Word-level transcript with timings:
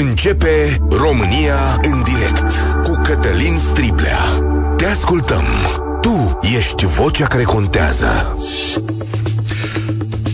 Începe 0.00 0.78
România 0.90 1.80
în 1.82 2.02
direct 2.02 2.52
cu 2.82 3.00
Cătălin 3.04 3.56
Striblea. 3.58 4.18
Te 4.76 4.84
ascultăm. 4.84 5.44
Tu 6.00 6.38
ești 6.56 6.86
vocea 6.86 7.26
care 7.26 7.42
contează. 7.42 8.36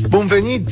Bun 0.08 0.26
venit! 0.26 0.68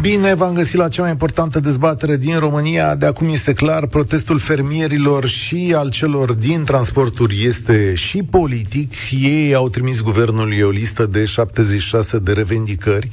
Bine 0.00 0.34
v-am 0.34 0.54
găsit 0.54 0.76
la 0.76 0.88
cea 0.88 1.02
mai 1.02 1.10
importantă 1.10 1.60
dezbatere 1.60 2.16
din 2.16 2.38
România. 2.38 2.94
De 2.94 3.06
acum 3.06 3.28
este 3.28 3.52
clar, 3.52 3.86
protestul 3.86 4.38
fermierilor 4.38 5.26
și 5.26 5.74
al 5.76 5.90
celor 5.90 6.32
din 6.32 6.64
transporturi 6.64 7.44
este 7.44 7.94
și 7.94 8.22
politic. 8.22 8.92
Ei 9.22 9.54
au 9.54 9.68
trimis 9.68 10.00
guvernului 10.00 10.60
o 10.60 10.70
listă 10.70 11.06
de 11.06 11.24
76 11.24 12.18
de 12.18 12.32
revendicări 12.32 13.10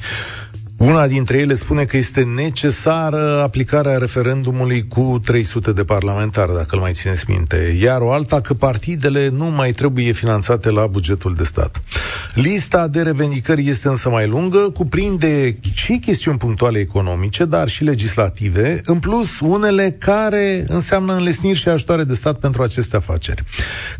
una 0.76 1.06
dintre 1.06 1.38
ele 1.38 1.54
spune 1.54 1.84
că 1.84 1.96
este 1.96 2.22
necesară 2.22 3.42
aplicarea 3.42 3.98
referendumului 3.98 4.86
cu 4.88 5.20
300 5.24 5.72
de 5.72 5.84
parlamentari, 5.84 6.54
dacă 6.54 6.68
îl 6.70 6.80
mai 6.80 6.92
țineți 6.92 7.24
minte, 7.28 7.76
iar 7.80 8.00
o 8.00 8.12
alta 8.12 8.40
că 8.40 8.54
partidele 8.54 9.28
nu 9.28 9.44
mai 9.44 9.70
trebuie 9.70 10.12
finanțate 10.12 10.70
la 10.70 10.86
bugetul 10.86 11.34
de 11.34 11.44
stat. 11.44 11.82
Lista 12.34 12.88
de 12.88 13.02
revendicări 13.02 13.68
este 13.68 13.88
însă 13.88 14.08
mai 14.08 14.26
lungă, 14.26 14.58
cuprinde 14.58 15.56
și 15.72 15.98
chestiuni 15.98 16.38
punctuale 16.38 16.78
economice, 16.78 17.44
dar 17.44 17.68
și 17.68 17.84
legislative, 17.84 18.80
în 18.84 18.98
plus 18.98 19.40
unele 19.40 19.96
care 19.98 20.64
înseamnă 20.68 21.14
înlesniri 21.14 21.58
și 21.58 21.68
ajutoare 21.68 22.04
de 22.04 22.14
stat 22.14 22.38
pentru 22.38 22.62
aceste 22.62 22.96
afaceri. 22.96 23.42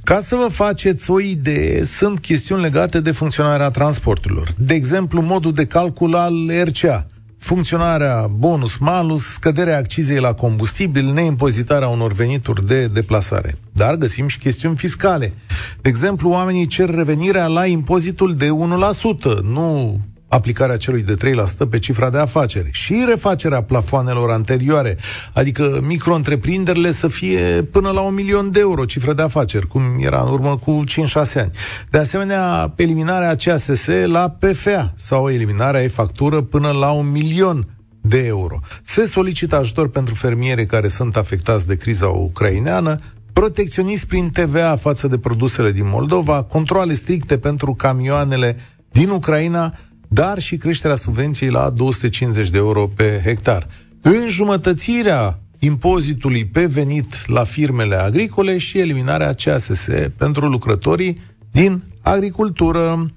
Ca 0.04 0.20
să 0.20 0.34
vă 0.34 0.48
faceți 0.50 1.10
o 1.10 1.20
idee, 1.20 1.84
sunt 1.84 2.18
chestiuni 2.18 2.62
legate 2.62 3.00
de 3.00 3.10
funcționarea 3.10 3.68
transporturilor. 3.68 4.48
De 4.56 4.74
exemplu, 4.74 5.20
modul 5.20 5.52
de 5.52 5.64
calcul 5.64 6.14
al 6.14 6.48
RCA, 6.68 7.06
funcționarea 7.38 8.26
bonus-malus, 8.26 9.24
scăderea 9.24 9.78
accizei 9.78 10.20
la 10.20 10.32
combustibil, 10.32 11.12
neimpozitarea 11.12 11.88
unor 11.88 12.12
venituri 12.12 12.66
de 12.66 12.86
deplasare. 12.86 13.58
Dar 13.72 13.94
găsim 13.94 14.26
și 14.26 14.38
chestiuni 14.38 14.76
fiscale. 14.76 15.34
De 15.80 15.88
exemplu, 15.88 16.30
oamenii 16.30 16.66
cer 16.66 16.94
revenirea 16.94 17.46
la 17.46 17.66
impozitul 17.66 18.34
de 18.34 18.48
1%, 18.48 19.40
nu 19.42 20.00
aplicarea 20.28 20.76
celui 20.76 21.02
de 21.02 21.14
3% 21.14 21.68
pe 21.70 21.78
cifra 21.78 22.10
de 22.10 22.18
afaceri 22.18 22.68
și 22.72 23.04
refacerea 23.08 23.62
plafoanelor 23.62 24.30
anterioare, 24.30 24.96
adică 25.32 25.80
micro-întreprinderile 25.86 26.90
să 26.90 27.08
fie 27.08 27.62
până 27.70 27.90
la 27.90 28.00
un 28.00 28.14
milion 28.14 28.50
de 28.50 28.60
euro 28.60 28.84
cifră 28.84 29.12
de 29.12 29.22
afaceri, 29.22 29.66
cum 29.66 29.82
era 30.00 30.22
în 30.26 30.32
urmă 30.32 30.56
cu 30.56 30.82
5-6 30.90 31.32
ani. 31.34 31.50
De 31.90 31.98
asemenea, 31.98 32.72
eliminarea 32.76 33.34
CSS 33.34 33.86
la 34.06 34.36
PFA 34.38 34.92
sau 34.94 35.30
eliminarea 35.30 35.82
ei 35.82 35.88
factură 35.88 36.40
până 36.40 36.70
la 36.70 36.90
un 36.90 37.10
milion 37.10 37.66
de 38.00 38.26
euro. 38.26 38.60
Se 38.84 39.04
solicită 39.04 39.56
ajutor 39.56 39.88
pentru 39.88 40.14
fermiere 40.14 40.66
care 40.66 40.88
sunt 40.88 41.16
afectați 41.16 41.66
de 41.66 41.76
criza 41.76 42.08
ucraineană, 42.08 42.96
protecționism 43.32 44.06
prin 44.06 44.30
TVA 44.30 44.76
față 44.76 45.06
de 45.06 45.18
produsele 45.18 45.72
din 45.72 45.88
Moldova, 45.88 46.42
controle 46.42 46.94
stricte 46.94 47.38
pentru 47.38 47.74
camioanele 47.74 48.56
din 48.90 49.08
Ucraina, 49.08 49.74
dar 50.08 50.38
și 50.38 50.56
creșterea 50.56 50.96
subvenției 50.96 51.50
la 51.50 51.70
250 51.70 52.50
de 52.50 52.58
euro 52.58 52.86
pe 52.86 53.20
hectar. 53.24 53.66
Înjumătățirea 54.00 55.38
impozitului 55.58 56.44
pe 56.44 56.66
venit 56.66 57.26
la 57.26 57.44
firmele 57.44 57.94
agricole 57.94 58.58
și 58.58 58.78
eliminarea 58.78 59.32
CASS 59.32 59.86
pentru 60.16 60.46
lucrătorii 60.46 61.20
din 61.50 61.84
agricultură. 62.02 63.10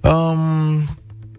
Um, 0.00 0.84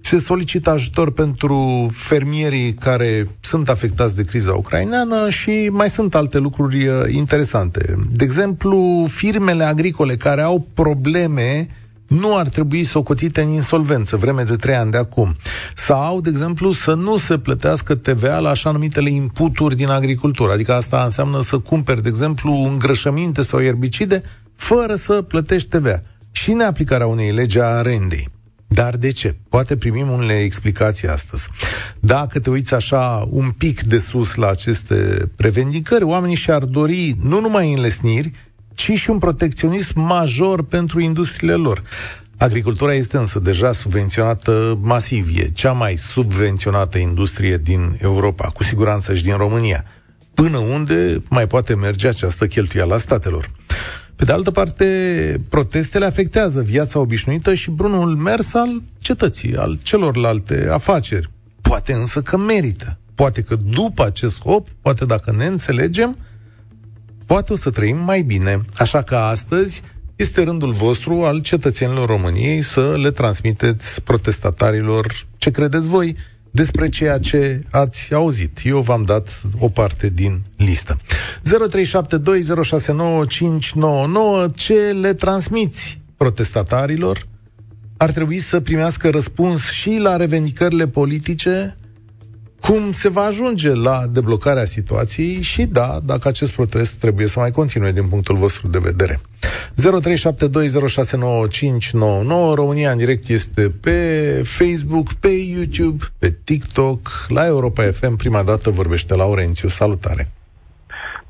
se 0.01 0.17
solicită 0.17 0.69
ajutor 0.69 1.11
pentru 1.11 1.87
fermierii 1.91 2.73
care 2.73 3.27
sunt 3.39 3.69
afectați 3.69 4.15
de 4.15 4.23
criza 4.23 4.53
ucraineană 4.53 5.29
și 5.29 5.69
mai 5.71 5.89
sunt 5.89 6.15
alte 6.15 6.37
lucruri 6.37 6.87
uh, 6.87 6.95
interesante. 7.11 7.95
De 8.11 8.23
exemplu, 8.23 9.05
firmele 9.07 9.63
agricole 9.63 10.15
care 10.15 10.41
au 10.41 10.67
probleme 10.73 11.67
uh, 11.69 11.82
nu 12.19 12.37
ar 12.37 12.49
trebui 12.49 12.83
socotite 12.83 13.41
în 13.41 13.49
insolvență 13.49 14.17
vreme 14.17 14.43
de 14.43 14.55
trei 14.55 14.75
ani 14.75 14.91
de 14.91 14.97
acum. 14.97 15.35
Sau, 15.75 16.21
de 16.21 16.29
exemplu, 16.29 16.71
să 16.71 16.93
nu 16.93 17.17
se 17.17 17.37
plătească 17.37 17.95
TVA 17.95 18.39
la 18.39 18.49
așa 18.49 18.71
numitele 18.71 19.09
inputuri 19.09 19.75
din 19.75 19.87
agricultură. 19.87 20.51
Adică 20.51 20.73
asta 20.73 21.03
înseamnă 21.03 21.41
să 21.41 21.57
cumperi, 21.57 22.01
de 22.01 22.09
exemplu, 22.09 22.53
îngrășăminte 22.53 23.41
sau 23.41 23.61
erbicide 23.61 24.23
fără 24.55 24.95
să 24.95 25.21
plătești 25.21 25.69
TVA. 25.69 26.01
Și 26.31 26.51
neaplicarea 26.51 27.07
unei 27.07 27.31
legi 27.31 27.59
a 27.59 27.65
arendei. 27.65 28.31
Dar 28.67 28.97
de 28.97 29.11
ce? 29.11 29.35
Poate 29.49 29.77
primim 29.77 30.09
unele 30.09 30.39
explicații 30.39 31.07
astăzi. 31.07 31.49
Dacă 31.99 32.39
te 32.39 32.49
uiți 32.49 32.73
așa 32.73 33.27
un 33.29 33.49
pic 33.49 33.81
de 33.81 33.99
sus 33.99 34.35
la 34.35 34.47
aceste 34.47 34.95
prevendicări, 35.35 36.03
oamenii 36.03 36.35
și-ar 36.35 36.63
dori 36.63 37.15
nu 37.21 37.39
numai 37.39 37.73
înlesniri, 37.73 38.31
ci 38.73 38.91
și 38.91 39.09
un 39.09 39.17
protecționism 39.17 39.99
major 39.99 40.63
pentru 40.63 40.99
industriile 40.99 41.53
lor. 41.53 41.83
Agricultura 42.37 42.93
este 42.93 43.17
însă 43.17 43.39
deja 43.39 43.71
subvenționată 43.71 44.77
masiv. 44.81 45.37
E 45.37 45.49
cea 45.49 45.71
mai 45.71 45.95
subvenționată 45.97 46.97
industrie 46.97 47.57
din 47.57 47.97
Europa, 48.01 48.47
cu 48.47 48.63
siguranță 48.63 49.13
și 49.13 49.23
din 49.23 49.35
România. 49.35 49.85
Până 50.33 50.57
unde 50.57 51.23
mai 51.29 51.47
poate 51.47 51.75
merge 51.75 52.07
această 52.07 52.47
cheltuială 52.47 52.93
a 52.93 52.97
statelor? 52.97 53.49
Pe 54.15 54.25
de 54.25 54.31
altă 54.31 54.51
parte, 54.51 54.85
protestele 55.49 56.05
afectează 56.05 56.61
viața 56.61 56.99
obișnuită 56.99 57.53
și 57.53 57.71
brunul 57.71 58.15
mers 58.15 58.53
al 58.53 58.81
cetății, 58.99 59.55
al 59.55 59.79
celorlalte 59.83 60.67
afaceri. 60.71 61.29
Poate 61.61 61.93
însă 61.93 62.21
că 62.21 62.37
merită. 62.37 62.97
Poate 63.15 63.41
că 63.41 63.55
după 63.55 64.05
acest 64.05 64.35
scop, 64.35 64.67
poate 64.81 65.05
dacă 65.05 65.33
ne 65.37 65.45
înțelegem, 65.45 66.17
poate 67.33 67.53
o 67.53 67.55
să 67.55 67.69
trăim 67.69 67.97
mai 67.97 68.21
bine. 68.21 68.61
Așa 68.77 69.01
că 69.01 69.15
astăzi 69.15 69.81
este 70.15 70.43
rândul 70.43 70.71
vostru 70.71 71.23
al 71.23 71.41
cetățenilor 71.41 72.07
României 72.07 72.61
să 72.61 72.97
le 72.97 73.11
transmiteți 73.11 74.01
protestatarilor 74.01 75.25
ce 75.37 75.51
credeți 75.51 75.89
voi 75.89 76.15
despre 76.51 76.89
ceea 76.89 77.19
ce 77.19 77.63
ați 77.71 78.13
auzit. 78.13 78.59
Eu 78.63 78.79
v-am 78.79 79.03
dat 79.03 79.41
o 79.59 79.69
parte 79.69 80.09
din 80.09 80.41
listă. 80.57 80.97
0372069599 84.47 84.55
ce 84.55 84.73
le 84.73 85.13
transmiți 85.13 86.01
protestatarilor? 86.17 87.27
Ar 87.97 88.11
trebui 88.11 88.39
să 88.39 88.59
primească 88.59 89.09
răspuns 89.09 89.69
și 89.69 89.97
la 90.01 90.15
revendicările 90.15 90.87
politice 90.87 91.77
cum 92.67 92.91
se 92.91 93.09
va 93.09 93.21
ajunge 93.21 93.71
la 93.87 93.97
deblocarea 94.13 94.65
situației 94.65 95.41
și 95.41 95.65
da, 95.65 95.99
dacă 96.05 96.27
acest 96.27 96.55
protest 96.55 96.99
trebuie 96.99 97.27
să 97.27 97.39
mai 97.39 97.51
continue 97.51 97.91
din 97.91 98.07
punctul 98.09 98.35
vostru 98.35 98.67
de 98.67 98.79
vedere. 98.89 99.19
0372069599 99.19 99.21
România 102.53 102.91
în 102.91 102.97
direct 102.97 103.29
este 103.29 103.71
pe 103.85 103.97
Facebook, 104.57 105.07
pe 105.23 105.31
YouTube, 105.53 106.03
pe 106.19 106.35
TikTok, 106.45 106.99
la 107.27 107.45
Europa 107.45 107.83
FM. 107.83 108.17
Prima 108.17 108.43
dată 108.43 108.69
vorbește 108.69 109.15
Laurențiu. 109.15 109.67
Salutare! 109.67 110.27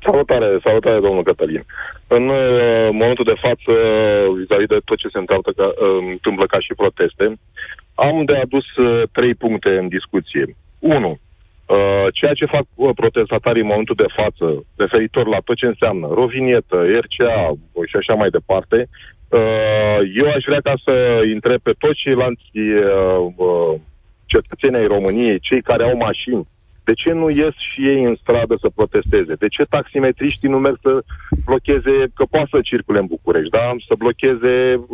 Salutare, 0.06 0.60
salutare, 0.64 1.00
domnul 1.00 1.22
Cătălin. 1.22 1.64
În 2.06 2.28
uh, 2.28 2.88
momentul 2.92 3.24
de 3.24 3.40
față, 3.44 3.72
vis-a-vis 4.38 4.72
de 4.74 4.78
tot 4.84 4.98
ce 4.98 5.08
se 5.12 5.18
întâmplă 5.18 5.52
ca, 5.56 5.66
uh, 5.66 5.74
întâmplă 6.10 6.46
ca 6.46 6.58
și 6.60 6.80
proteste, 6.82 7.24
am 7.94 8.24
de 8.24 8.36
adus 8.36 8.76
uh, 8.76 9.02
trei 9.12 9.34
puncte 9.34 9.70
în 9.70 9.88
discuție. 9.88 10.56
1. 10.84 11.18
Uh, 11.66 12.06
ceea 12.12 12.32
ce 12.32 12.44
fac 12.44 12.66
uh, 12.74 12.90
protestatarii 12.94 13.60
în 13.62 13.66
momentul 13.66 13.94
de 13.94 14.12
față, 14.16 14.64
referitor 14.76 15.26
la 15.26 15.38
tot 15.44 15.56
ce 15.56 15.66
înseamnă 15.66 16.06
rovinietă, 16.10 16.76
RCA 17.04 17.52
și 17.86 17.96
așa 17.96 18.14
mai 18.14 18.30
departe, 18.30 18.88
uh, 19.28 19.98
eu 20.14 20.28
aș 20.30 20.44
vrea 20.46 20.60
ca 20.60 20.74
să 20.84 21.20
întreb 21.32 21.60
pe 21.62 21.74
toți 21.78 22.00
ceilalți 22.04 22.50
uh, 22.54 23.32
uh, 23.36 23.74
cetățenii 24.26 24.78
ai 24.78 24.86
României, 24.86 25.40
cei 25.40 25.62
care 25.62 25.82
au 25.84 25.96
mașini, 25.96 26.46
de 26.84 26.92
ce 26.92 27.12
nu 27.12 27.28
ies 27.30 27.54
și 27.70 27.80
ei 27.88 28.04
în 28.04 28.16
stradă 28.22 28.54
să 28.60 28.68
protesteze? 28.74 29.34
De 29.34 29.48
ce 29.48 29.62
taximetriștii 29.64 30.48
nu 30.48 30.58
merg 30.58 30.78
să 30.82 31.02
blocheze, 31.44 31.94
că 32.14 32.24
poate 32.30 32.48
să 32.50 32.58
circule 32.62 32.98
în 32.98 33.06
București, 33.06 33.50
da? 33.50 33.74
Să 33.88 33.94
blocheze 33.98 34.84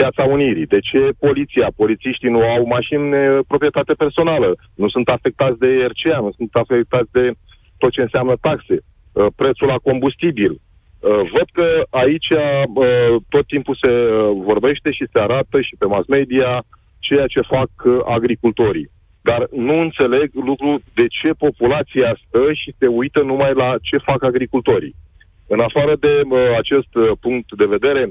Piața 0.00 0.24
Unirii. 0.36 0.66
De 0.66 0.80
ce 0.88 1.00
poliția, 1.18 1.68
polițiștii 1.76 2.34
nu 2.36 2.42
au 2.54 2.66
mașini 2.66 3.08
proprietate 3.50 3.94
personală? 3.94 4.48
Nu 4.74 4.88
sunt 4.88 5.08
afectați 5.08 5.58
de 5.58 5.70
RCA, 5.90 6.18
nu 6.26 6.32
sunt 6.36 6.50
afectați 6.52 7.10
de 7.12 7.24
tot 7.78 7.90
ce 7.90 8.00
înseamnă 8.00 8.34
taxe, 8.40 8.76
uh, 8.78 9.26
prețul 9.36 9.66
la 9.66 9.78
combustibil. 9.88 10.52
Uh, 10.52 10.60
văd 11.34 11.48
că 11.52 11.66
aici 11.90 12.30
uh, 12.30 12.42
tot 13.28 13.46
timpul 13.46 13.76
se 13.82 13.92
vorbește 14.50 14.88
și 14.92 15.04
se 15.12 15.18
arată 15.20 15.60
și 15.60 15.74
pe 15.78 15.86
mass 15.86 16.06
media 16.08 16.62
ceea 16.98 17.26
ce 17.26 17.40
fac 17.54 17.70
agricultorii. 18.16 18.90
Dar 19.22 19.48
nu 19.68 19.80
înțeleg 19.80 20.30
lucru 20.50 20.70
de 20.94 21.06
ce 21.06 21.30
populația 21.46 22.18
stă 22.22 22.52
și 22.52 22.74
se 22.78 22.86
uită 22.86 23.20
numai 23.22 23.52
la 23.54 23.76
ce 23.82 23.96
fac 24.08 24.22
agricultorii. 24.22 24.94
În 25.54 25.60
afară 25.60 25.94
de 26.00 26.20
uh, 26.24 26.38
acest 26.58 26.94
uh, 26.94 27.10
punct 27.20 27.48
de 27.56 27.64
vedere, 27.64 28.02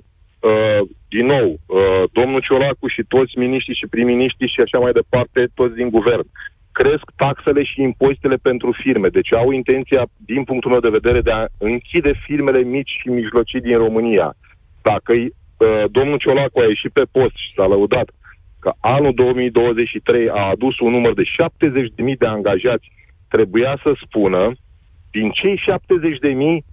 Uh, 0.47 0.81
din 1.07 1.25
nou, 1.25 1.47
uh, 1.65 2.03
domnul 2.11 2.41
Ciolacu 2.41 2.87
și 2.87 3.03
toți 3.07 3.37
miniștrii 3.37 3.75
și 3.81 3.87
prim-miniștrii 3.87 4.53
și 4.55 4.61
așa 4.63 4.79
mai 4.79 4.91
departe, 4.91 5.47
toți 5.53 5.75
din 5.75 5.89
guvern, 5.89 6.25
cresc 6.71 7.05
taxele 7.15 7.63
și 7.63 7.81
impozitele 7.81 8.35
pentru 8.35 8.69
firme. 8.83 9.07
Deci 9.07 9.33
au 9.33 9.51
intenția, 9.51 10.03
din 10.31 10.43
punctul 10.43 10.71
meu 10.71 10.79
de 10.79 10.97
vedere, 10.99 11.21
de 11.21 11.31
a 11.31 11.45
închide 11.57 12.13
firmele 12.25 12.61
mici 12.61 12.97
și 12.99 13.07
mijlocii 13.09 13.61
din 13.61 13.77
România. 13.77 14.35
Dacă 14.81 15.13
uh, 15.13 15.83
domnul 15.91 16.17
Ciolacu 16.17 16.59
a 16.59 16.67
ieșit 16.67 16.91
pe 16.91 17.05
post 17.11 17.35
și 17.35 17.53
s-a 17.55 17.65
lăudat 17.65 18.07
că 18.59 18.73
anul 18.79 19.13
2023 19.13 20.29
a 20.29 20.43
adus 20.53 20.79
un 20.79 20.91
număr 20.91 21.13
de 21.13 21.23
70.000 21.23 22.17
de 22.17 22.25
angajați, 22.25 22.91
trebuia 23.29 23.79
să 23.83 23.91
spună 24.05 24.51
din 25.11 25.29
cei 25.29 25.57
70.000 26.59 26.65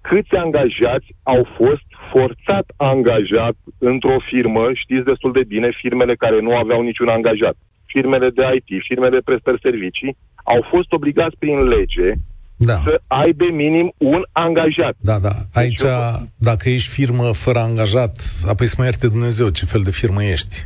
câți 0.00 0.36
angajați 0.36 1.06
au 1.22 1.48
fost 1.56 1.88
forțat 2.10 2.66
angajat 2.76 3.56
într-o 3.78 4.16
firmă, 4.30 4.64
știți 4.74 5.04
destul 5.04 5.32
de 5.32 5.44
bine, 5.44 5.68
firmele 5.82 6.14
care 6.14 6.40
nu 6.40 6.56
aveau 6.56 6.80
niciun 6.82 7.08
angajat, 7.08 7.56
firmele 7.86 8.30
de 8.30 8.42
IT, 8.54 8.82
firmele 8.88 9.16
de 9.16 9.24
prestări 9.24 9.60
servicii, 9.62 10.16
au 10.44 10.66
fost 10.70 10.92
obligați 10.92 11.36
prin 11.38 11.58
lege 11.74 12.12
da. 12.56 12.76
să 12.84 13.00
aibă 13.06 13.44
minim 13.52 13.92
un 13.98 14.22
angajat. 14.32 14.94
Da, 15.00 15.18
da. 15.18 15.28
Deci 15.28 15.62
Aici, 15.62 15.80
deci 15.80 15.90
eu... 15.90 16.28
dacă 16.36 16.68
ești 16.68 16.90
firmă 16.90 17.32
fără 17.32 17.58
angajat, 17.58 18.12
apoi 18.46 18.66
să 18.66 18.74
mă 18.78 18.84
ierte 18.84 19.08
Dumnezeu 19.08 19.48
ce 19.48 19.64
fel 19.64 19.82
de 19.82 19.90
firmă 19.90 20.24
ești. 20.24 20.56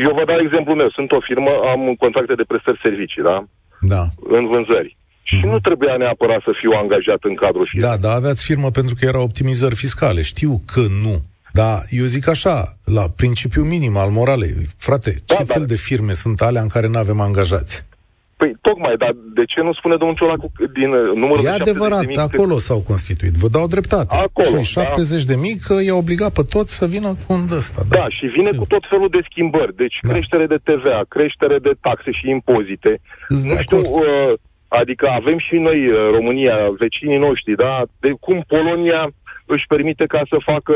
Eu 0.00 0.12
vă 0.14 0.24
dau 0.24 0.38
exemplu 0.46 0.74
meu. 0.74 0.90
Sunt 0.90 1.12
o 1.12 1.20
firmă, 1.20 1.50
am 1.72 1.94
contracte 1.98 2.34
de 2.34 2.44
prestări 2.46 2.80
servicii, 2.82 3.22
da? 3.22 3.44
Da. 3.80 4.04
În 4.36 4.46
vânzări. 4.46 4.96
Și 5.22 5.40
nu 5.44 5.58
trebuia 5.58 5.96
neapărat 5.96 6.42
să 6.42 6.52
fiu 6.60 6.70
angajat 6.70 7.18
în 7.20 7.34
cadrul 7.34 7.66
firmei. 7.70 7.90
Da, 7.90 7.96
dar 7.96 8.16
aveați 8.16 8.44
firmă 8.44 8.70
pentru 8.70 8.94
că 8.94 9.04
erau 9.04 9.22
optimizări 9.22 9.74
fiscale. 9.74 10.22
Știu 10.22 10.62
că 10.72 10.80
nu. 10.80 11.22
Dar 11.52 11.78
eu 11.90 12.04
zic 12.04 12.28
așa, 12.28 12.76
la 12.84 13.04
principiul 13.16 13.64
minim 13.64 13.96
al 13.96 14.10
moralei, 14.10 14.52
frate, 14.76 15.10
da, 15.26 15.34
ce 15.34 15.44
da. 15.44 15.54
fel 15.54 15.64
de 15.64 15.76
firme 15.76 16.12
sunt 16.12 16.40
alea 16.40 16.62
în 16.62 16.68
care 16.68 16.86
nu 16.86 16.98
avem 16.98 17.20
angajați? 17.20 17.84
Păi, 18.42 18.56
tocmai, 18.60 18.96
dar 18.96 19.12
de 19.34 19.44
ce 19.44 19.60
nu 19.62 19.72
spune 19.72 19.96
domnul 19.96 20.16
Ciolacu 20.16 20.52
din 20.72 20.90
uh, 20.92 21.14
numărul 21.14 21.44
e 21.44 21.48
de 21.48 21.48
adevărat, 21.48 22.04
de 22.04 22.20
acolo 22.20 22.58
s-au 22.58 22.80
constituit. 22.80 23.32
Vă 23.32 23.48
dau 23.48 23.66
dreptate. 23.66 24.16
Acolo, 24.16 24.62
și 24.62 24.70
70 24.70 25.24
da. 25.24 25.32
de 25.32 25.40
mii 25.40 25.56
că 25.66 25.74
i-a 25.82 25.94
obligat 25.94 26.32
pe 26.32 26.42
toți 26.54 26.74
să 26.74 26.86
vină 26.86 27.08
cu 27.26 27.32
un 27.32 27.46
ăsta. 27.56 27.82
Da, 27.88 27.96
da 27.96 28.08
și 28.08 28.26
vine 28.26 28.50
Sim. 28.50 28.58
cu 28.58 28.66
tot 28.66 28.84
felul 28.90 29.08
de 29.08 29.20
schimbări. 29.30 29.76
Deci 29.76 29.96
da. 30.02 30.12
creștere 30.12 30.46
de 30.46 30.58
TVA, 30.62 31.00
creștere 31.08 31.58
de 31.58 31.72
taxe 31.80 32.10
și 32.10 32.28
impozite. 32.28 33.00
Îți 33.28 33.46
nu 33.46 33.56
știu, 33.56 33.78
uh, 33.78 34.32
adică 34.80 35.06
avem 35.20 35.38
și 35.46 35.56
noi, 35.66 35.80
uh, 35.88 35.96
România, 36.16 36.56
vecinii 36.82 37.24
noștri, 37.26 37.54
da? 37.64 37.74
De 38.04 38.10
cum 38.24 38.44
Polonia 38.54 39.02
își 39.54 39.66
permite 39.72 40.04
ca 40.14 40.22
să 40.30 40.36
facă 40.50 40.74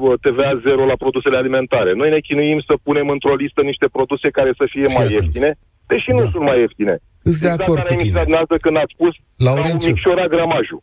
uh, 0.00 0.12
TVA 0.24 0.60
zero 0.66 0.82
la 0.92 0.96
produsele 1.04 1.36
alimentare. 1.36 1.92
Noi 2.00 2.10
ne 2.14 2.20
chinuim 2.26 2.60
să 2.68 2.74
punem 2.82 3.08
într-o 3.08 3.34
listă 3.42 3.60
niște 3.70 3.86
produse 3.96 4.28
care 4.38 4.52
să 4.60 4.64
fie 4.72 4.86
mai 4.96 5.06
ieftine, 5.10 5.50
deși 5.86 6.10
nu 6.10 6.22
da. 6.22 6.30
sunt 6.32 6.44
mai 6.50 6.58
ieftine. 6.60 6.94
Îți 7.22 7.40
de 7.42 7.48
acord 7.48 7.82
cu 7.82 7.94
tine. 7.94 8.22
când 8.60 8.76
ați 8.76 8.94
spus 8.96 9.14
Laurențiu, 9.36 9.90
micșora 9.92 10.26
gramajul. 10.26 10.82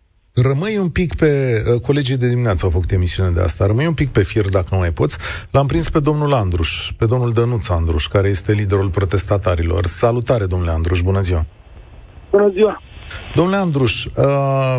Rămâi 0.49 0.77
un 0.77 0.89
pic 0.89 1.15
pe... 1.15 1.29
Uh, 1.73 1.81
colegii 1.81 2.17
de 2.17 2.29
dimineață 2.29 2.65
au 2.65 2.71
făcut 2.71 2.91
emisiune 2.91 3.29
de 3.29 3.41
asta. 3.41 3.65
Rămâi 3.65 3.87
un 3.87 3.93
pic 3.93 4.09
pe 4.09 4.23
fir, 4.23 4.45
dacă 4.49 4.67
nu 4.71 4.77
mai 4.77 4.91
poți. 4.91 5.17
L-am 5.51 5.67
prins 5.67 5.89
pe 5.89 5.99
domnul 5.99 6.33
Andruș, 6.33 6.91
pe 6.97 7.05
domnul 7.05 7.33
Dănuț 7.33 7.67
Andruș, 7.69 8.07
care 8.07 8.27
este 8.27 8.51
liderul 8.51 8.89
protestatarilor. 8.89 9.85
Salutare, 9.85 10.45
domnule 10.45 10.71
Andruș, 10.71 11.01
bună 11.01 11.21
ziua! 11.21 11.45
Bună 12.35 12.49
ziua! 12.49 12.81
Domnule 13.35 13.57
Andruș, 13.57 14.05
uh, 14.05 14.77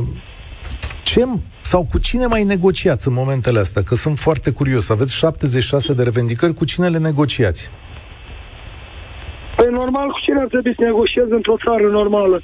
ce 1.02 1.22
sau 1.60 1.86
cu 1.90 1.98
cine 1.98 2.26
mai 2.26 2.44
negociați 2.44 3.08
în 3.08 3.14
momentele 3.14 3.58
astea? 3.58 3.82
Că 3.82 3.94
sunt 3.94 4.18
foarte 4.18 4.50
curios. 4.50 4.88
Aveți 4.90 5.14
76 5.14 5.92
de 5.94 6.02
revendicări, 6.02 6.54
cu 6.54 6.64
cine 6.64 6.88
le 6.88 6.98
negociați? 6.98 7.70
Păi 9.56 9.66
normal, 9.70 10.08
cu 10.10 10.20
cine 10.24 10.40
ar 10.40 10.46
trebui 10.46 10.74
să 10.78 10.82
negociez 10.84 11.26
într-o 11.30 11.56
țară 11.64 11.86
normală? 11.88 12.42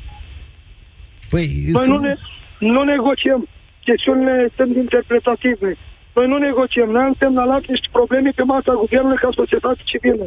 Păi, 1.31 1.47
Noi 1.73 1.83
sunt... 1.83 1.99
nu, 1.99 2.05
ne, 2.07 2.15
nu 2.59 2.83
negociem. 2.83 3.49
Chestiunile 3.85 4.53
sunt 4.57 4.77
interpretative. 4.77 5.77
Noi 6.15 6.27
nu 6.27 6.37
negociem. 6.37 6.89
Noi 6.91 7.03
am 7.03 7.17
semnalat 7.19 7.63
niște 7.67 7.89
probleme 7.93 8.31
pe 8.35 8.43
masa 8.43 8.73
guvernului 8.73 9.23
ca 9.23 9.29
societate 9.35 9.81
civilă. 9.85 10.27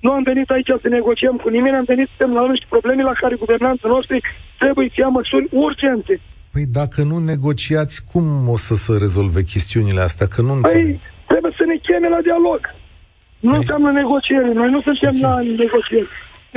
Nu 0.00 0.10
am 0.12 0.22
venit 0.22 0.48
aici 0.50 0.72
să 0.82 0.88
negociem 0.88 1.36
cu 1.42 1.48
nimeni, 1.48 1.76
am 1.76 1.84
venit 1.94 2.08
să 2.08 2.14
semnalăm 2.18 2.50
niște 2.50 2.66
probleme 2.68 3.02
la 3.02 3.12
care 3.12 3.34
guvernanții 3.34 3.88
noștri 3.88 4.20
trebuie 4.58 4.88
să 4.88 4.98
ia 5.00 5.08
măsuri 5.08 5.46
urgente. 5.50 6.20
Păi 6.52 6.66
dacă 6.80 7.02
nu 7.02 7.18
negociați, 7.18 7.94
cum 8.12 8.24
o 8.48 8.56
să 8.56 8.74
se 8.74 8.92
rezolve 9.04 9.42
chestiunile 9.42 10.00
astea? 10.00 10.26
Că 10.26 10.40
nu 10.40 10.52
păi, 10.52 10.56
înțeleg. 10.56 10.98
trebuie 11.30 11.52
să 11.58 11.64
ne 11.66 11.76
cheme 11.86 12.08
la 12.08 12.20
dialog. 12.28 12.60
Nu 13.40 13.50
păi... 13.50 13.58
înseamnă 13.58 13.90
negociere. 13.90 14.52
Noi 14.52 14.70
nu 14.70 14.80
suntem 14.86 15.14
okay. 15.16 15.30
la 15.30 15.34
negocieri. 15.64 16.08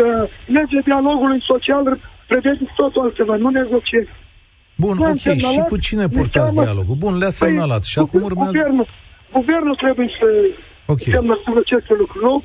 Uh, 0.03 0.23
legea 0.55 0.81
dialogului 0.89 1.41
social 1.51 1.83
prevede 2.27 2.65
totul 2.75 3.01
altceva, 3.01 3.35
nu 3.35 3.49
negocieri. 3.49 4.09
Bun, 4.83 4.95
nu 4.97 5.03
ok. 5.03 5.17
Și 5.53 5.61
cu 5.69 5.77
cine 5.77 6.07
purtați 6.07 6.53
dialogul? 6.53 6.95
Bun, 6.95 7.13
le-a 7.21 7.33
păi, 7.33 7.41
semnalat. 7.41 7.83
Păi, 7.83 7.91
și 7.91 7.99
acum 7.99 8.21
urmează... 8.29 8.51
Guvernul, 8.51 8.87
guvernul 9.31 9.75
trebuie 9.75 10.09
să 10.19 10.27
okay. 10.93 11.13
semnă 11.13 11.33
aceste 11.63 11.93
lucruri, 12.01 12.23
nu? 12.29 12.43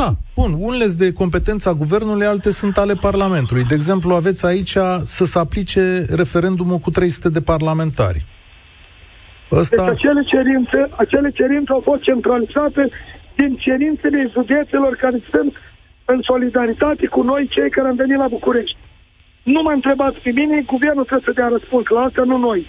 Da, 0.00 0.08
bun, 0.34 0.50
unele 0.68 0.86
de 1.02 1.12
competența 1.12 1.70
guvernului, 1.82 2.26
alte 2.26 2.50
sunt 2.50 2.76
ale 2.76 2.94
Parlamentului. 3.08 3.64
De 3.70 3.74
exemplu, 3.74 4.10
aveți 4.14 4.46
aici 4.46 4.76
să 5.14 5.24
se 5.24 5.38
aplice 5.38 5.82
referendumul 6.20 6.78
cu 6.78 6.90
300 6.90 7.28
de 7.28 7.40
parlamentari. 7.40 8.20
Ăsta... 9.52 9.84
Deci 9.84 9.92
acele 9.94 10.22
cerințe, 10.34 10.80
acele 10.96 11.30
cerințe 11.30 11.72
au 11.72 11.82
fost 11.90 12.02
centralizate 12.02 12.82
din 13.36 13.56
cerințele 13.66 14.30
județelor 14.32 14.92
care 15.04 15.18
sunt 15.32 15.52
în 16.04 16.18
solidaritate 16.30 17.06
cu 17.06 17.22
noi, 17.22 17.48
cei 17.54 17.70
care 17.70 17.88
am 17.88 17.96
venit 17.96 18.18
la 18.18 18.28
București. 18.28 18.76
Nu 19.42 19.62
m-a 19.62 19.72
întrebat 19.72 20.14
pe 20.24 20.30
mine, 20.30 20.56
guvernul 20.72 21.04
trebuie 21.04 21.28
să 21.28 21.38
dea 21.40 21.48
răspuns 21.56 21.86
la 21.94 22.00
asta, 22.00 22.22
nu 22.22 22.36
noi 22.48 22.66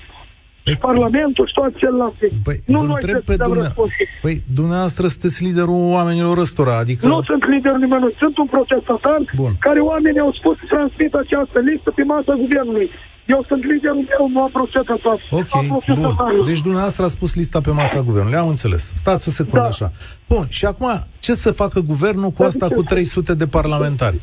și 0.72 0.78
Parlamentul 0.78 1.46
și 1.48 1.54
toate 1.54 1.74
celelalte. 1.82 2.26
Păi, 2.48 2.58
nu 2.66 2.80
noi 2.82 2.98
întreb 2.98 3.22
pe 3.30 3.36
dumneavoastră. 3.36 4.04
Păi, 4.26 4.36
dumneavoastră 4.60 5.08
sunteți 5.08 5.44
liderul 5.48 5.82
oamenilor 5.98 6.38
ăstora, 6.38 6.76
adică... 6.84 7.08
Nu 7.08 7.22
sunt 7.30 7.44
liderul 7.54 7.80
nimănui, 7.86 8.16
sunt 8.22 8.38
un 8.38 8.48
protestatar 8.56 9.20
Bun. 9.36 9.54
care 9.60 9.80
oamenii 9.80 10.20
au 10.20 10.34
spus 10.40 10.54
să 10.58 10.66
transmit 10.74 11.14
această 11.24 11.58
listă 11.70 11.90
pe 11.98 12.04
masa 12.04 12.34
guvernului. 12.44 12.90
Eu 13.36 13.44
sunt 13.48 13.64
liderul 13.72 14.06
meu, 14.12 14.24
nu 14.34 14.42
am 14.42 14.52
protestatat. 14.60 15.20
Ok, 15.40 15.54
bun. 15.68 16.46
Deci 16.46 16.62
dumneavoastră 16.62 17.04
a 17.04 17.08
spus 17.08 17.36
lista 17.36 17.60
pe 17.62 17.72
masa 17.72 18.02
guvernului, 18.02 18.38
am 18.38 18.48
înțeles. 18.48 18.84
Stați 18.96 19.28
o 19.28 19.32
secundă 19.32 19.60
da. 19.60 19.68
așa. 19.68 19.92
Bun, 20.28 20.46
și 20.50 20.66
acum, 20.66 20.90
ce 21.20 21.34
să 21.34 21.52
facă 21.52 21.80
guvernul 21.80 22.30
cu 22.30 22.44
asta 22.44 22.68
cu 22.68 22.84
300 22.84 23.34
de 23.34 23.48
parlamentari? 23.48 24.18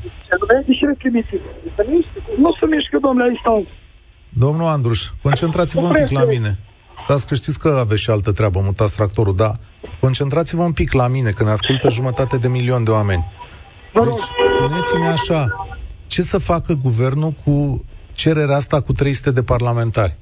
Nu 2.39 2.51
se 2.61 2.67
mișcă, 2.67 2.99
domnule, 3.01 3.29
aici 3.29 3.39
stau. 3.41 3.67
Domnul 4.39 4.67
Andruș, 4.67 5.01
concentrați-vă 5.23 5.87
un 5.87 5.93
pic 5.93 6.11
la 6.11 6.25
mine. 6.25 6.59
Stați 6.97 7.27
că 7.27 7.35
știți 7.35 7.59
că 7.59 7.69
aveți 7.69 8.03
și 8.03 8.11
altă 8.11 8.33
treabă, 8.33 8.61
mutați 8.65 8.95
tractorul, 8.95 9.37
da. 9.37 9.53
Concentrați-vă 10.01 10.63
un 10.63 10.73
pic 10.73 10.93
la 10.93 11.09
mine, 11.09 11.31
că 11.31 11.45
ne 11.45 11.51
ascultă 11.51 11.91
jumătate 11.91 12.37
de 12.39 12.49
milion 12.49 12.85
de 12.85 12.91
oameni. 12.91 13.25
Deci, 13.93 14.25
spuneți-mi 14.47 15.07
așa, 15.07 15.41
ce 16.07 16.23
să 16.23 16.39
facă 16.39 16.73
guvernul 16.83 17.33
cu 17.45 17.85
cererea 18.13 18.57
asta 18.57 18.81
cu 18.81 18.93
300 18.93 19.31
de 19.31 19.43
parlamentari? 19.43 20.15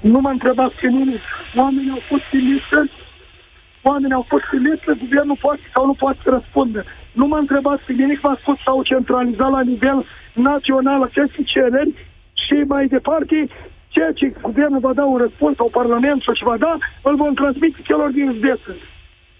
Nu 0.00 0.20
m-a 0.20 0.30
întrebat 0.30 0.70
pe 0.80 0.86
nimic. 0.86 1.22
Oamenii 1.56 1.90
au 1.90 2.02
fost 2.08 2.28
în 2.32 2.44
listă, 2.52 2.78
oamenii 3.82 4.18
au 4.20 4.26
fost 4.28 4.44
în 4.52 4.62
listă, 4.68 4.90
guvernul 5.04 5.38
poate 5.40 5.60
sau 5.74 5.86
nu 5.86 5.94
poate 6.02 6.18
să 6.24 6.28
răspundă. 6.36 6.84
Nu 7.12 7.26
m-a 7.26 7.38
întrebat 7.38 7.78
pe 7.86 7.92
nimic, 7.92 8.20
v-a 8.20 8.36
spus 8.42 8.58
sau 8.66 8.82
centralizat 8.82 9.50
la 9.50 9.62
nivel 9.72 9.98
național 10.34 11.00
aceste 11.02 11.40
cereri 11.52 11.92
și 12.50 12.64
mai 12.66 12.86
departe, 12.86 13.48
ceea 13.88 14.12
ce 14.14 14.32
guvernul 14.42 14.80
va 14.80 14.92
da 14.92 15.04
un 15.04 15.18
răspuns 15.18 15.56
sau 15.56 15.68
Parlamentul 15.80 16.34
și 16.34 16.44
va 16.44 16.56
da, 16.56 16.78
îl 17.02 17.16
vom 17.16 17.34
transmite 17.34 17.78
celor 17.82 18.10
din 18.10 18.32
județă. 18.34 18.70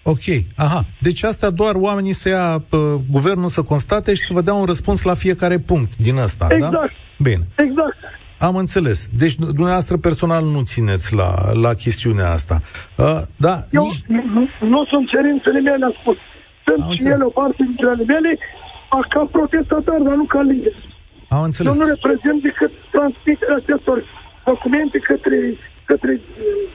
Ok, 0.03 0.25
aha. 0.55 0.81
Deci 0.99 1.23
astea 1.23 1.49
doar 1.49 1.75
oamenii 1.75 2.13
să 2.13 2.29
ia 2.29 2.55
uh, 2.55 2.79
guvernul 3.11 3.49
să 3.49 3.61
constate 3.63 4.13
și 4.13 4.21
să 4.27 4.33
vă 4.33 4.41
dea 4.41 4.53
un 4.53 4.65
răspuns 4.65 5.03
la 5.03 5.13
fiecare 5.13 5.57
punct 5.59 5.95
din 5.97 6.17
asta, 6.17 6.47
exact. 6.49 6.73
da? 6.73 6.85
Bine. 7.17 7.43
Exact. 7.55 7.97
Am 8.39 8.55
înțeles. 8.55 9.09
Deci 9.17 9.35
dumneavoastră 9.35 9.97
personal 9.97 10.43
nu 10.43 10.61
țineți 10.61 11.15
la, 11.15 11.29
la 11.53 11.73
chestiunea 11.73 12.29
asta. 12.31 12.59
Uh, 12.97 13.05
da, 13.37 13.55
Eu 13.71 13.83
nici... 13.83 14.03
nu, 14.07 14.47
nu 14.59 14.85
sunt 14.85 15.09
cerințele 15.09 15.59
mele, 15.59 15.85
am 15.85 15.95
spus. 16.01 16.17
Sunt 16.65 16.81
Am 16.81 16.91
și 16.91 17.03
ele 17.05 17.23
o 17.23 17.29
parte 17.29 17.63
dintre 17.63 17.87
ale 17.87 18.03
mele, 18.03 18.37
ca 19.09 19.27
protestatar, 19.31 19.99
dar 19.99 20.15
nu 20.15 20.23
ca 20.23 20.41
lider. 20.41 20.90
Am 21.35 21.43
înțeles. 21.43 21.77
Eu 21.77 21.79
nu 21.81 21.87
reprezint 21.93 22.41
decât 22.41 22.71
transmiterea 22.91 23.55
acestor 23.63 23.97
documente 24.45 24.97
către, 24.97 25.37
către 25.85 26.11
uh, 26.13 26.21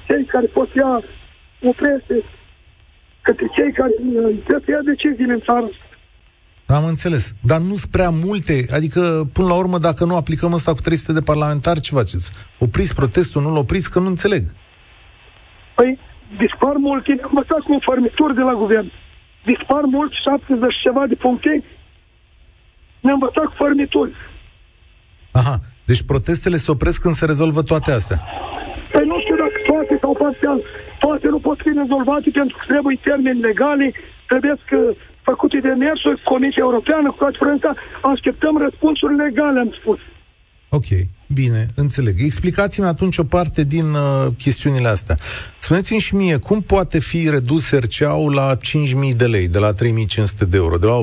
cei 0.06 0.24
care 0.24 0.46
pot 0.46 0.68
ia 0.74 0.92
o 1.68 1.72
presă, 1.80 2.14
către 3.26 3.46
cei 3.56 3.72
care 3.72 3.94
uh, 3.98 4.34
trebuie 4.46 4.64
să 4.64 4.70
ia 4.70 4.82
decizii 4.92 5.32
în 5.36 5.40
țară. 5.48 5.68
Am 6.66 6.84
înțeles. 6.84 7.34
Dar 7.50 7.60
nu 7.60 7.74
sunt 7.74 7.90
prea 7.90 8.10
multe. 8.10 8.54
Adică, 8.78 9.00
până 9.32 9.48
la 9.48 9.56
urmă, 9.62 9.78
dacă 9.78 10.04
nu 10.04 10.16
aplicăm 10.16 10.52
asta 10.54 10.72
cu 10.72 10.80
300 10.80 11.12
de 11.12 11.28
parlamentari, 11.30 11.80
ce 11.80 11.94
faceți? 11.94 12.32
Opriți 12.58 12.94
protestul, 12.94 13.42
nu-l 13.42 13.56
opriți, 13.56 13.90
că 13.90 13.98
nu 13.98 14.06
înțeleg. 14.06 14.42
Păi, 15.74 15.98
dispar 16.38 16.74
multe, 16.88 17.10
am 17.22 17.30
învățat 17.32 17.60
cu 17.60 17.72
un 17.72 18.34
de 18.34 18.40
la 18.40 18.54
guvern. 18.54 18.92
Dispar 19.44 19.82
mult, 19.96 20.12
70 20.12 20.74
ceva 20.82 21.06
de 21.06 21.14
puncte 21.14 21.64
ne 23.00 23.12
învăța 23.12 23.40
cu 23.40 23.54
fărmituri. 23.56 24.12
Aha, 25.40 25.56
deci 25.90 26.02
protestele 26.12 26.56
se 26.56 26.70
opresc 26.70 26.98
când 27.00 27.14
se 27.14 27.26
rezolvă 27.32 27.62
toate 27.62 27.90
astea. 27.92 28.18
Păi 28.92 29.04
nu 29.12 29.16
știu 29.22 29.36
dacă 29.44 29.56
toate 29.70 29.94
sau 30.02 30.12
parțial, 30.22 30.58
toate 31.04 31.26
nu 31.34 31.38
pot 31.38 31.58
fi 31.64 31.70
rezolvate 31.82 32.28
pentru 32.40 32.56
că 32.58 32.64
trebuie 32.72 32.96
termeni 33.10 33.40
legale, 33.48 33.86
trebuie 34.30 34.54
că 34.70 34.78
făcute 35.28 35.58
de 35.66 35.72
mersuri, 35.84 36.22
Comisia 36.32 36.62
Europeană, 36.68 37.06
cu 37.10 37.16
toate 37.22 37.36
Franța, 37.44 37.70
așteptăm 38.12 38.54
răspunsuri 38.66 39.14
legale, 39.24 39.58
am 39.60 39.72
spus. 39.80 40.00
Ok, 40.68 40.88
bine, 41.34 41.66
înțeleg. 41.74 42.14
Explicați-mi 42.18 42.86
atunci 42.86 43.18
o 43.18 43.24
parte 43.24 43.64
din 43.64 43.88
uh, 43.92 44.26
chestiunile 44.38 44.88
astea. 44.88 45.16
Spuneți-mi 45.58 46.00
și 46.00 46.14
mie, 46.14 46.36
cum 46.36 46.60
poate 46.60 46.98
fi 46.98 47.30
redus 47.30 47.64
RCA-ul 47.72 48.34
la 48.34 48.48
5.000 49.10 49.16
de 49.16 49.26
lei, 49.26 49.48
de 49.48 49.58
la 49.58 49.72
3.500 49.72 49.74
de 50.48 50.56
euro, 50.56 50.76
de 50.76 50.86
la 50.86 51.00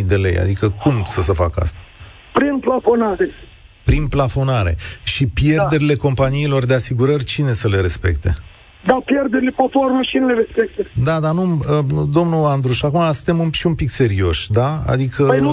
18.000 0.00 0.06
de 0.06 0.16
lei? 0.16 0.36
Adică 0.38 0.74
cum 0.82 1.02
să 1.04 1.20
se 1.20 1.32
facă 1.32 1.60
asta? 1.62 1.78
Prin 2.32 2.58
plafonare. 2.58 3.30
Prin 3.88 4.04
plafonare. 4.06 4.72
Și 5.12 5.26
pierderile 5.40 5.94
da. 5.94 6.02
companiilor 6.06 6.62
de 6.64 6.74
asigurări, 6.74 7.24
cine 7.24 7.52
să 7.52 7.66
le 7.68 7.80
respecte? 7.80 8.30
Da, 8.86 8.96
pierderile 9.10 9.52
poporului 9.62 10.06
și 10.10 10.16
nu 10.22 10.26
le 10.26 10.36
respecte. 10.42 10.82
Da, 11.08 11.20
dar 11.24 11.32
nu, 11.38 11.42
uh, 11.42 12.06
domnul 12.18 12.42
Andruș, 12.54 12.82
acum 12.82 13.02
suntem 13.18 13.38
un, 13.44 13.50
și 13.60 13.66
un 13.66 13.74
pic 13.74 13.90
serioși, 14.00 14.50
da? 14.60 14.70
Adică... 14.94 15.22
Păi 15.32 15.40
nu, 15.40 15.52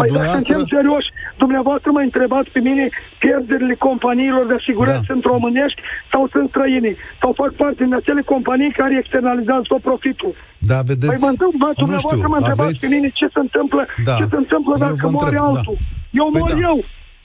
Păi 0.00 0.10
dacă 0.16 0.36
suntem 0.36 0.64
serioși, 0.76 1.08
dumneavoastră 1.42 1.88
mă 1.96 2.02
întrebați 2.08 2.50
pe 2.56 2.60
mine 2.68 2.84
pierderile 3.22 3.74
companiilor 3.88 4.44
de 4.50 4.54
asigurări 4.60 5.02
da. 5.02 5.08
sunt 5.10 5.22
românești 5.32 5.80
sau 6.12 6.22
sunt 6.32 6.46
străini 6.52 6.92
sau 7.20 7.30
fac 7.40 7.50
parte 7.62 7.78
din 7.84 7.94
acele 8.00 8.22
companii 8.32 8.72
care 8.80 8.92
externalizează 9.02 9.64
tot 9.72 9.82
profitul. 9.88 10.32
Da, 10.70 10.78
vedeți? 10.90 11.12
Păi 11.12 11.22
mă 11.24 11.30
întreb, 11.34 11.52
mă, 11.64 11.70
dumneavoastră 11.82 12.16
știu, 12.18 12.32
mă 12.34 12.40
întrebați 12.42 12.70
aveți... 12.70 12.82
pe 12.84 12.94
mine 12.94 13.08
ce 13.20 13.26
se 13.34 13.40
întâmplă, 13.46 13.82
da. 14.08 14.14
ce 14.20 14.24
se 14.32 14.38
întâmplă 14.44 14.74
dacă 14.84 14.92
întreb, 14.92 15.14
moare 15.16 15.38
da. 15.40 15.46
altul. 15.48 15.76
Eu 16.20 16.26
păi 16.32 16.40
mor 16.40 16.52
da. 16.52 16.60
eu. 16.70 16.78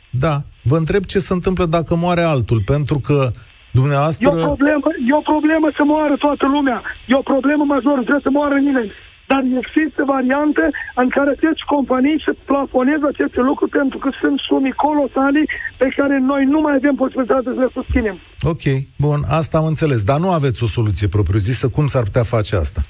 Da, 0.10 0.36
vă 0.64 0.78
întreb 0.78 1.04
ce 1.04 1.20
se 1.20 1.34
întâmplă 1.34 1.66
dacă 1.66 1.96
moare 1.96 2.22
altul, 2.22 2.62
pentru 2.66 3.00
că 3.00 3.32
Dumneavoastră... 3.80 4.28
E 4.28 4.32
o 4.32 4.46
problemă, 4.50 4.88
e 5.12 5.14
o 5.22 5.26
problemă 5.34 5.68
să 5.78 5.84
moară 5.94 6.16
toată 6.26 6.46
lumea. 6.56 6.80
E 7.12 7.22
o 7.24 7.30
problemă 7.34 7.64
majoră, 7.76 8.02
trebuie 8.02 8.28
să 8.30 8.34
moară 8.40 8.58
nimeni. 8.68 8.92
Dar 9.32 9.42
există 9.64 10.02
variante 10.16 10.64
în 11.02 11.10
care 11.16 11.30
aceste 11.30 11.64
companii 11.74 12.24
să 12.26 12.32
plafoneze 12.52 13.06
aceste 13.14 13.42
lucruri 13.50 13.72
pentru 13.80 13.98
că 14.04 14.10
sunt 14.22 14.38
sume 14.48 14.72
colosale 14.86 15.42
pe 15.82 15.88
care 15.98 16.16
noi 16.32 16.44
nu 16.54 16.60
mai 16.66 16.76
avem 16.80 16.96
posibilitatea 17.04 17.52
să 17.56 17.62
le 17.64 17.70
susținem. 17.78 18.16
Ok, 18.52 18.66
bun, 19.06 19.20
asta 19.40 19.56
am 19.58 19.68
înțeles. 19.74 20.02
Dar 20.10 20.20
nu 20.26 20.30
aveți 20.40 20.64
o 20.64 20.68
soluție 20.78 21.08
propriu-zisă. 21.08 21.66
Cum 21.76 21.86
s-ar 21.88 22.04
putea 22.04 22.24
face 22.36 22.56
asta? 22.56 22.82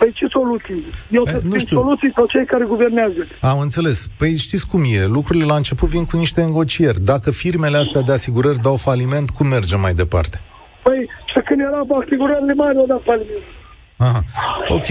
Păi 0.00 0.12
ce 0.14 0.26
soluții? 0.26 0.86
Eu 1.10 1.22
e, 1.26 1.40
nu 1.52 1.58
știu. 1.58 1.76
soluții 1.80 2.12
sau 2.14 2.26
cei 2.26 2.46
care 2.52 2.64
guvernează. 2.64 3.22
Am 3.40 3.58
înțeles. 3.60 4.08
Păi 4.18 4.32
știți 4.46 4.66
cum 4.70 4.82
e, 4.84 5.06
lucrurile 5.16 5.44
la 5.44 5.56
început 5.56 5.88
vin 5.88 6.04
cu 6.04 6.16
niște 6.16 6.40
negocieri. 6.44 7.00
Dacă 7.12 7.30
firmele 7.30 7.76
astea 7.76 8.00
de 8.00 8.12
asigurări 8.12 8.64
dau 8.66 8.76
faliment, 8.76 9.30
cum 9.30 9.46
mergem 9.46 9.80
mai 9.80 9.94
departe? 10.02 10.36
Păi, 10.82 11.00
și 11.30 11.38
când 11.46 11.60
era 11.60 11.80
asigurările 12.02 12.54
mari, 12.54 12.78
au 12.78 12.86
dat 12.86 13.02
faliment. 13.04 13.44
Aha. 14.06 14.20
Ok. 14.68 14.88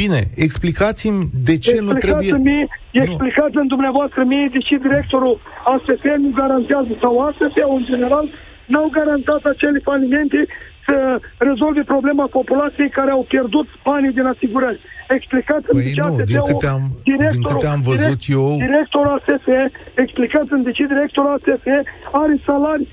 Bine, 0.00 0.20
explicați-mi 0.46 1.22
de 1.48 1.58
ce 1.58 1.80
nu 1.80 1.92
trebuie... 2.04 2.32
Mie, 2.50 2.66
explicați-mi 2.90 3.68
dumneavoastră 3.74 4.20
mie 4.24 4.48
de 4.52 4.58
ce 4.58 4.76
directorul 4.86 5.40
ASF 5.72 6.04
nu 6.24 6.30
garantează, 6.40 6.92
sau 7.00 7.12
ASF 7.26 7.56
în 7.78 7.84
general, 7.90 8.26
n-au 8.66 8.88
garantat 8.98 9.42
acele 9.52 9.78
falimente 9.88 10.46
să 10.86 10.96
rezolve 11.48 11.82
problema 11.92 12.26
populației 12.38 12.90
care 12.98 13.10
au 13.10 13.24
pierdut 13.32 13.68
banii 13.88 14.16
din 14.18 14.26
asigurări. 14.34 14.80
Explicați-mi 15.16 15.76
păi 15.78 15.84
de 15.84 15.90
ce 15.90 16.00
nu, 16.00 16.16
din 16.32 16.40
câte, 16.48 16.66
am, 16.76 16.82
din 17.04 17.18
câte 17.48 17.66
am 17.66 17.80
văzut 17.90 18.18
direct, 18.18 18.24
eu... 18.36 18.46
Directorul 18.66 19.12
ASF, 19.16 19.46
explicați-mi 20.04 20.64
de 20.68 20.72
ce 20.76 20.92
directorul 20.94 21.30
ASF 21.36 21.66
are 22.22 22.34
salarii 22.46 22.88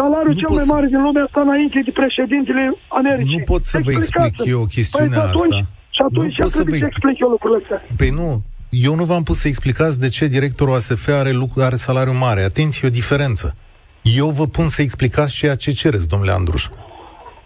Salariul 0.00 0.34
nu 0.34 0.40
cel 0.42 0.54
mai 0.58 0.64
mare 0.74 0.86
din 0.86 1.02
lumea 1.06 1.24
asta 1.28 1.40
înainte 1.40 1.78
de 1.84 1.92
președintele 2.00 2.64
Americii. 2.88 3.36
Nu 3.36 3.42
pot 3.52 3.62
să 3.64 3.78
vă 3.86 3.90
explic 3.90 4.34
eu 4.54 4.64
chestiunea 4.64 5.18
păi, 5.18 5.28
atunci, 5.28 5.52
asta. 5.52 5.66
Și 5.96 6.02
atunci 6.08 6.34
nu 6.38 6.44
pot 6.44 6.52
să 6.58 6.62
vă 6.68 6.76
explic 6.76 7.16
eu 7.24 7.28
lucrurile 7.28 7.60
astea. 7.62 7.80
Păi 7.96 8.10
nu, 8.20 8.42
eu 8.70 8.94
nu 8.94 9.04
v-am 9.04 9.22
pus 9.22 9.38
să 9.38 9.48
explicați 9.48 10.00
de 10.00 10.08
ce 10.08 10.26
directorul 10.26 10.74
ASF 10.74 11.08
are, 11.08 11.32
lucru, 11.32 11.62
are 11.62 11.74
salariu 11.74 12.12
mare. 12.12 12.42
Atenție, 12.42 12.88
o 12.88 12.90
diferență. 12.90 13.54
Eu 14.02 14.28
vă 14.28 14.46
pun 14.46 14.68
să 14.68 14.82
explicați 14.82 15.34
ceea 15.34 15.54
ce 15.54 15.72
cereți, 15.72 16.08
domnule 16.08 16.32
Andruș. 16.32 16.64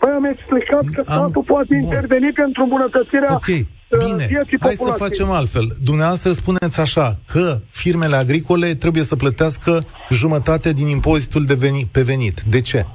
Păi 0.03 0.13
am 0.15 0.25
explicat 0.25 0.85
că 0.95 1.03
statul 1.03 1.43
poate 1.43 1.67
Bun. 1.69 1.83
interveni 1.83 2.33
pentru 2.33 2.63
îmbunătățirea 2.63 3.35
okay. 3.35 3.69
Bine, 3.99 4.45
hai 4.61 4.75
să 4.75 4.91
facem 4.91 5.31
altfel. 5.31 5.65
Dumneavoastră 5.85 6.33
spuneți 6.33 6.81
așa, 6.81 7.19
că 7.33 7.59
firmele 7.71 8.17
agricole 8.17 8.75
trebuie 8.75 9.03
să 9.03 9.17
plătească 9.17 9.81
jumătate 10.11 10.73
din 10.73 10.87
impozitul 10.87 11.45
de 11.45 11.55
venit, 11.55 11.87
pe 11.87 12.03
venit. 12.03 12.41
De 12.41 12.61
ce? 12.61 12.87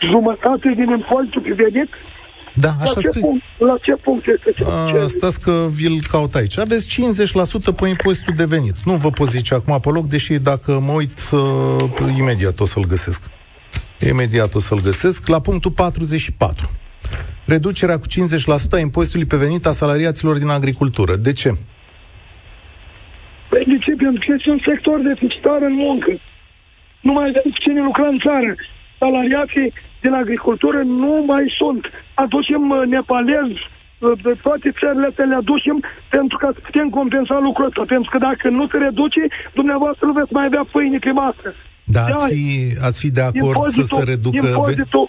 Jumătate 0.00 0.68
din 0.76 0.88
impozitul 0.98 1.42
pe 1.42 1.52
venit? 1.62 1.90
Da, 2.54 2.68
așa 2.80 2.92
la 2.94 3.00
ce, 3.00 3.18
punct, 3.20 3.44
la 3.58 3.76
ce 3.82 3.92
punct 3.92 4.24
este 4.26 4.52
ce? 4.56 4.64
A, 5.02 5.06
stați 5.06 5.40
că 5.40 5.66
vi-l 5.70 5.98
caut 6.10 6.34
aici. 6.34 6.58
Aveți 6.58 7.00
50% 7.72 7.74
pe 7.76 7.88
impozitul 7.88 8.34
de 8.36 8.44
venit. 8.44 8.74
Nu 8.84 8.92
vă 8.92 9.10
pot 9.10 9.28
zice 9.28 9.54
acum 9.54 9.80
pe 9.80 9.88
loc, 9.88 10.06
deși 10.06 10.38
dacă 10.38 10.80
mă 10.80 10.92
uit, 10.92 11.18
uh, 11.32 12.18
imediat 12.18 12.60
o 12.60 12.64
să-l 12.64 12.84
găsesc. 12.84 13.22
Imediat 14.00 14.54
o 14.54 14.58
să-l 14.58 14.80
găsesc. 14.80 15.28
La 15.28 15.40
punctul 15.40 15.70
44 15.70 16.70
reducerea 17.46 17.98
cu 17.98 18.06
50% 18.06 18.72
a 18.72 18.78
impozitului 18.78 19.26
pe 19.26 19.36
venit 19.36 19.66
a 19.66 19.70
salariaților 19.82 20.36
din 20.38 20.48
agricultură. 20.48 21.14
De 21.26 21.32
ce? 21.32 21.50
Păi 23.50 23.64
de 23.72 23.78
ce? 23.78 23.92
Pentru 24.04 24.20
că 24.26 24.32
este 24.36 24.50
un 24.50 24.62
sector 24.68 24.98
deficitar 25.00 25.60
în 25.62 25.74
muncă. 25.74 26.10
Nu 27.00 27.12
mai 27.12 27.28
avem 27.28 27.50
cine 27.64 27.82
lucra 27.82 28.06
în 28.06 28.18
țară. 28.18 28.54
Salariații 28.98 29.72
din 30.00 30.12
agricultură 30.12 30.82
nu 30.82 31.24
mai 31.26 31.44
sunt. 31.58 31.82
Aducem 32.14 32.70
uh, 32.70 32.82
nepalezi, 32.86 33.60
uh, 33.98 34.12
de 34.22 34.32
toate 34.42 34.68
țările 34.80 35.06
astea 35.06 35.24
le 35.24 35.34
aducem 35.34 35.76
pentru 36.10 36.36
ca 36.42 36.48
să 36.54 36.60
putem 36.66 36.88
compensa 36.88 37.38
lucrul 37.38 37.66
ăsta. 37.66 37.82
Pentru 37.94 38.10
că 38.12 38.18
dacă 38.18 38.48
nu 38.48 38.68
se 38.70 38.78
reduce, 38.78 39.22
dumneavoastră 39.54 40.06
nu 40.06 40.12
veți 40.12 40.32
mai 40.32 40.44
avea 40.44 40.64
pâine 40.72 40.98
pe 40.98 41.10
masă. 41.10 41.48
Da, 41.94 42.04
ați 42.04 42.26
fi, 42.26 42.42
ați 42.88 42.98
fi 43.00 43.10
de 43.10 43.20
acord 43.20 43.64
să 43.64 43.82
se 43.82 44.02
reducă... 44.02 44.46
Impozitul, 44.46 45.06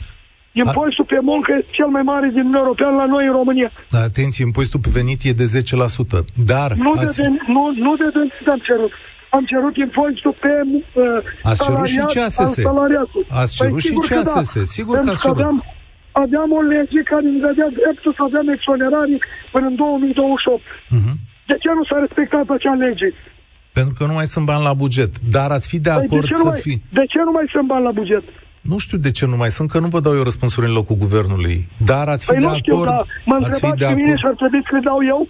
Impozitul 0.66 1.06
pe 1.14 1.20
muncă 1.32 1.50
este 1.60 1.72
cel 1.80 1.90
mai 1.96 2.04
mare 2.12 2.28
din 2.36 2.44
Uniunea 2.46 2.64
Europeană 2.66 2.96
la 3.04 3.08
noi 3.16 3.26
în 3.30 3.36
România. 3.40 3.70
Atenție, 4.10 4.46
impozitul 4.46 4.80
pe 4.86 4.92
venit 5.00 5.20
e 5.24 5.42
de 5.44 5.48
10%. 5.48 6.20
Dar... 6.52 6.70
Nu 6.86 6.92
ați... 7.02 7.18
de, 7.22 7.28
nu, 7.56 7.64
nu 7.86 7.92
de 8.02 8.08
venit 8.18 8.48
am 8.56 8.62
cerut. 8.70 8.94
Am 9.38 9.44
cerut 9.52 9.76
impozitul 9.86 10.36
pe 10.44 10.54
uh, 10.66 11.50
Ați 11.50 11.64
cerut 11.66 11.88
și 11.96 12.02
CASS. 12.16 12.38
Ați 12.40 12.62
păi 12.62 12.64
cerut 13.58 13.82
păi, 13.84 13.88
și 13.88 13.94
CASS. 14.10 14.54
Da. 14.56 14.64
Sigur 14.76 14.96
că 15.06 15.10
ați 15.10 15.22
cerut. 15.22 15.38
Aveam, 15.38 15.58
aveam 16.24 16.50
o 16.60 16.62
lege 16.76 17.00
care 17.12 17.26
ne 17.34 17.40
dădea 17.46 17.70
dreptul 17.80 18.14
să 18.18 18.22
avem 18.30 18.46
exonerare 18.56 19.18
până 19.54 19.66
în 19.72 19.76
2028. 19.76 20.62
Uh-huh. 20.62 20.98
Mhm. 20.98 21.14
De 21.50 21.56
ce 21.64 21.70
nu 21.80 21.84
s-a 21.90 21.98
respectat 22.06 22.48
acea 22.58 22.76
lege? 22.86 23.10
Pentru 23.80 23.94
că 23.98 24.04
nu 24.06 24.14
mai 24.14 24.26
sunt 24.26 24.46
bani 24.46 24.64
la 24.64 24.74
buget. 24.74 25.12
Dar 25.36 25.50
ați 25.52 25.68
fi 25.68 25.80
de 25.80 25.90
acord 25.90 26.10
păi 26.10 26.20
de 26.20 26.42
să 26.42 26.44
mai, 26.44 26.60
fi... 26.60 26.82
De 27.00 27.06
ce 27.12 27.20
nu 27.28 27.32
mai 27.32 27.46
sunt 27.52 27.68
bani 27.68 27.84
la 27.84 27.92
buget? 27.92 28.24
Nu 28.72 28.78
știu 28.78 28.98
de 28.98 29.12
ce 29.12 29.26
nu 29.26 29.38
mai 29.38 29.50
sunt, 29.50 29.70
că 29.70 29.80
nu 29.80 29.88
vă 29.88 30.00
dau 30.00 30.16
eu 30.16 30.24
răspunsuri 30.24 30.66
în 30.68 30.74
locul 30.74 30.96
guvernului. 30.96 31.58
Dar 31.86 32.08
ați 32.08 32.26
fi 32.26 32.32
păi 32.32 32.40
de 32.40 32.46
nu 32.46 32.54
știu, 32.54 32.74
acord... 32.74 32.90
Da. 32.90 33.04
Mă 33.26 33.36
întrebați 33.40 33.86
pe 33.86 33.94
mine 34.02 34.16
și 34.16 34.26
ar 34.26 34.36
trebui 34.42 34.62
să 34.68 34.72
le 34.76 34.82
dau 34.84 35.00
eu? 35.14 35.28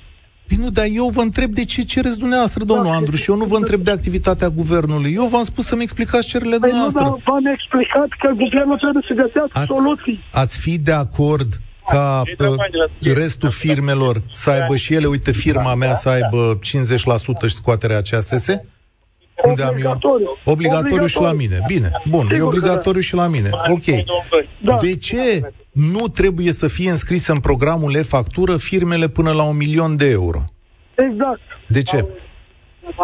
Păi 0.47 0.57
nu, 0.61 0.69
dar 0.69 0.85
eu 1.01 1.07
vă 1.17 1.21
întreb 1.21 1.51
de 1.51 1.65
ce 1.65 1.81
cereți 1.81 2.19
dumneavoastră, 2.19 2.63
domnul 2.63 2.91
da, 2.91 2.97
Andru, 2.99 3.15
și 3.15 3.29
eu 3.29 3.37
nu 3.37 3.45
vă 3.45 3.57
întreb 3.57 3.81
de 3.81 3.91
activitatea 3.91 4.49
guvernului. 4.49 5.13
Eu 5.13 5.25
v-am 5.33 5.43
spus 5.43 5.65
să-mi 5.65 5.83
explicați 5.83 6.27
cererile 6.27 6.57
păi 6.57 6.69
dumneavoastră. 6.69 7.03
Nu, 7.03 7.09
dar 7.09 7.21
v-am 7.25 7.45
explicat 7.55 8.09
că 8.21 8.27
guvernul 8.43 8.77
trebuie 8.83 9.03
să 9.07 9.13
găsească 9.13 9.59
ați, 9.59 9.69
soluții. 9.75 10.17
Ați 10.31 10.59
fi 10.59 10.73
de 10.77 10.91
acord 11.05 11.49
ca 11.87 12.21
uh, 12.39 13.13
restul 13.13 13.49
firmelor 13.49 14.21
să 14.31 14.49
aibă 14.49 14.75
și 14.75 14.93
ele, 14.93 15.05
uite, 15.05 15.31
firma 15.31 15.75
mea 15.75 15.93
să 15.93 16.09
aibă 16.09 16.59
50% 16.59 17.47
și 17.47 17.55
scoaterea 17.55 18.01
CSS? 18.01 18.47
Unde 19.43 19.63
am 19.63 19.69
eu? 19.69 19.91
Obligatoriu. 19.91 20.37
obligatoriu 20.45 21.05
și 21.05 21.21
la 21.21 21.31
mine. 21.31 21.59
Bine, 21.67 21.91
bun, 22.09 22.21
Sigur 22.21 22.37
e 22.37 22.41
obligatoriu 22.41 22.99
da. 22.99 23.05
și 23.05 23.15
la 23.15 23.27
mine. 23.27 23.49
Ok. 23.67 23.85
Da. 24.61 24.77
De 24.81 24.97
ce 24.97 25.51
nu 25.71 26.07
trebuie 26.07 26.51
să 26.51 26.67
fie 26.67 26.89
înscrise 26.89 27.31
în 27.31 27.39
programul 27.39 27.95
e-factură 27.95 28.57
firmele 28.57 29.07
până 29.07 29.31
la 29.31 29.43
un 29.43 29.57
milion 29.57 29.95
de 29.97 30.09
euro? 30.09 30.43
Exact. 30.95 31.41
De 31.67 31.81
ce? 31.81 32.05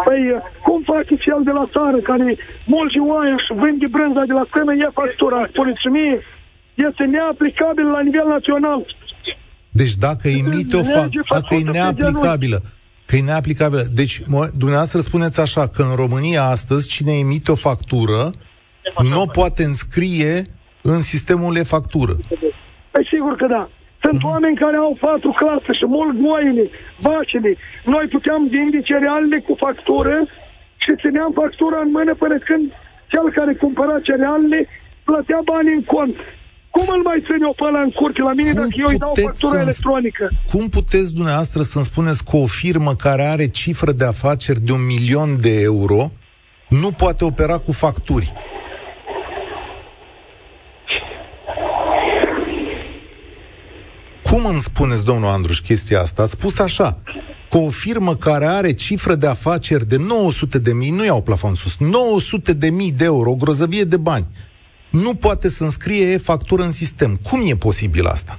Păi, 0.04 0.22
cum 0.64 0.82
face 0.92 1.14
cel 1.26 1.40
de 1.44 1.50
la 1.50 1.68
țară 1.72 1.98
care 2.10 2.36
mulți 2.66 2.98
oameni 2.98 3.42
și 3.46 3.52
vinde 3.62 3.86
brânza 3.86 4.22
de 4.30 4.32
la 4.32 4.44
stână 4.50 4.72
e-factura? 4.74 5.48
Spuneți 5.52 5.86
mie, 5.96 6.14
este 6.74 7.04
neaplicabil 7.04 7.86
la 7.90 8.00
nivel 8.00 8.26
național. 8.26 8.96
Deci 9.68 9.94
dacă 9.94 10.28
emite 10.28 10.76
o 10.76 10.82
factură, 10.82 11.24
dacă 11.28 11.54
e 11.54 11.70
neaplicabilă, 11.70 12.62
Că 13.06 13.16
e 13.16 13.22
neaplicabilă. 13.22 13.82
Deci, 14.00 14.14
mă, 14.26 14.42
dumneavoastră 14.62 15.00
spuneți 15.00 15.40
așa, 15.40 15.68
că 15.68 15.82
în 15.82 15.94
România 15.96 16.42
astăzi, 16.42 16.88
cine 16.88 17.12
emite 17.12 17.50
o 17.50 17.54
factură, 17.68 18.20
nu 19.10 19.20
o 19.20 19.26
poate 19.26 19.62
înscrie 19.64 20.34
în 20.82 21.00
sistemul 21.00 21.56
e-factură. 21.56 22.14
Păi 22.90 23.04
sigur 23.12 23.34
că 23.36 23.46
da. 23.46 23.68
Sunt 24.04 24.20
uh-huh. 24.20 24.32
oameni 24.32 24.56
care 24.64 24.76
au 24.76 24.96
patru 25.00 25.30
clase 25.40 25.72
și 25.78 25.86
mult 25.96 26.14
goile, 26.24 26.64
vacile. 27.08 27.50
Noi 27.84 28.06
puteam 28.14 28.42
vinde 28.54 28.80
cerealele 28.90 29.38
cu 29.46 29.54
factură 29.64 30.16
și 30.82 30.92
țineam 31.02 31.32
factura 31.40 31.78
în 31.84 31.90
mână 31.96 32.14
până 32.14 32.36
când 32.48 32.64
cel 33.12 33.26
care 33.36 33.54
cumpăra 33.54 33.96
cerealele 34.08 34.60
plătea 35.08 35.40
bani 35.50 35.74
în 35.76 35.82
cont. 35.94 36.16
Cum 36.76 36.86
îl 36.88 37.02
mai 37.02 37.22
ține 37.26 37.46
o 37.46 37.52
pe 37.52 37.64
în 37.84 37.90
curte 37.90 38.22
la 38.22 38.32
mine 38.32 38.50
cum 38.50 38.60
dacă 38.60 38.74
eu 38.76 38.86
îi 38.88 38.98
dau 38.98 39.12
factură 39.24 39.58
electronică? 39.58 40.28
Cum 40.52 40.68
puteți 40.68 41.14
dumneavoastră 41.14 41.62
să-mi 41.62 41.84
spuneți 41.84 42.24
că 42.24 42.36
o 42.36 42.46
firmă 42.46 42.94
care 42.94 43.24
are 43.24 43.48
cifră 43.48 43.92
de 43.92 44.04
afaceri 44.04 44.60
de 44.60 44.72
un 44.72 44.86
milion 44.86 45.40
de 45.40 45.60
euro 45.60 46.10
nu 46.68 46.90
poate 46.90 47.24
opera 47.24 47.58
cu 47.58 47.72
facturi? 47.72 48.32
Cum 54.22 54.46
îmi 54.46 54.60
spuneți, 54.60 55.04
domnul 55.04 55.28
Andruș, 55.28 55.60
chestia 55.60 56.00
asta? 56.00 56.22
Ați 56.22 56.32
spus 56.32 56.58
așa, 56.58 57.02
că 57.50 57.58
o 57.58 57.68
firmă 57.68 58.16
care 58.16 58.46
are 58.46 58.72
cifră 58.72 59.14
de 59.14 59.26
afaceri 59.26 59.86
de 59.86 59.96
900 59.96 60.58
de 60.58 60.72
mii, 60.72 60.90
nu 60.90 61.04
iau 61.04 61.22
plafon 61.22 61.54
sus, 61.54 61.76
900 61.78 62.52
de 62.52 62.70
mii 62.70 62.92
de 62.92 63.04
euro, 63.04 63.30
o 63.30 63.36
grozăvie 63.36 63.84
de 63.84 63.96
bani, 63.96 64.26
nu 65.02 65.14
poate 65.14 65.48
să 65.48 65.64
înscrie 65.64 66.06
e-factură 66.12 66.62
în 66.62 66.70
sistem. 66.70 67.18
Cum 67.28 67.40
e 67.46 67.54
posibil 67.56 68.06
asta? 68.06 68.34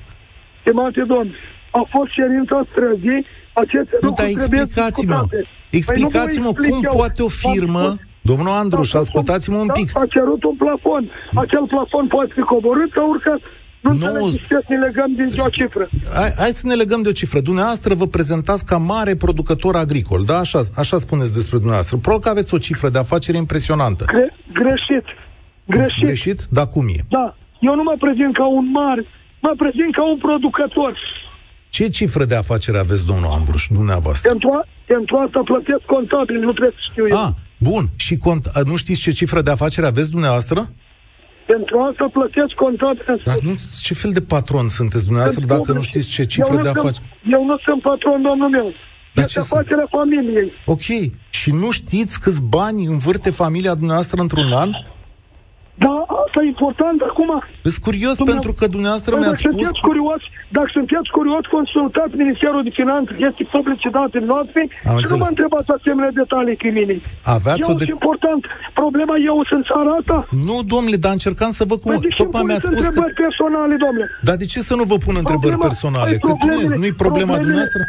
Stimate 0.62 1.04
domn, 1.08 1.30
a 1.72 1.84
fost 1.94 2.12
cerința 2.18 2.68
străzii, 2.72 3.26
aceste 3.54 3.96
nu, 4.02 4.08
lucruri 4.08 4.34
trebuie 4.34 4.62
explicați-mă, 4.62 5.26
păi 5.30 5.48
explicați-mă 5.70 6.52
păi 6.52 6.70
cum 6.70 6.80
eu. 6.84 6.98
poate 6.98 7.22
o 7.22 7.28
firmă, 7.28 7.96
domnul 8.22 8.48
Andruș, 8.48 8.94
ascultați-mă 8.94 9.58
un 9.58 9.70
pic. 9.74 9.98
A 9.98 10.06
cerut 10.10 10.44
un 10.44 10.56
plafon. 10.56 11.04
Acel 11.44 11.66
plafon 11.68 12.08
poate 12.08 12.32
fi 12.36 12.42
coborât 12.42 12.92
sau 12.94 13.10
urcat. 13.10 13.40
Nu 13.86 13.94
nou... 13.94 14.30
să 14.58 14.66
ne 14.68 14.76
legăm 14.76 15.12
din 15.14 15.30
o 15.38 15.50
cifră. 15.50 15.90
Hai, 16.14 16.32
hai 16.38 16.50
să 16.50 16.68
ne 16.68 16.74
legăm 16.74 17.02
de 17.02 17.10
o 17.10 17.12
cifră. 17.12 17.40
Dumneavoastră 17.40 17.94
vă 17.94 18.08
prezentați 18.08 18.66
ca 18.66 18.78
mare 18.78 19.16
producător 19.16 19.76
agricol, 19.76 20.24
da? 20.24 20.38
Așa, 20.38 20.62
așa 20.76 20.98
spuneți 20.98 21.34
despre 21.34 21.58
dumneavoastră. 21.58 21.98
Probabil 21.98 22.24
că 22.24 22.30
aveți 22.30 22.54
o 22.54 22.58
cifră 22.58 22.90
de 22.90 22.98
afacere 22.98 23.38
impresionantă. 23.38 24.04
Gre- 24.08 24.36
greșit. 24.54 25.06
Greșit. 25.65 26.03
Greșit? 26.03 26.39
Da, 26.50 26.65
cum 26.65 26.88
e? 26.88 27.00
Da. 27.10 27.36
Eu 27.60 27.75
nu 27.75 27.84
mă 27.84 27.95
prezint 28.00 28.34
ca 28.34 28.48
un 28.48 28.72
mare, 28.72 29.05
mă 29.39 29.53
prezint 29.57 29.95
ca 29.95 30.03
un 30.12 30.17
producător. 30.17 30.98
Ce 31.69 31.89
cifră 31.89 32.25
de 32.25 32.36
afacere 32.36 32.77
aveți, 32.77 33.05
domnul 33.05 33.31
Andruș, 33.31 33.67
dumneavoastră? 33.72 34.29
Pentru, 34.29 34.50
a, 34.50 34.67
pentru 34.86 35.15
asta 35.25 35.41
plătesc 35.45 35.84
contabil, 35.86 36.36
nu 36.39 36.51
trebuie 36.51 36.77
să 36.79 36.84
știu 36.91 37.07
eu. 37.07 37.17
Ah, 37.17 37.29
bun. 37.57 37.84
Și 37.95 38.17
cont, 38.17 38.43
nu 38.65 38.75
știți 38.75 39.01
ce 39.01 39.12
cifră 39.12 39.41
de 39.41 39.51
afacere 39.51 39.88
aveți 39.88 40.12
dumneavoastră? 40.12 40.69
Pentru 41.45 41.79
asta 41.89 42.10
plătesc 42.13 42.53
contabil. 42.53 43.22
Dar 43.24 43.39
nu, 43.41 43.55
ce 43.81 43.93
fel 43.93 44.12
de 44.12 44.22
patron 44.22 44.67
sunteți 44.67 45.03
dumneavoastră 45.03 45.45
Pentru 45.45 45.63
dacă 45.63 45.77
nu 45.77 45.84
știți 45.84 46.07
ce 46.10 46.25
cifră 46.25 46.57
de 46.62 46.69
afacere? 46.69 47.05
Eu 47.31 47.45
nu 47.45 47.57
sunt 47.65 47.81
patron, 47.81 48.22
domnul 48.22 48.50
meu. 48.50 48.74
Dar 49.13 49.25
este 49.25 49.39
afacerea 49.39 49.88
familiei. 49.89 50.51
Ok. 50.65 50.88
Și 51.29 51.51
nu 51.51 51.72
știți 51.72 52.19
câți 52.19 52.41
bani 52.41 52.86
învârte 52.86 53.29
familia 53.29 53.74
dumneavoastră 53.74 54.22
într-un 54.22 54.51
an? 54.51 54.69
Da, 55.84 55.96
asta 56.24 56.38
e 56.44 56.48
important 56.55 57.00
acum. 57.10 57.29
Sunt 57.74 57.84
curios 57.88 58.15
Dumnezeu... 58.17 58.36
pentru 58.36 58.51
că 58.60 58.65
dumneavoastră 58.75 59.12
păi, 59.12 59.22
mi-ați 59.22 59.39
spus... 59.44 59.53
Sunteți 59.53 59.82
curios, 59.89 60.22
dacă 60.58 60.70
sunteți 60.77 61.10
curios, 61.17 61.44
consultați 61.58 62.13
Ministerul 62.24 62.62
de 62.67 62.72
Finanțe, 62.79 63.12
este 63.27 63.44
publicitate 63.55 64.17
noastre 64.32 64.62
Am 64.63 64.70
și 64.70 65.01
înțeles. 65.01 65.12
nu 65.12 65.17
mă 65.24 65.27
întrebați 65.34 65.70
asemenea 65.77 66.12
detalii 66.22 66.58
pe 66.63 66.70
mine. 66.77 66.96
Aveați 67.38 67.67
eu 67.70 67.75
o 67.75 67.79
de... 67.82 67.86
important. 67.96 68.41
Problema 68.82 69.15
eu 69.29 69.38
sunt 69.51 69.63
țara 69.72 69.91
asta. 70.00 70.17
Nu, 70.48 70.58
domnule, 70.74 70.98
dar 71.03 71.13
încercam 71.17 71.51
să 71.60 71.63
vă... 71.70 71.75
Cum... 71.84 71.89
Păi 71.91 72.13
Tocmai 72.20 72.44
mi-ați 72.48 72.67
spus 72.70 72.86
că... 72.96 73.01
personale, 73.24 73.75
domnule. 73.86 74.05
Dar 74.27 74.36
de 74.41 74.48
ce 74.53 74.60
să 74.70 74.74
nu 74.79 74.86
vă 74.91 74.98
pun 75.05 75.15
întrebări 75.22 75.55
problema... 75.55 75.70
personale? 75.70 76.12
Păi, 76.13 76.20
problemele... 76.25 76.75
nu-i 76.82 76.96
problema 77.03 77.34
problemele... 77.36 77.46
dumneavoastră? 77.46 77.82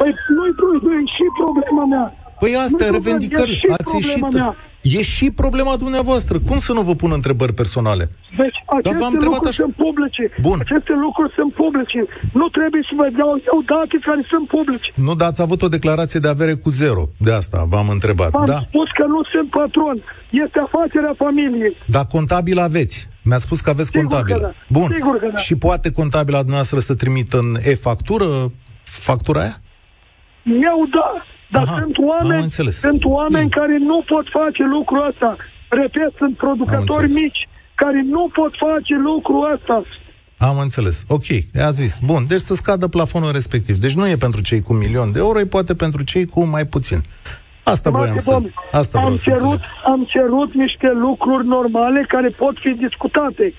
Păi 0.00 0.10
nu-i, 0.36 0.52
nu-i 0.86 1.04
și 1.16 1.24
problema 1.40 1.84
mea. 1.94 2.06
Păi 2.42 2.52
asta 2.64 2.80
e 2.86 2.90
revendicări. 2.98 3.54
Ați 3.78 3.92
ieșit... 4.00 4.24
Mea. 4.40 4.50
E 4.82 5.02
și 5.02 5.30
problema 5.30 5.76
dumneavoastră. 5.76 6.38
Cum 6.48 6.58
să 6.58 6.72
nu 6.72 6.82
vă 6.82 6.94
pun 6.94 7.12
întrebări 7.12 7.54
personale? 7.54 8.10
Deci, 8.36 8.58
aceste 8.66 8.98
Dar 9.00 9.10
lucruri 9.10 9.48
așa... 9.48 9.62
sunt 9.62 9.74
publice. 9.74 10.22
Bun. 10.40 10.58
Aceste 10.66 10.92
lucruri 11.04 11.32
sunt 11.38 11.52
publice. 11.62 12.00
Nu 12.32 12.48
trebuie 12.48 12.82
să 12.88 12.92
vă 13.00 13.06
dau 13.18 13.32
eu 13.50 13.58
date 13.72 13.96
care 14.08 14.22
sunt 14.32 14.46
publice. 14.48 14.88
Nu, 15.06 15.14
dar 15.14 15.28
ați 15.28 15.42
avut 15.42 15.62
o 15.62 15.68
declarație 15.68 16.20
de 16.20 16.28
avere 16.28 16.54
cu 16.54 16.70
zero. 16.70 17.02
De 17.26 17.32
asta 17.32 17.58
v-am 17.72 17.88
întrebat. 17.88 18.30
V-am 18.30 18.44
da? 18.44 18.58
spus 18.68 18.88
că 18.98 19.04
nu 19.14 19.20
sunt 19.32 19.48
patron. 19.50 19.96
Este 20.44 20.58
afacerea 20.66 21.14
familiei. 21.24 21.76
Dar 21.86 22.04
contabil 22.06 22.58
aveți. 22.58 23.08
Mi-ați 23.22 23.44
spus 23.44 23.60
că 23.60 23.70
aveți 23.70 23.88
Sigur 23.88 24.00
contabilă. 24.00 24.36
Că 24.36 24.42
da. 24.42 24.52
Bun. 24.78 24.88
Sigur 24.96 25.16
că 25.18 25.28
da. 25.32 25.36
Și 25.36 25.54
poate 25.56 25.88
contabila 25.92 26.38
dumneavoastră 26.38 26.78
să 26.78 26.94
trimită 26.94 27.38
în 27.38 27.56
e-factură 27.72 28.52
factura 28.82 29.40
aia? 29.40 29.56
Eu 30.44 30.78
da. 30.98 31.24
Dar 31.50 31.62
Aha, 31.66 31.74
sunt 31.74 31.96
oameni, 31.98 32.50
sunt 32.70 33.04
oameni 33.04 33.50
care 33.50 33.78
nu 33.78 34.02
pot 34.06 34.26
face 34.38 34.62
lucrul 34.62 35.06
ăsta. 35.08 35.36
Repet, 35.68 36.12
sunt 36.18 36.36
producători 36.36 37.12
mici 37.12 37.48
care 37.74 38.02
nu 38.02 38.30
pot 38.32 38.52
face 38.66 38.94
lucrul 38.94 39.52
ăsta. 39.54 39.82
Am 40.38 40.58
înțeles. 40.58 41.04
Ok, 41.08 41.28
a 41.68 41.70
zis. 41.70 41.98
Bun, 42.04 42.22
deci 42.28 42.40
să 42.40 42.54
scadă 42.54 42.86
plafonul 42.88 43.32
respectiv. 43.32 43.76
Deci 43.76 43.94
nu 43.94 44.08
e 44.08 44.16
pentru 44.26 44.42
cei 44.42 44.62
cu 44.62 44.72
milion 44.72 45.12
de 45.12 45.18
euro, 45.18 45.40
e 45.40 45.56
poate 45.56 45.74
pentru 45.74 46.02
cei 46.02 46.26
cu 46.26 46.44
mai 46.44 46.66
puțin. 46.66 47.00
Asta 47.62 47.90
voiam 47.90 48.18
să... 48.18 48.38
Asta 48.70 48.98
am, 48.98 49.14
cerut, 49.14 49.60
am 49.84 50.06
cerut 50.08 50.54
niște 50.54 50.90
lucruri 50.92 51.46
normale 51.46 52.04
care 52.08 52.28
pot 52.28 52.54
fi 52.64 52.70
discutate. 52.70 53.54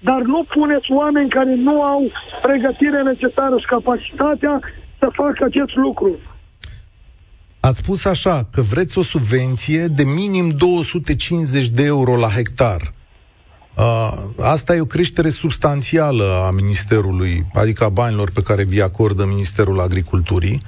Dar 0.00 0.20
nu 0.20 0.44
puneți 0.54 0.92
oameni 0.92 1.28
care 1.28 1.54
nu 1.54 1.82
au 1.82 2.02
pregătire 2.42 3.02
necesară 3.02 3.54
și 3.58 3.66
capacitatea 3.66 4.60
să 4.98 5.08
facă 5.12 5.44
acest 5.44 5.74
lucru. 5.74 6.18
Ați 7.68 7.78
spus 7.78 8.04
așa, 8.04 8.48
că 8.52 8.60
vreți 8.60 8.98
o 8.98 9.02
subvenție 9.02 9.86
de 9.86 10.04
minim 10.04 10.48
250 10.48 11.68
de 11.68 11.82
euro 11.82 12.16
la 12.16 12.28
hectar. 12.28 12.92
Uh, 13.76 14.12
asta 14.40 14.74
e 14.74 14.80
o 14.80 14.84
creștere 14.84 15.28
substanțială 15.28 16.44
a 16.46 16.50
Ministerului, 16.50 17.46
adică 17.54 17.84
a 17.84 17.88
banilor 17.88 18.30
pe 18.30 18.42
care 18.42 18.64
vi 18.64 18.82
acordă 18.82 19.24
Ministerul 19.24 19.80
Agriculturii. 19.80 20.62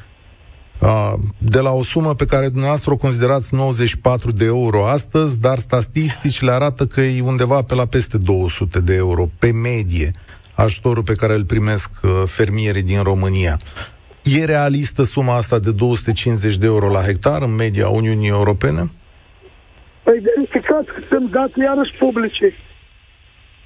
Uh, 0.78 1.12
de 1.38 1.60
la 1.60 1.70
o 1.70 1.82
sumă 1.82 2.14
pe 2.14 2.24
care 2.24 2.48
dumneavoastră 2.48 2.92
o 2.92 2.96
considerați 2.96 3.54
94 3.54 4.32
de 4.32 4.44
euro 4.44 4.86
astăzi, 4.86 5.38
dar 5.38 5.58
statisticile 5.58 6.50
arată 6.50 6.86
că 6.86 7.00
e 7.00 7.22
undeva 7.22 7.62
pe 7.62 7.74
la 7.74 7.86
peste 7.86 8.18
200 8.18 8.80
de 8.80 8.94
euro 8.94 9.28
pe 9.38 9.50
medie 9.50 10.12
ajutorul 10.54 11.02
pe 11.02 11.14
care 11.14 11.34
îl 11.34 11.44
primesc 11.44 11.90
uh, 12.02 12.22
fermierii 12.26 12.82
din 12.82 13.02
România. 13.02 13.58
E 14.24 14.44
realistă 14.44 15.02
suma 15.02 15.34
asta 15.36 15.58
de 15.58 15.72
250 15.72 16.56
de 16.56 16.66
euro 16.66 16.90
la 16.90 17.00
hectar 17.00 17.42
în 17.42 17.54
media 17.54 17.88
Uniunii 17.88 18.28
Europene? 18.28 18.82
Păi 20.02 20.18
verificați 20.18 20.86
că 20.86 21.00
sunt 21.10 21.30
date 21.30 21.62
iarăși 21.62 21.96
publice. 21.98 22.54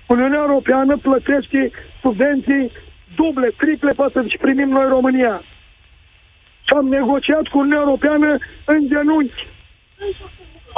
Uniunea 0.07 0.43
Europeană 0.47 0.97
plătește 0.97 1.71
subvenții 2.01 2.71
duble, 3.17 3.49
triple 3.57 3.93
față 3.93 4.21
de 4.21 4.27
ce 4.27 4.39
primim 4.39 4.69
noi 4.69 4.87
România. 4.89 5.43
Și 6.67 6.73
am 6.77 6.87
negociat 6.89 7.47
cu 7.47 7.59
Uniunea 7.59 7.85
Europeană 7.87 8.39
în 8.65 8.89
genunchi. 8.89 9.47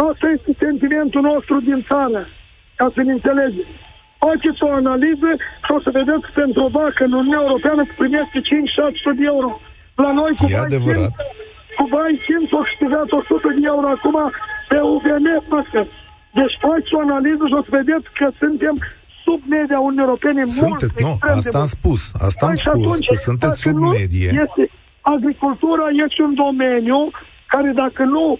Asta 0.08 0.26
este 0.36 0.50
sentimentul 0.58 1.20
nostru 1.20 1.60
din 1.60 1.84
țară, 1.88 2.28
ca 2.76 2.90
să 2.94 3.02
ne 3.02 3.12
înțelegeți. 3.12 3.72
Faceți 4.18 4.62
o 4.62 4.70
analiză 4.72 5.30
și 5.64 5.70
o 5.76 5.80
să 5.80 5.90
vedeți 5.90 6.24
că 6.24 6.30
pentru 6.34 6.62
o 6.62 6.68
vacă 6.68 7.04
în 7.04 7.12
Uniunea 7.12 7.44
Europeană 7.46 7.82
primește 7.96 8.38
5-700 8.40 8.42
de 9.18 9.24
euro. 9.24 9.60
La 10.04 10.10
noi 10.12 10.32
cu 10.38 10.44
e 10.48 10.56
adevărat. 10.56 11.14
cu 11.76 11.84
bani 11.94 12.18
Sims 12.24 12.50
au 12.52 12.62
câștigat 12.68 13.08
100 13.10 13.48
de 13.58 13.66
euro 13.74 13.88
acum 13.96 14.16
pe 14.70 14.78
UVM 14.94 15.26
păscă. 15.52 15.80
Deci 16.38 16.54
faci 16.66 16.90
o 16.96 16.98
analiză 17.06 17.44
și 17.50 17.56
o 17.58 17.62
să 17.66 17.70
vedeți 17.78 18.08
că 18.18 18.26
suntem 18.42 18.74
sub 19.24 19.40
media 19.56 19.78
Uniunii 19.86 20.06
Europene 20.06 20.40
Sunteți, 20.44 21.02
nu, 21.06 21.12
asta 21.38 21.58
am 21.64 21.70
spus. 21.78 22.00
Asta 22.28 22.42
am 22.46 22.54
spus, 22.54 22.84
atunci, 22.86 23.06
că 23.08 23.14
sunteți 23.28 23.60
sub 23.64 23.76
medie. 23.96 24.28
Este, 24.44 24.62
agricultura 25.00 25.86
este 26.04 26.20
un 26.28 26.34
domeniu 26.44 27.00
care 27.52 27.70
dacă 27.82 28.02
nu 28.14 28.38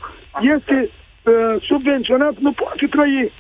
este 0.55 0.77
uh, 0.91 1.63
subvenționat, 1.69 2.35
nu 2.47 2.53
poate 2.61 2.87
trăi. 2.95 3.33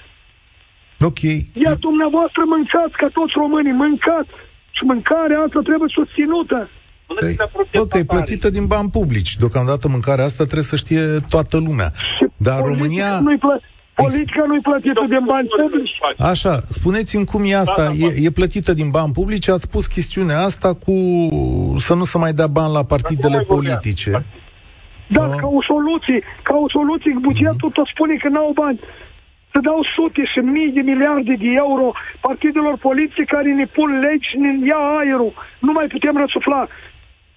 Ok. 1.08 1.20
Iar 1.64 1.74
dumneavoastră 1.88 2.42
mâncați 2.54 2.96
ca 3.00 3.08
toți 3.18 3.34
românii, 3.42 3.80
mâncați. 3.84 4.34
Și 4.76 4.82
mâncarea 4.84 5.40
asta 5.40 5.60
trebuie 5.68 5.90
susținută. 5.98 6.58
Păi, 7.06 7.36
ok, 7.80 8.02
plătită 8.02 8.50
din 8.50 8.66
bani 8.66 8.90
publici. 8.90 9.36
Deocamdată 9.36 9.88
mâncarea 9.88 10.24
asta 10.24 10.44
trebuie 10.44 10.64
să 10.64 10.76
știe 10.76 11.00
toată 11.28 11.56
lumea. 11.56 11.92
Dar 12.36 12.58
România... 12.60 13.20
Nu-i 13.20 13.38
plă... 13.38 13.60
Politica 13.94 14.44
nu-i 14.46 14.60
plătită 14.60 15.04
din 15.08 15.24
bani 15.26 15.48
publici. 15.60 15.96
Așa, 16.32 16.54
spuneți-mi 16.78 17.24
cum 17.24 17.42
e 17.44 17.56
asta. 17.56 17.84
Da, 17.84 17.92
da, 18.00 18.06
e, 18.06 18.26
e 18.26 18.38
plătită 18.40 18.72
din 18.74 18.90
bani 18.90 19.12
publici? 19.12 19.48
Ați 19.48 19.62
spus 19.62 19.86
chestiunea 19.86 20.40
asta 20.40 20.74
cu 20.84 20.94
să 21.78 21.94
nu 21.94 22.04
se 22.04 22.18
mai 22.18 22.32
dea 22.32 22.46
bani 22.46 22.72
la 22.72 22.84
partidele 22.84 23.38
politice. 23.54 24.10
Da, 25.16 25.24
uh. 25.26 25.34
ca 25.42 25.48
o 25.58 25.62
soluție. 25.72 26.18
Ca 26.42 26.54
o 26.64 26.68
soluție, 26.68 27.12
bugetul 27.28 27.70
tot 27.76 27.86
spune 27.94 28.14
că 28.22 28.28
n-au 28.28 28.50
bani. 28.62 28.80
să 29.52 29.58
dau 29.68 29.80
sute 29.94 30.22
și 30.32 30.38
mii 30.38 30.72
de 30.76 30.82
miliarde 30.90 31.34
de 31.44 31.50
euro 31.64 31.86
partidelor 32.26 32.76
politice 32.88 33.24
care 33.34 33.50
ne 33.60 33.66
pun 33.76 33.88
legi 34.04 34.28
și 34.30 34.36
ne 34.44 34.50
ia 34.70 34.82
aerul. 35.00 35.32
Nu 35.66 35.72
mai 35.78 35.86
putem 35.94 36.14
răsufla. 36.22 36.62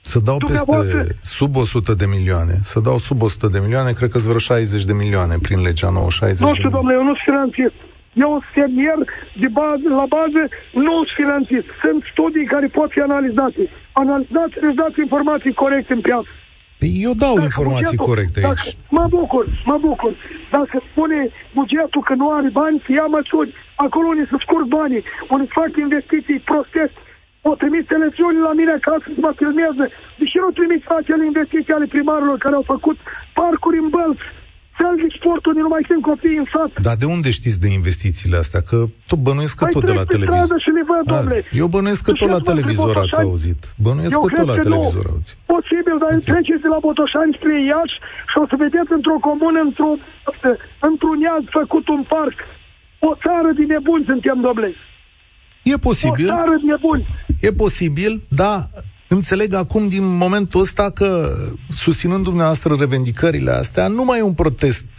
Să 0.02 0.20
dau 0.20 0.38
peste 0.38 1.16
sub 1.22 1.56
100 1.56 1.94
de 1.94 2.06
milioane. 2.06 2.60
Să 2.62 2.80
dau 2.80 2.98
sub 2.98 3.22
100 3.22 3.48
de 3.48 3.60
milioane, 3.60 3.92
cred 3.92 4.10
că 4.10 4.18
sunt 4.18 4.32
vreo 4.34 4.58
60 4.58 4.84
de 4.84 4.94
milioane 4.94 5.36
prin 5.42 5.62
legea 5.62 5.90
nouă, 5.90 6.10
60 6.10 6.48
Nu 6.50 6.56
știu, 6.56 6.70
domnule, 6.70 6.96
eu 7.00 7.04
nu 7.04 7.16
sunt 7.16 7.28
finanțist. 7.30 7.78
Eu 8.14 8.30
sunt 8.30 8.50
fermier 8.56 9.00
de 9.42 9.50
bază, 9.62 9.88
la 10.02 10.06
bază, 10.18 10.42
nu 10.86 10.94
sunt 11.04 11.18
finanțist. 11.22 11.68
Sunt 11.84 12.00
studii 12.14 12.52
care 12.54 12.68
pot 12.80 12.90
fi 12.96 13.00
analizate. 13.10 13.62
Analizați, 14.04 14.56
îți 14.66 14.80
dați 14.82 15.00
informații 15.06 15.54
corecte 15.64 15.94
în 15.94 16.02
piață. 16.08 16.32
Păi 16.82 16.92
eu 17.08 17.14
dau 17.26 17.36
dacă 17.36 17.50
informații 17.50 17.98
bugetul, 17.98 18.10
corecte 18.12 18.38
aici. 18.40 18.48
Dacă, 18.48 18.64
mă 18.98 19.06
bucur, 19.18 19.46
mă 19.72 19.78
bucur. 19.88 20.12
Dacă 20.56 20.76
spune 20.90 21.20
bugetul 21.60 22.02
că 22.08 22.14
nu 22.22 22.28
are 22.38 22.50
bani, 22.60 22.78
ia 22.98 23.08
măsuri. 23.18 23.52
Acolo 23.86 24.08
unde 24.14 24.26
se 24.32 24.38
scurg 24.46 24.68
banii, 24.78 25.04
unde 25.34 25.46
fac 25.60 25.72
investiții 25.86 26.40
prostești, 26.50 26.98
o 27.42 27.52
trimis 27.62 27.86
televiziunii 27.94 28.48
la 28.50 28.54
mine 28.60 28.74
acasă 28.80 29.06
să 29.16 29.20
mă 29.26 29.32
filmeze. 29.40 29.86
Deși 30.20 30.38
nu 30.44 30.50
trimis 30.60 30.82
acele 31.00 31.24
investiții 31.32 31.74
ale 31.78 31.88
primarilor 31.96 32.38
care 32.38 32.56
au 32.56 32.66
făcut 32.74 32.98
parcuri 33.40 33.82
în 33.84 33.90
bălți, 33.96 34.26
fel 34.80 34.96
de 35.02 35.08
sporturi, 35.18 35.58
nu 35.66 35.72
mai 35.76 35.84
sunt 35.90 36.02
copii 36.10 36.42
în 36.42 36.48
sat. 36.54 36.72
Dar 36.88 36.96
de 37.04 37.08
unde 37.16 37.30
știți 37.40 37.60
de 37.64 37.70
investițiile 37.80 38.38
astea? 38.44 38.62
Că 38.70 38.78
tu 39.10 39.16
bănuiesc 39.28 39.56
că 39.60 39.66
păi 39.66 39.74
tot 39.76 39.84
de 39.90 39.96
la 40.00 40.06
televizor. 40.14 40.58
și 40.66 40.72
le 40.78 40.84
văd, 40.92 41.06
A, 41.18 41.22
eu 41.62 41.68
bănuiesc 41.76 42.02
că 42.08 42.14
tot 42.22 42.32
la 42.38 42.42
televizor 42.52 42.96
ați 43.04 43.20
auzit. 43.28 43.62
Bănuiesc 43.86 44.16
că 44.24 44.30
tot 44.38 44.48
la 44.54 44.58
televizor 44.68 45.06
auzit. 45.14 45.38
Posibil, 45.56 45.96
dar 46.04 46.12
okay. 46.12 46.30
treceți 46.32 46.64
de 46.66 46.70
la 46.76 46.80
Botoșani 46.86 47.36
spre 47.38 47.54
Iași 47.72 47.98
și 48.32 48.36
o 48.42 48.46
să 48.50 48.56
vedeți 48.64 48.92
într-o 48.98 49.18
comună, 49.28 49.60
într-o, 49.68 49.92
într-un 50.90 51.18
iad 51.28 51.44
făcut 51.60 51.86
un 51.96 52.04
parc. 52.14 52.38
O 53.10 53.12
țară 53.24 53.50
de 53.58 53.64
nebuni 53.74 54.08
suntem, 54.12 54.38
domnule. 54.46 54.72
E 55.74 55.78
posibil. 55.78 56.30
O 56.30 56.34
țară 56.34 56.56
de 56.62 56.72
nebuni. 56.72 57.08
E 57.42 57.52
posibil, 57.52 58.22
dar 58.28 58.70
Înțeleg 59.18 59.54
acum 59.54 59.84
din 59.88 60.06
momentul 60.26 60.60
ăsta 60.68 60.86
că, 61.00 61.10
susținând 61.86 62.24
dumneavoastră 62.30 62.76
revendicările 62.80 63.52
astea, 63.52 63.86
nu 63.88 64.04
mai 64.04 64.20
e 64.20 64.30
un 64.32 64.40
protest 64.44 64.90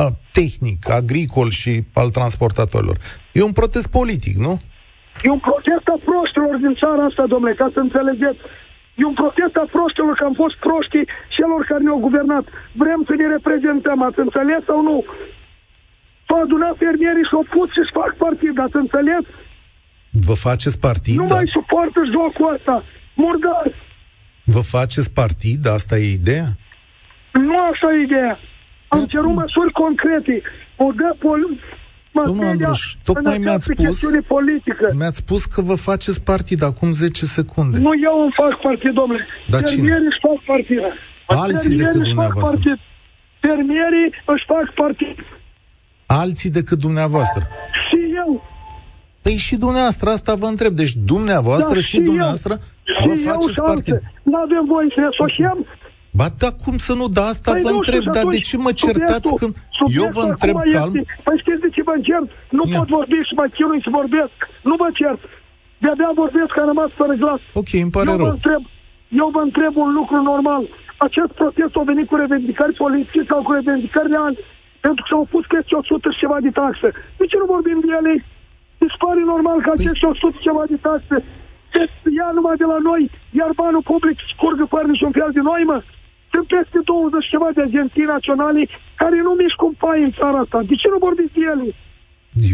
a, 0.00 0.04
tehnic, 0.38 0.80
agricol 1.00 1.48
și 1.60 1.72
al 2.00 2.08
transportatorilor. 2.18 2.96
E 3.38 3.48
un 3.50 3.58
protest 3.60 3.88
politic, 3.98 4.36
nu? 4.46 4.52
E 5.26 5.28
un 5.36 5.42
protest 5.48 5.86
a 5.94 5.98
proștilor 6.08 6.54
din 6.64 6.74
țara 6.82 7.02
asta, 7.08 7.24
domnule, 7.32 7.54
ca 7.60 7.68
să 7.74 7.80
înțelegeți. 7.86 8.40
E 9.00 9.04
un 9.12 9.18
protest 9.22 9.54
a 9.62 9.66
proștilor, 9.76 10.12
că 10.18 10.24
am 10.24 10.36
fost 10.42 10.56
proștii 10.66 11.06
celor 11.36 11.60
care 11.68 11.82
ne-au 11.82 12.04
guvernat. 12.06 12.44
Vrem 12.82 13.00
să 13.08 13.12
ne 13.20 13.26
reprezentăm, 13.36 13.98
ați 14.08 14.22
înțeles 14.26 14.62
sau 14.70 14.80
nu? 14.88 14.96
S-au 16.26 16.40
adunat 16.42 16.74
fermierii 16.84 17.28
și 17.28 17.36
au 17.38 17.46
pus 17.54 17.68
și-și 17.74 17.96
fac 18.00 18.12
partid, 18.24 18.54
ați 18.58 18.80
înțeles? 18.84 19.24
Vă 20.26 20.34
faceți 20.34 20.78
partid? 20.78 21.16
Nu 21.16 21.26
da? 21.26 21.34
mai 21.34 21.46
suportă 21.46 22.00
jocul 22.12 22.54
ăsta 22.54 22.84
murdari. 23.14 23.74
Vă 24.44 24.60
faceți 24.60 25.12
partid? 25.12 25.66
Asta 25.66 25.98
e 25.98 26.12
ideea? 26.12 26.48
Nu 27.32 27.54
asta 27.72 27.86
e 27.92 28.02
ideea. 28.02 28.38
Am 28.88 28.98
Acum. 28.98 29.06
cerut 29.06 29.34
măsuri 29.34 29.72
concrete. 29.72 30.42
O 30.76 30.90
dă 30.92 31.16
pol- 31.18 31.58
Domnul 32.24 32.46
Andruș, 32.46 32.94
tocmai 33.04 33.38
mi-ați 33.38 33.64
spus, 33.64 34.00
politică. 34.26 34.90
mi-ați 34.98 35.16
spus 35.16 35.44
că 35.44 35.60
vă 35.60 35.74
faceți 35.74 36.22
partid 36.22 36.62
acum 36.62 36.92
10 36.92 37.24
secunde. 37.26 37.78
Nu 37.78 37.90
eu 38.08 38.22
îmi 38.22 38.34
fac 38.36 38.60
partid, 38.60 38.92
domnule. 38.92 39.26
Dar 39.48 39.62
cine? 39.62 39.92
își 39.92 40.18
fac 40.26 40.38
partid. 40.46 40.78
Alții 41.26 41.76
decât 41.76 42.02
dumneavoastră. 42.02 42.58
Partid. 42.64 42.78
Fermierii 43.40 44.08
își 44.24 44.44
fac 44.46 44.74
partid. 44.74 45.16
Alții 46.06 46.50
decât 46.50 46.78
dumneavoastră. 46.78 47.48
Și 49.28 49.34
eu. 49.34 49.38
Păi 49.38 49.46
și 49.46 49.56
dumneavoastră, 49.56 50.06
asta 50.10 50.32
vă 50.42 50.46
întreb. 50.46 50.72
Deci 50.82 50.94
dumneavoastră 51.12 51.74
da, 51.74 51.80
și, 51.80 51.88
și 51.94 52.00
dumneavoastră 52.00 52.52
eu, 52.52 53.08
vă 53.08 53.14
și 53.14 53.26
faceți 53.30 53.60
partid. 53.70 53.98
Nu 54.30 54.36
avem 54.46 54.64
voie 54.72 54.88
să 54.94 54.98
ne 55.00 55.08
asociem. 55.12 55.58
Ba 56.18 56.28
da, 56.42 56.50
cum 56.64 56.76
să 56.86 56.92
nu? 57.00 57.06
Da, 57.18 57.24
asta 57.32 57.50
păi 57.52 57.62
vă 57.66 57.70
întreb. 57.78 58.02
Dar 58.16 58.24
de 58.36 58.40
ce 58.48 58.56
mă 58.66 58.72
certați 58.82 59.28
când 59.40 59.52
eu 60.00 60.06
vă 60.18 60.22
întreb 60.30 60.56
calm? 60.76 60.92
Este, 60.94 61.02
păi 61.26 61.36
știți 61.42 61.62
de 61.64 61.70
ce 61.74 61.82
vă 61.88 61.94
încert? 62.00 62.28
Nu 62.58 62.62
Ia. 62.66 62.72
pot 62.76 62.88
vorbi 62.98 63.18
și 63.28 63.34
mă 63.40 63.46
chinui 63.54 63.80
să 63.86 63.90
vorbesc. 64.00 64.36
Nu 64.68 64.74
vă 64.82 64.88
cert. 64.98 65.22
De-abia 65.82 66.10
vorbesc 66.22 66.50
că 66.54 66.60
am 66.60 66.68
rămas 66.72 66.90
fără 67.00 67.14
glas. 67.22 67.40
Ok, 67.60 67.70
îmi 67.84 67.94
pare 67.96 68.10
eu 68.10 68.18
rău. 68.20 68.26
Vă 68.28 68.36
întreb, 68.38 68.62
eu 69.22 69.28
vă 69.36 69.42
întreb 69.48 69.72
un 69.84 69.90
lucru 69.98 70.16
normal. 70.32 70.62
Acest 71.06 71.30
protest 71.38 71.72
a 71.80 71.82
venit 71.92 72.06
cu 72.10 72.16
revendicări 72.22 72.80
politice 72.82 73.22
sau 73.30 73.40
cu 73.46 73.52
revendicări 73.58 74.12
reale? 74.14 74.38
Pentru 74.84 75.00
că 75.02 75.08
s-au 75.10 75.24
pus 75.32 75.44
chestii 75.52 75.76
100 75.80 76.10
și 76.14 76.22
ceva 76.22 76.38
de 76.46 76.52
taxe. 76.60 76.88
De 77.18 77.24
ce 77.30 77.36
nu 77.40 77.46
vorbim 77.54 77.78
de 77.84 77.90
ele? 78.00 78.14
Îți 78.84 78.96
pare 79.02 79.22
normal 79.32 79.58
că 79.64 79.70
acești 79.76 80.02
păi... 80.04 80.10
100 80.10 80.46
ceva 80.46 80.62
de 80.72 80.78
taxe 80.88 81.16
se 81.72 82.08
ia 82.18 82.28
numai 82.36 82.56
de 82.62 82.66
la 82.72 82.78
noi, 82.88 83.02
iar 83.40 83.50
banul 83.62 83.84
public 83.92 84.16
scurgă 84.32 84.64
fără 84.74 84.86
niciun 84.94 85.12
fel 85.18 85.30
de 85.38 85.42
noi, 85.50 85.62
mă? 85.70 85.78
Sunt 86.32 86.46
peste 86.54 86.78
20 86.84 87.32
ceva 87.34 87.48
de 87.56 87.62
agenții 87.68 88.12
naționale 88.14 88.60
care 89.00 89.16
nu 89.26 89.32
mișcă 89.40 89.62
un 89.70 89.76
pai 89.84 89.98
în 90.06 90.12
țara 90.18 90.38
asta. 90.44 90.58
De 90.70 90.74
ce 90.80 90.88
nu 90.94 90.98
vorbiți 91.08 91.34
de 91.36 91.42
ele? 91.52 91.66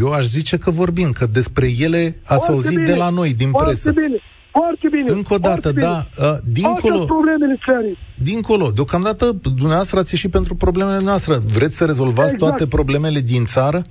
Eu 0.02 0.08
aș 0.18 0.24
zice 0.38 0.54
că 0.64 0.70
vorbim, 0.82 1.08
că 1.18 1.24
despre 1.38 1.66
ele 1.86 2.02
ați 2.34 2.46
Foarte 2.46 2.52
auzit 2.52 2.78
bine. 2.78 2.90
de 2.90 2.96
la 3.04 3.08
noi, 3.18 3.30
din 3.42 3.50
Foarte 3.50 3.70
presă. 3.70 3.88
Bine. 4.02 4.18
Foarte 4.60 4.86
bine. 4.94 5.08
Încă 5.18 5.34
o 5.34 5.38
dată, 5.38 5.72
da, 5.72 5.94
uh, 6.18 6.36
dincolo, 6.58 6.98
problemele 7.04 7.56
țării. 7.66 7.96
dincolo, 8.30 8.70
deocamdată 8.70 9.24
dumneavoastră 9.60 9.98
ați 9.98 10.12
ieșit 10.14 10.30
pentru 10.30 10.54
problemele 10.54 11.00
noastre. 11.02 11.34
Vreți 11.56 11.76
să 11.76 11.84
rezolvați 11.84 12.34
exact. 12.34 12.38
toate 12.38 12.66
problemele 12.66 13.20
din 13.20 13.44
țară? 13.44 13.84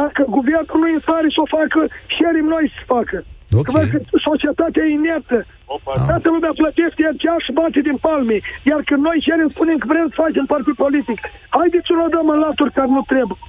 Dacă 0.00 0.20
guvernul 0.36 0.80
nu 0.82 0.88
e 0.90 1.04
stare 1.06 1.28
să 1.36 1.40
o 1.44 1.52
facă, 1.56 1.80
șerim 2.16 2.46
noi 2.54 2.66
să 2.76 2.80
facă. 2.94 3.18
Okay. 3.60 3.86
Că 3.92 3.98
societatea 4.28 4.82
e 4.84 4.98
inertă. 5.00 5.38
Ah. 5.72 6.06
Toată 6.10 6.28
lumea 6.34 6.52
plătește 6.60 7.00
iar 7.26 7.38
și 7.44 7.52
bate 7.58 7.80
din 7.88 7.98
palme. 8.06 8.36
Iar 8.70 8.80
când 8.88 9.02
noi 9.08 9.18
cerem, 9.26 9.48
spunem 9.54 9.76
că 9.80 9.86
vrem 9.92 10.06
să 10.12 10.16
facem 10.24 10.44
partid 10.54 10.74
politic. 10.84 11.18
Haideți 11.56 11.86
să 11.88 11.92
o 12.06 12.08
dăm 12.14 12.28
în 12.34 12.38
laturi 12.44 12.76
care 12.76 12.90
nu 12.96 13.02
trebuie. 13.12 13.40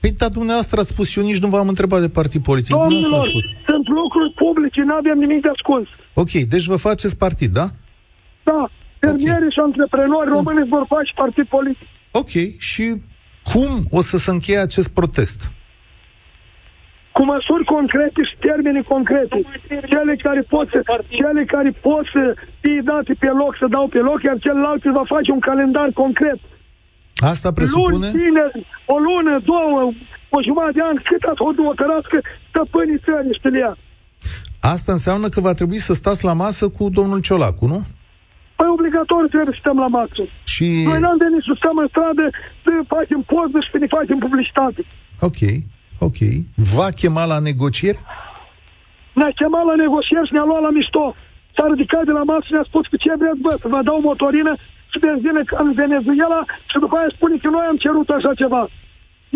Păi, 0.00 0.12
dar 0.20 0.30
dumneavoastră 0.38 0.76
ați 0.80 0.92
spus, 0.94 1.06
eu 1.16 1.24
nici 1.30 1.42
nu 1.44 1.48
v-am 1.54 1.68
întrebat 1.72 2.00
de 2.06 2.10
partid 2.20 2.42
politic. 2.50 2.72
Domnilor, 2.76 3.26
sunt 3.70 3.86
lucruri 4.00 4.32
publice, 4.42 4.80
nu 4.88 4.94
avem 5.00 5.18
nimic 5.24 5.40
de 5.46 5.50
ascuns. 5.56 5.88
Ok, 6.22 6.32
deci 6.52 6.66
vă 6.72 6.76
faceți 6.88 7.16
partid, 7.24 7.50
da? 7.60 7.66
Da, 8.48 8.60
fermierii 8.98 9.50
okay. 9.50 9.54
și 9.54 9.60
antreprenori 9.68 10.28
români 10.36 10.68
vor 10.74 10.84
face 10.94 11.10
partid 11.22 11.46
politic. 11.56 11.88
Ok, 12.20 12.34
și 12.70 12.84
cum 13.50 13.70
o 13.98 14.00
să 14.10 14.16
se 14.16 14.30
încheie 14.30 14.58
acest 14.58 14.88
protest? 14.88 15.50
Cu 17.16 17.22
măsuri 17.32 17.64
concrete 17.74 18.20
și 18.28 18.36
termene 18.48 18.80
concrete. 18.92 19.38
Cele 19.92 20.14
care 20.26 20.40
pot 20.54 20.66
să, 20.72 20.80
cele 21.08 21.44
care 21.54 21.70
pot 21.70 22.04
să 22.14 22.22
fie 22.60 22.80
date 22.84 23.12
pe 23.22 23.30
loc, 23.42 23.52
să 23.60 23.66
dau 23.76 23.86
pe 23.94 23.98
loc, 23.98 24.22
iar 24.22 24.38
celălalt 24.46 24.82
va 24.98 25.04
face 25.14 25.30
un 25.36 25.42
calendar 25.48 25.88
concret. 26.02 26.38
Asta 27.32 27.52
presupune? 27.52 27.92
Luni, 27.92 28.18
tineri, 28.18 28.66
o 28.94 28.96
lună, 29.06 29.34
două, 29.52 29.92
o 30.36 30.38
jumătate 30.42 30.72
de 30.78 30.82
an, 30.82 30.96
cât 31.08 31.22
ați 31.30 31.42
o 31.42 31.72
cărască 31.80 32.18
stăpânii 32.48 33.02
țării, 33.04 33.38
știu 33.38 33.56
ea. 33.64 33.76
Asta 34.60 34.92
înseamnă 34.92 35.28
că 35.28 35.40
va 35.40 35.52
trebui 35.52 35.80
să 35.88 35.92
stați 35.94 36.24
la 36.24 36.32
masă 36.32 36.68
cu 36.68 36.82
domnul 36.98 37.20
Ciolacu, 37.20 37.66
nu? 37.66 37.80
Păi 38.56 38.68
obligatoriu 38.76 39.28
trebuie 39.32 39.54
să 39.54 39.60
stăm 39.62 39.78
la 39.84 39.90
masă. 39.98 40.22
Și... 40.54 40.66
Noi 40.90 41.00
n-am 41.04 41.18
venit 41.26 41.42
să 41.48 41.54
stăm 41.60 41.76
în 41.82 41.88
stradă, 41.92 42.24
să 42.64 42.70
facem 42.94 43.20
poză 43.32 43.58
și 43.64 43.70
să 43.72 43.78
ne 43.78 43.88
facem 43.96 44.18
publicitate. 44.18 44.80
Ok. 45.28 45.40
Ok. 46.06 46.18
Va 46.74 46.88
chema 46.98 47.24
la 47.24 47.38
negocieri? 47.38 47.98
Ne-a 49.18 49.32
chemat 49.38 49.64
la 49.70 49.76
negocieri 49.84 50.26
și 50.28 50.34
ne-a 50.36 50.48
luat 50.50 50.62
la 50.66 50.70
mișto. 50.78 51.04
S-a 51.54 51.64
ridicat 51.72 52.04
de 52.08 52.14
la 52.18 52.24
masă 52.30 52.44
și 52.46 52.54
ne-a 52.56 52.66
spus 52.70 52.84
că 52.90 52.96
ce 53.04 53.12
vreți, 53.20 53.42
bă, 53.44 53.52
să 53.62 53.68
vă 53.74 53.80
dau 53.88 53.98
motorină 54.08 54.52
și 54.92 54.98
benzină 55.04 55.40
ca 55.50 55.56
în 55.66 55.72
Venezuela 55.82 56.40
și 56.70 56.76
după 56.84 56.96
aia 56.96 57.10
spune 57.16 57.36
că 57.42 57.48
noi 57.48 57.66
am 57.70 57.78
cerut 57.84 58.08
așa 58.08 58.32
ceva. 58.42 58.62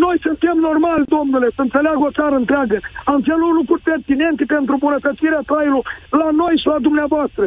Noi 0.03 0.15
suntem 0.25 0.55
normali, 0.67 1.11
domnule, 1.15 1.47
să 1.55 1.61
înțeleagă 1.61 2.03
o 2.05 2.15
țară 2.19 2.35
întreagă. 2.35 2.77
Am 3.11 3.19
cerut 3.27 3.53
lucruri 3.59 3.85
pertinente 3.91 4.43
pentru 4.55 4.75
bunătățirea 4.85 5.43
traiului 5.49 5.87
la 6.21 6.29
noi 6.41 6.53
și 6.61 6.67
la 6.73 6.77
dumneavoastră. 6.87 7.45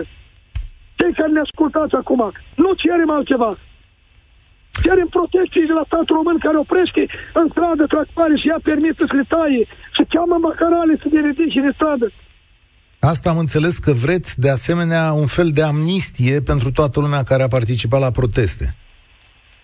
Cei 0.98 1.12
care 1.18 1.33
ne 1.33 1.44
ascultați 1.46 1.94
acum, 1.94 2.22
nu 2.62 2.70
cerem 2.83 3.11
altceva. 3.11 3.50
Cerem 4.85 5.09
protecții 5.19 5.69
de 5.71 5.75
la 5.79 5.85
statul 5.91 6.17
român 6.19 6.39
care 6.47 6.59
oprește 6.65 7.03
în 7.41 7.47
stradă 7.53 7.85
tractoare 7.95 8.35
și 8.41 8.47
ia 8.47 8.59
permis 8.71 8.95
să 8.97 9.07
le 9.19 9.25
taie 9.35 9.62
și 9.97 10.03
cheamă 10.12 10.37
macarale 10.49 10.95
să 11.03 11.07
ne 11.12 11.21
ridice 11.27 11.59
în 11.61 11.73
stradă. 11.79 12.07
Asta 13.12 13.31
am 13.31 13.39
înțeles 13.39 13.75
că 13.79 13.93
vreți, 14.05 14.41
de 14.45 14.51
asemenea, 14.59 15.03
un 15.23 15.29
fel 15.37 15.49
de 15.59 15.62
amnistie 15.62 16.37
pentru 16.51 16.69
toată 16.79 16.97
lumea 17.01 17.23
care 17.31 17.43
a 17.43 17.55
participat 17.59 18.01
la 18.07 18.17
proteste. 18.21 18.67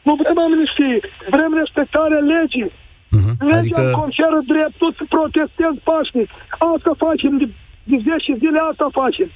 Nu 0.06 0.12
vrem 0.20 0.38
amnistie, 0.46 0.96
vrem 1.34 1.52
respectarea 1.62 2.20
legii. 2.34 2.70
Uh-huh. 3.16 3.34
Legea 3.52 3.58
adică... 3.58 3.80
îmi 3.82 3.98
conferă 4.02 4.38
dreptul 4.52 4.90
să 4.98 5.04
protestez 5.16 5.74
pașnic. 5.90 6.28
Asta 6.72 6.92
facem 7.06 7.32
de, 7.40 7.46
de 7.90 7.96
10 7.96 8.42
zile, 8.42 8.58
asta 8.70 8.86
facem. 9.00 9.28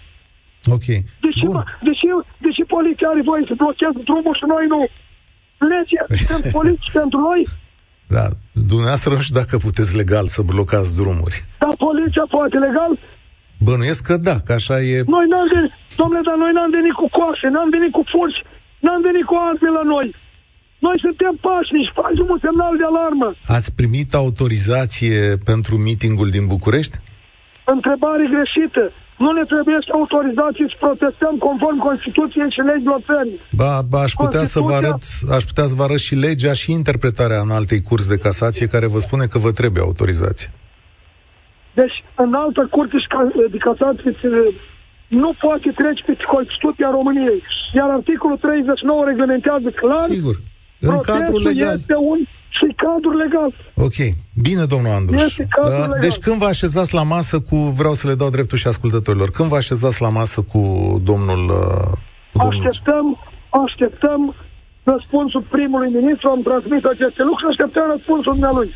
Ok. 0.76 0.86
Deși, 1.24 1.44
Bun. 1.46 1.64
deși, 1.88 2.06
deși 2.44 2.62
poliția 2.74 3.08
are 3.12 3.22
voie 3.30 3.44
să 3.50 3.54
blocheze 3.62 4.00
drumul 4.08 4.34
și 4.40 4.46
noi 4.54 4.66
nu? 4.74 4.80
Legea 5.58 6.04
sunt 6.28 6.52
politici 6.52 6.92
pentru 6.92 7.18
noi? 7.28 7.40
Da, 8.16 8.24
dumneavoastră 8.52 9.10
nu 9.12 9.20
știu 9.20 9.40
dacă 9.40 9.56
puteți 9.56 9.96
legal 9.96 10.26
să 10.26 10.42
blocați 10.42 10.96
drumuri. 11.00 11.44
Dar 11.58 11.74
poliția 11.86 12.26
poate 12.36 12.56
legal? 12.66 12.92
Bănuiesc 13.66 14.02
că 14.08 14.16
da, 14.16 14.36
că 14.46 14.52
așa 14.52 14.76
e... 14.80 14.94
Noi 15.16 15.26
n-am 15.32 15.48
venit, 15.54 15.72
domnule, 16.00 16.22
dar 16.28 16.36
noi 16.44 16.52
n-am 16.56 16.70
venit 16.78 16.94
cu 17.00 17.06
coașe, 17.16 17.48
n-am 17.54 17.70
venit 17.76 17.92
cu 17.96 18.02
furci, 18.12 18.40
n-am 18.84 19.00
venit 19.08 19.24
cu 19.30 19.34
arme 19.48 19.70
la 19.78 19.84
noi. 19.94 20.06
Noi 20.86 20.96
suntem 21.04 21.34
pașnici, 21.46 21.94
facem 22.00 22.26
un 22.34 22.40
semnal 22.46 22.74
de 22.80 22.86
alarmă. 22.90 23.28
Ați 23.56 23.70
primit 23.80 24.10
autorizație 24.14 25.36
pentru 25.50 25.74
mitingul 25.88 26.28
din 26.36 26.44
București? 26.54 26.96
Întrebare 27.74 28.24
greșită. 28.34 28.84
Nu 29.24 29.30
ne 29.38 29.44
trebuie 29.52 29.78
să 29.86 29.90
autorizații 30.00 30.68
să 30.72 30.76
protestăm 30.86 31.34
conform 31.46 31.78
Constituției 31.88 32.50
și 32.56 32.60
legilor 32.70 33.00
țării. 33.10 33.38
Ba, 33.60 33.72
ba 33.92 34.00
aș 34.06 34.12
putea 34.12 34.44
să 34.54 34.58
vă 34.60 34.72
arăt, 34.80 35.02
aș 35.36 35.42
putea 35.50 35.66
să 35.70 35.74
vă 35.78 35.82
arăt 35.82 36.02
și 36.08 36.14
legea 36.26 36.52
și 36.60 36.72
interpretarea 36.80 37.40
în 37.46 37.50
altei 37.58 37.82
curs 37.88 38.04
de 38.12 38.18
casație 38.26 38.66
care 38.74 38.86
vă 38.94 38.98
spune 38.98 39.26
că 39.26 39.38
vă 39.38 39.50
trebuie 39.50 39.82
autorizație. 39.82 40.48
Deci, 41.80 41.96
în 42.24 42.34
altă 42.34 42.62
curte 42.70 42.96
de 43.50 43.58
casație 43.68 44.12
nu 45.08 45.30
poate 45.40 45.68
trece 45.80 46.02
pe 46.06 46.14
Constituția 46.34 46.88
României. 46.90 47.42
Iar 47.78 47.88
articolul 47.90 48.36
39 48.36 49.04
reglementează 49.04 49.68
clar 49.80 50.06
Sigur. 50.10 50.36
În 50.80 50.98
cadrul 51.10 51.42
legal. 51.42 51.76
este 51.76 51.94
un 52.12 52.18
și 52.58 52.66
cadru 52.82 53.12
legal. 53.22 53.50
Ok. 53.86 53.98
Bine, 54.46 54.64
domnul 54.64 54.92
Andruș. 54.92 55.22
Este 55.22 55.46
cadru 55.56 55.70
da? 55.70 55.84
legal. 55.84 56.00
Deci 56.00 56.18
când 56.26 56.38
vă 56.42 56.48
așezați 56.54 56.94
la 56.94 57.02
masă 57.02 57.36
cu, 57.48 57.56
vreau 57.56 57.94
să 58.00 58.04
le 58.08 58.14
dau 58.14 58.30
dreptul 58.36 58.58
și 58.58 58.66
ascultătorilor, 58.66 59.30
când 59.30 59.48
vă 59.48 59.56
așezați 59.56 60.02
la 60.02 60.08
masă 60.08 60.40
cu 60.52 60.60
domnul... 61.10 61.42
Uh, 61.48 61.92
cu 62.32 62.38
domnul... 62.38 62.66
Așteptăm, 62.66 63.06
așteptăm 63.64 64.20
răspunsul 64.92 65.42
primului 65.56 65.90
ministru, 65.98 66.26
am 66.28 66.42
transmis 66.48 66.82
aceste 66.94 67.22
lucruri 67.28 67.42
și 67.44 67.50
așteptăm 67.52 67.84
răspunsul 67.94 68.32
dumnealui. 68.36 68.68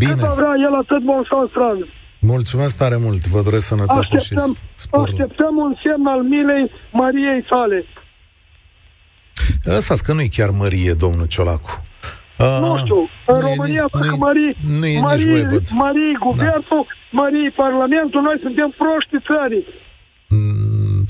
Bine. 0.00 0.10
Cât 0.10 0.34
vrea 0.40 0.54
el 0.66 0.74
atât 0.82 1.02
vom 1.10 1.22
sta 1.28 1.38
în 1.44 1.48
stradă. 1.52 1.84
Mulțumesc 2.34 2.74
tare 2.82 2.96
mult, 3.06 3.22
vă 3.34 3.40
doresc 3.42 3.66
sănătate 3.66 3.98
Așteptăm, 3.98 4.50
și 4.54 4.60
spor. 4.84 5.06
așteptăm 5.08 5.54
un 5.66 5.72
semn 5.82 6.06
al 6.14 6.22
milei 6.34 6.70
Mariei 6.92 7.42
sale. 7.50 7.78
Lăsați 9.62 10.04
că 10.04 10.12
nu 10.12 10.20
e 10.20 10.36
chiar 10.38 10.50
mărie, 10.50 10.92
domnul 10.92 11.26
Ciolacu. 11.26 11.84
Uh, 12.38 12.58
Nu 12.60 12.76
știu, 12.82 13.00
în 13.26 13.38
nu 13.40 13.48
e 13.48 13.54
România 13.54 13.82
ni- 13.82 13.88
fac 13.92 14.02
nu 14.04 14.14
e- 14.14 14.16
Marii, 14.18 14.56
Nu 14.78 14.86
e 14.86 14.90
nici 14.90 15.00
Marii, 15.00 15.24
voi, 15.30 15.42
văd. 15.52 15.62
Marii 15.84 16.16
Guvernul, 16.26 16.86
Marii 17.10 17.50
Parlamentul, 17.56 18.20
noi 18.22 18.38
suntem 18.42 18.74
proști 18.78 19.16
țării. 19.28 19.64
Mm, 20.28 21.04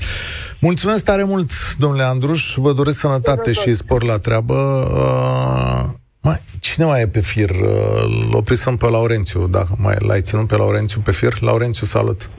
Mulțumesc 0.59 1.03
tare 1.05 1.23
mult, 1.23 1.49
domnule 1.77 2.03
Andruș, 2.03 2.53
vă 2.55 2.71
doresc 2.73 2.99
sănătate 2.99 3.51
și 3.51 3.73
spor 3.73 4.03
la 4.03 4.17
treabă. 4.19 4.53
Uh, 5.01 5.83
mai, 6.21 6.39
cine 6.59 6.85
mai 6.85 7.01
e 7.01 7.07
pe 7.07 7.19
fir? 7.21 7.49
Uh, 7.49 8.03
Îl 8.03 8.35
oprisăm 8.35 8.77
pe 8.77 8.85
Laurențiu, 8.89 9.47
dacă 9.47 9.75
mai 9.77 9.95
l-ai 10.07 10.21
ținut 10.21 10.47
pe 10.47 10.55
Laurențiu 10.57 11.01
pe 11.01 11.11
fir. 11.11 11.33
Laurențiu, 11.41 11.85
salut! 11.85 12.29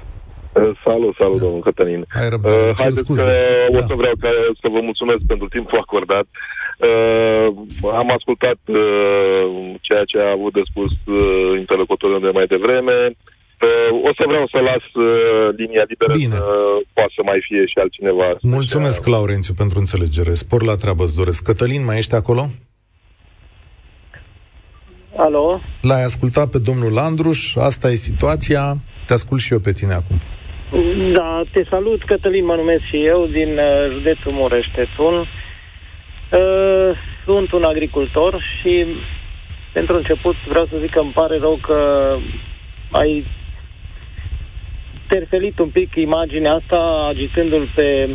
Uh, 0.52 0.70
Salut, 0.84 1.14
salut, 1.20 1.38
domnul 1.40 1.60
Cătălin. 1.60 2.04
Ai 2.20 2.28
răbdare, 2.28 2.62
cer 2.62 2.74
haideți 2.76 2.98
scuze. 3.04 3.22
că 3.22 3.76
o 3.76 3.78
Da. 3.80 3.86
să 3.86 3.94
vreau 4.00 4.14
ca, 4.20 4.28
să 4.60 4.66
vă 4.74 4.80
mulțumesc 4.88 5.22
pentru 5.26 5.48
timpul 5.48 5.78
acordat. 5.84 6.26
Uh, 6.76 7.46
am 8.00 8.10
ascultat 8.16 8.58
uh, 8.66 9.74
ceea 9.80 10.04
ce 10.04 10.18
a 10.18 10.30
avut 10.30 10.52
de 10.52 10.60
spus 10.70 10.90
uh, 11.06 11.58
interlocutorul 11.58 12.20
de 12.20 12.30
mai 12.32 12.46
devreme. 12.46 12.96
Uh, 13.60 14.08
o 14.08 14.10
să 14.18 14.24
vreau 14.26 14.46
să 14.54 14.60
las 14.60 14.84
uh, 15.04 15.54
linia 15.56 15.84
liberă 15.88 16.12
Bine. 16.16 16.34
să 16.34 16.44
poate 16.92 17.12
să 17.16 17.22
mai 17.24 17.38
fie 17.46 17.66
și 17.66 17.78
altcineva. 17.82 18.36
Mulțumesc, 18.42 19.06
Laurențiu, 19.06 19.54
pentru 19.56 19.78
înțelegere. 19.78 20.34
Spor 20.34 20.64
la 20.64 20.74
treabă 20.74 21.02
îți 21.02 21.16
doresc. 21.16 21.42
Cătălin, 21.44 21.84
mai 21.84 21.98
ești 21.98 22.14
acolo? 22.14 22.42
Alo? 25.16 25.60
L-ai 25.82 26.02
ascultat 26.04 26.50
pe 26.50 26.58
domnul 26.58 26.98
Andruș, 26.98 27.56
asta 27.56 27.90
e 27.90 27.94
situația. 27.94 28.74
Te 29.06 29.12
ascult 29.12 29.40
și 29.40 29.52
eu 29.52 29.58
pe 29.58 29.72
tine 29.72 29.92
acum. 29.92 30.16
Da, 31.12 31.42
te 31.52 31.64
salut, 31.70 32.04
Cătălin, 32.04 32.44
mă 32.44 32.54
numesc 32.54 32.82
și 32.90 33.04
eu, 33.04 33.26
din 33.26 33.48
uh, 33.58 33.92
județul 33.92 34.32
Mureș-Tetun. 34.32 35.26
Uh, 36.32 36.96
sunt 37.24 37.52
un 37.52 37.62
agricultor 37.62 38.42
și, 38.60 38.86
pentru 39.72 39.96
început, 39.96 40.34
vreau 40.48 40.66
să 40.66 40.76
zic 40.80 40.90
că 40.90 41.00
îmi 41.00 41.12
pare 41.12 41.38
rău 41.38 41.58
că 41.62 42.16
ai 42.90 43.26
terfelit 45.08 45.58
un 45.58 45.68
pic 45.68 45.94
imaginea 45.94 46.52
asta, 46.52 47.06
agitându-l 47.08 47.68
pe 47.74 48.08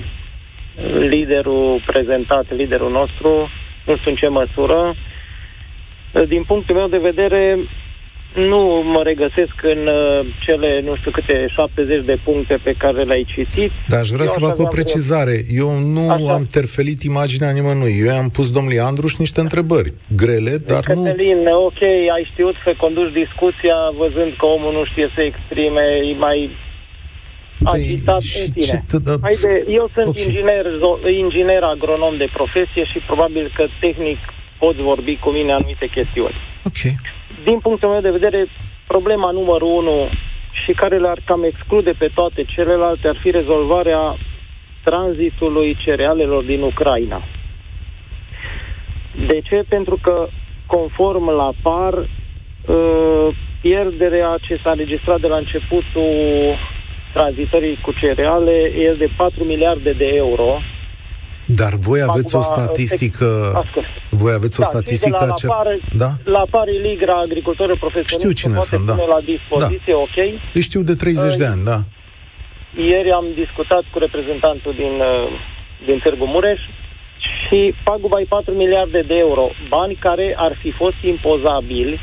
liderul 1.00 1.84
prezentat, 1.86 2.56
liderul 2.56 2.92
nostru, 2.92 3.50
nu 3.86 3.98
știu 3.98 4.12
în 4.12 4.16
ce 4.16 4.28
măsură. 4.28 4.96
Uh, 6.14 6.28
Din 6.28 6.44
punctul 6.44 6.76
meu 6.76 6.88
de 6.88 6.98
vedere, 6.98 7.58
nu 8.36 8.82
mă 8.94 9.02
regăsesc 9.04 9.56
în 9.62 9.88
uh, 9.88 10.26
cele, 10.46 10.82
nu 10.86 10.96
știu 10.96 11.12
câte, 11.12 11.46
70 11.56 12.06
de 12.06 12.18
puncte 12.24 12.60
pe 12.64 12.74
care 12.78 13.04
le-ai 13.04 13.26
citit. 13.36 13.72
Dar 13.88 14.00
aș 14.00 14.08
vrea 14.10 14.26
Eu 14.26 14.32
să 14.32 14.38
aș 14.38 14.42
fac 14.42 14.50
o 14.50 14.54
avea 14.54 14.68
precizare. 14.78 15.36
Eu 15.62 15.70
nu 15.96 16.10
Așa. 16.10 16.34
am 16.34 16.44
terfelit 16.52 17.02
imaginea 17.04 17.52
nimănui. 17.52 17.96
Eu 18.06 18.16
am 18.16 18.30
pus 18.30 18.52
domnului 18.52 18.80
Andruș 18.80 19.16
niște 19.16 19.40
întrebări 19.40 19.94
grele, 20.16 20.56
dar 20.72 20.84
nu... 20.96 21.04
Cătălin, 21.04 21.48
ok, 21.68 21.82
ai 22.16 22.30
știut 22.32 22.56
să 22.66 22.74
conduci 22.78 23.14
discuția 23.24 23.76
văzând 23.98 24.32
că 24.38 24.46
omul 24.46 24.72
nu 24.74 24.84
știe 24.92 25.08
să 25.16 25.22
exprime, 25.22 25.86
e 26.12 26.16
mai 26.18 26.40
agitat 27.64 28.22
și 28.22 28.40
în 28.46 28.52
tine. 28.52 28.66
ce 28.66 28.78
tă- 28.92 29.02
da- 29.06 29.16
Haide, 29.22 29.54
eu 29.80 29.90
sunt 29.94 30.06
Ok. 30.08 30.18
inginer, 30.26 30.66
zo- 30.84 31.00
inginer 31.24 31.64
agronom 31.64 32.18
de 32.18 32.28
profesie 32.34 32.84
și 32.92 32.98
probabil 33.10 33.52
că 33.56 33.64
tehnic 33.80 34.18
poți 34.60 34.82
vorbi 34.82 35.14
cu 35.24 35.30
mine 35.30 35.52
anumite 35.52 35.86
chestiuni. 35.96 36.36
Ok. 36.70 36.82
Din 37.44 37.60
punctul 37.60 37.90
meu 37.90 38.02
de 38.02 38.12
vedere, 38.12 38.48
problema 38.88 39.32
numărul 39.32 39.78
unu 39.78 40.10
și 40.64 40.72
care 40.72 40.98
le-ar 40.98 41.20
cam 41.26 41.44
exclude 41.44 41.92
pe 41.92 42.12
toate 42.16 42.44
celelalte 42.44 43.08
ar 43.08 43.18
fi 43.22 43.32
rezolvarea 43.32 44.16
tranzitului 44.84 45.78
cerealelor 45.84 46.44
din 46.44 46.62
Ucraina. 46.62 47.22
De 49.28 49.40
ce? 49.40 49.64
Pentru 49.70 49.98
că, 50.02 50.28
conform 50.66 51.30
la 51.30 51.52
par, 51.62 51.94
uh, 51.94 53.36
pierderea 53.62 54.38
ce 54.42 54.60
s-a 54.64 54.72
înregistrat 54.72 55.20
de 55.20 55.28
la 55.28 55.38
începutul 55.38 56.56
tranzitării 57.14 57.80
cu 57.82 57.92
cereale 57.92 58.52
e 58.52 58.94
de 58.98 59.10
4 59.18 59.44
miliarde 59.44 59.92
de 59.92 60.08
euro. 60.14 60.60
Dar 61.56 61.74
voi 61.88 62.02
aveți 62.08 62.36
o 62.36 62.40
Acum, 62.40 62.54
statistică... 62.54 63.26
Ascult. 63.56 63.86
Voi 64.10 64.34
aveți 64.34 64.60
o 64.60 64.64
Da, 64.64 64.70
cei 64.70 64.80
de 64.80 64.86
statistică... 64.96 65.26
la, 65.30 65.34
ce- 65.34 65.48
la, 65.48 65.54
par, 65.54 65.68
Da? 66.04 66.10
la 66.24 66.44
Pari 66.50 66.82
Ligra, 66.88 67.14
agricultorul 67.28 67.78
profesionist, 67.78 68.20
Știu 68.20 68.32
cine 68.32 68.54
poate 68.54 68.68
sunt, 68.68 68.86
da. 68.86 68.94
pune 68.94 69.06
la 69.16 69.22
dispoziție, 69.34 69.94
ok. 69.94 70.18
Îi 70.54 70.62
știu 70.62 70.82
de 70.82 70.94
30 70.94 71.36
de 71.36 71.44
Uh, 71.44 71.50
ani, 71.54 71.64
da. 71.64 71.80
Ieri 72.90 73.12
am 73.12 73.26
discutat 73.44 73.84
cu 73.92 73.98
reprezentantul 74.06 74.74
din, 74.82 74.94
uh, 75.12 75.28
din 75.88 75.98
Târgu 76.04 76.26
Mureș 76.26 76.60
și 77.48 77.74
paguba 77.84 78.20
e 78.20 78.26
4 78.30 78.54
miliarde 78.54 79.02
de 79.12 79.16
euro, 79.28 79.46
bani 79.70 79.96
care 79.96 80.36
ar 80.38 80.54
fi 80.62 80.72
fost 80.72 81.00
impozabili 81.14 82.00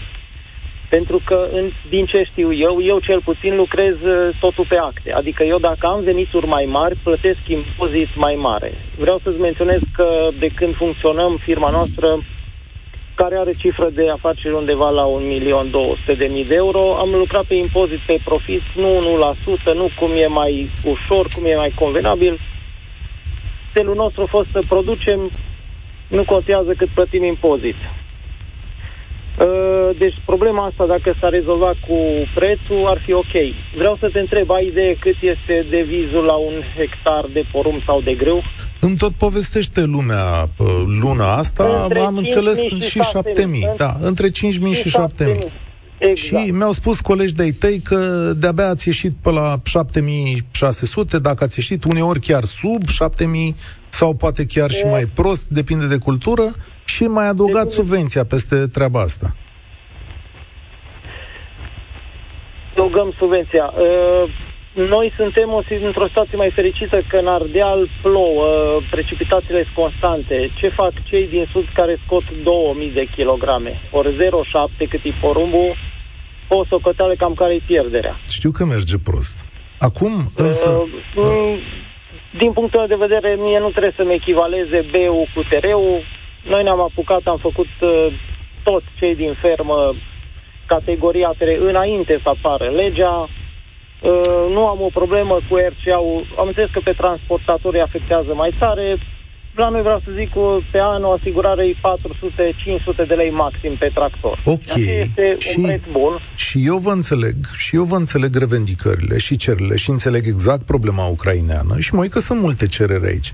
pentru 0.88 1.20
că, 1.24 1.48
în, 1.52 1.70
din 1.88 2.04
ce 2.06 2.22
știu 2.22 2.52
eu, 2.52 2.82
eu 2.82 2.98
cel 2.98 3.20
puțin 3.24 3.56
lucrez 3.56 3.94
uh, 3.94 4.36
totul 4.40 4.66
pe 4.68 4.78
acte. 4.78 5.12
Adică 5.12 5.44
eu 5.44 5.58
dacă 5.58 5.86
am 5.86 6.02
venituri 6.02 6.46
mai 6.46 6.64
mari, 6.64 6.98
plătesc 7.02 7.38
impozit 7.46 8.16
mai 8.16 8.34
mare. 8.34 8.72
Vreau 8.98 9.20
să-ți 9.22 9.40
menționez 9.40 9.80
că 9.92 10.28
de 10.38 10.48
când 10.48 10.74
funcționăm, 10.76 11.40
firma 11.44 11.70
noastră, 11.70 12.18
care 13.14 13.36
are 13.36 13.52
cifră 13.52 13.88
de 13.88 14.10
afaceri 14.10 14.54
undeva 14.54 14.90
la 14.90 15.04
1.200.000 16.16 16.16
de 16.48 16.54
euro, 16.64 16.96
am 16.96 17.10
lucrat 17.10 17.44
pe 17.44 17.54
impozit 17.54 17.98
pe 18.06 18.18
profit, 18.24 18.62
nu 18.74 18.88
1%, 19.72 19.74
nu 19.74 19.90
cum 19.98 20.10
e 20.16 20.26
mai 20.26 20.70
ușor, 20.84 21.24
cum 21.34 21.44
e 21.44 21.56
mai 21.56 21.72
convenabil. 21.74 22.40
Stelul 23.70 23.94
nostru 23.94 24.22
a 24.22 24.26
fost 24.26 24.48
să 24.52 24.60
producem, 24.68 25.30
nu 26.08 26.24
contează 26.24 26.72
cât 26.76 26.88
plătim 26.88 27.24
impozit. 27.24 27.76
Uh, 29.40 29.96
Deci 29.98 30.14
problema 30.24 30.66
asta, 30.66 30.86
dacă 30.86 31.16
s-a 31.20 31.28
rezolvat 31.28 31.76
cu 31.88 31.96
prețul, 32.34 32.86
ar 32.86 33.02
fi 33.04 33.12
ok. 33.12 33.34
Vreau 33.76 33.96
să 34.00 34.08
te 34.12 34.18
întreb, 34.18 34.50
ai 34.50 34.66
idee 34.66 34.94
cât 34.94 35.16
este 35.20 35.66
devizul 35.70 36.24
la 36.24 36.34
un 36.34 36.62
hectar 36.76 37.24
de 37.32 37.42
porum 37.52 37.82
sau 37.86 38.00
de 38.00 38.14
grâu? 38.14 38.42
Îmi 38.80 38.96
tot 38.96 39.12
povestește 39.12 39.82
lumea 39.84 40.48
uh, 40.56 40.66
luna 41.00 41.34
asta, 41.34 41.64
Între 41.82 41.98
am 41.98 42.16
înțeles 42.16 42.58
5.000 42.58 42.82
și 42.82 42.88
și 42.88 43.00
7.000. 43.00 43.72
7.000. 43.72 43.76
Da, 43.76 43.96
între 44.00 44.28
5.000 44.28 44.32
și 44.72 44.96
7.000. 45.24 45.67
Exact. 45.98 46.44
Și 46.44 46.50
mi-au 46.50 46.72
spus 46.72 47.00
colegi 47.00 47.34
de-ai 47.34 47.50
tăi 47.50 47.80
că 47.80 47.96
de-abia 48.36 48.68
ați 48.68 48.88
ieșit 48.88 49.12
pe 49.22 49.30
la 49.30 49.56
7600, 49.64 51.18
dacă 51.18 51.44
ați 51.44 51.58
ieșit 51.58 51.84
uneori 51.84 52.20
chiar 52.20 52.44
sub 52.44 52.86
7000 52.88 53.54
sau 53.88 54.14
poate 54.14 54.46
chiar 54.46 54.70
și 54.70 54.82
E. 54.84 54.90
mai 54.90 55.04
prost, 55.04 55.48
depinde 55.48 55.86
de 55.86 55.96
cultură, 55.98 56.50
și 56.84 57.02
mai 57.02 57.28
adăugat 57.28 57.66
Depinde. 57.66 57.74
subvenția 57.74 58.24
peste 58.24 58.66
treaba 58.66 59.00
asta. 59.00 59.32
adăugăm 62.78 63.14
subvenția. 63.18 63.72
Uh, 63.78 64.30
noi 64.78 65.12
suntem 65.16 65.52
o, 65.52 65.60
într-o 65.84 66.06
situație 66.06 66.36
mai 66.36 66.50
fericită 66.54 67.02
că 67.08 67.16
în 67.16 67.26
Ardeal 67.26 67.88
plouă, 68.02 68.50
precipitațiile 68.90 69.62
sunt 69.62 69.74
constante. 69.74 70.52
Ce 70.60 70.68
fac 70.68 70.92
cei 71.04 71.28
din 71.28 71.48
sud 71.52 71.66
care 71.74 72.00
scot 72.04 72.30
2000 72.42 72.90
de 72.90 73.04
kilograme? 73.16 73.80
Ori 73.90 74.16
0,7 74.16 74.88
cât 74.88 75.00
e 75.04 75.12
porumbul, 75.20 75.76
o 76.48 76.64
socoteală 76.64 77.14
cam 77.14 77.34
care 77.34 77.54
e 77.54 77.60
pierderea. 77.66 78.20
Știu 78.28 78.50
că 78.50 78.64
merge 78.64 78.96
prost. 79.04 79.44
Acum, 79.78 80.12
însă... 80.36 80.68
Uh, 80.68 81.24
uh, 81.24 81.58
din 82.38 82.52
punctul 82.52 82.78
meu 82.78 82.88
de 82.88 83.06
vedere, 83.06 83.36
mie 83.38 83.58
nu 83.58 83.70
trebuie 83.70 83.94
să-mi 83.96 84.14
echivaleze 84.14 84.86
B-ul 84.92 85.26
cu 85.34 85.40
TR-ul. 85.50 86.02
Noi 86.48 86.62
ne-am 86.62 86.80
apucat, 86.80 87.20
am 87.24 87.38
făcut 87.38 87.72
uh, 87.80 88.06
toți 88.62 88.86
cei 88.98 89.14
din 89.14 89.36
fermă 89.40 89.94
categoria 90.66 91.34
TR 91.38 91.50
înainte 91.70 92.20
să 92.22 92.28
apară 92.28 92.70
legea. 92.70 93.28
Uh, 94.02 94.46
nu 94.54 94.66
am 94.66 94.80
o 94.80 94.90
problemă 95.00 95.34
cu 95.48 95.54
RCA-ul. 95.56 96.34
Am 96.38 96.46
înțeles 96.46 96.70
că 96.72 96.80
pe 96.84 96.92
transportatorii 96.92 97.80
afectează 97.80 98.34
mai 98.34 98.54
tare. 98.58 98.98
La 99.54 99.68
noi 99.68 99.82
vreau 99.82 100.00
să 100.04 100.10
zic 100.18 100.32
că 100.32 100.58
pe 100.72 100.80
an 100.80 101.04
o 101.04 101.10
asigurare 101.10 101.66
e 101.66 101.74
400-500 101.74 103.06
de 103.08 103.14
lei 103.14 103.30
maxim 103.30 103.76
pe 103.78 103.90
tractor. 103.94 104.42
Ok. 104.44 104.74
este 104.76 105.36
și, 105.38 105.58
un 105.58 105.64
preț 105.64 105.80
bun. 105.90 106.20
Și 106.36 106.66
eu 106.66 106.76
vă 106.76 106.90
înțeleg, 106.90 107.36
și 107.56 107.76
eu 107.76 107.82
vă 107.82 107.96
înțeleg 107.96 108.36
revendicările 108.36 109.18
și 109.18 109.36
cererile 109.36 109.76
și 109.76 109.90
înțeleg 109.90 110.26
exact 110.26 110.62
problema 110.62 111.06
ucraineană 111.06 111.78
și 111.78 111.94
mai 111.94 112.08
că 112.08 112.18
sunt 112.18 112.40
multe 112.40 112.66
cereri 112.66 113.06
aici. 113.06 113.30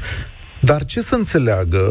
Dar 0.60 0.84
ce 0.84 1.00
să 1.00 1.14
înțeleagă 1.14 1.82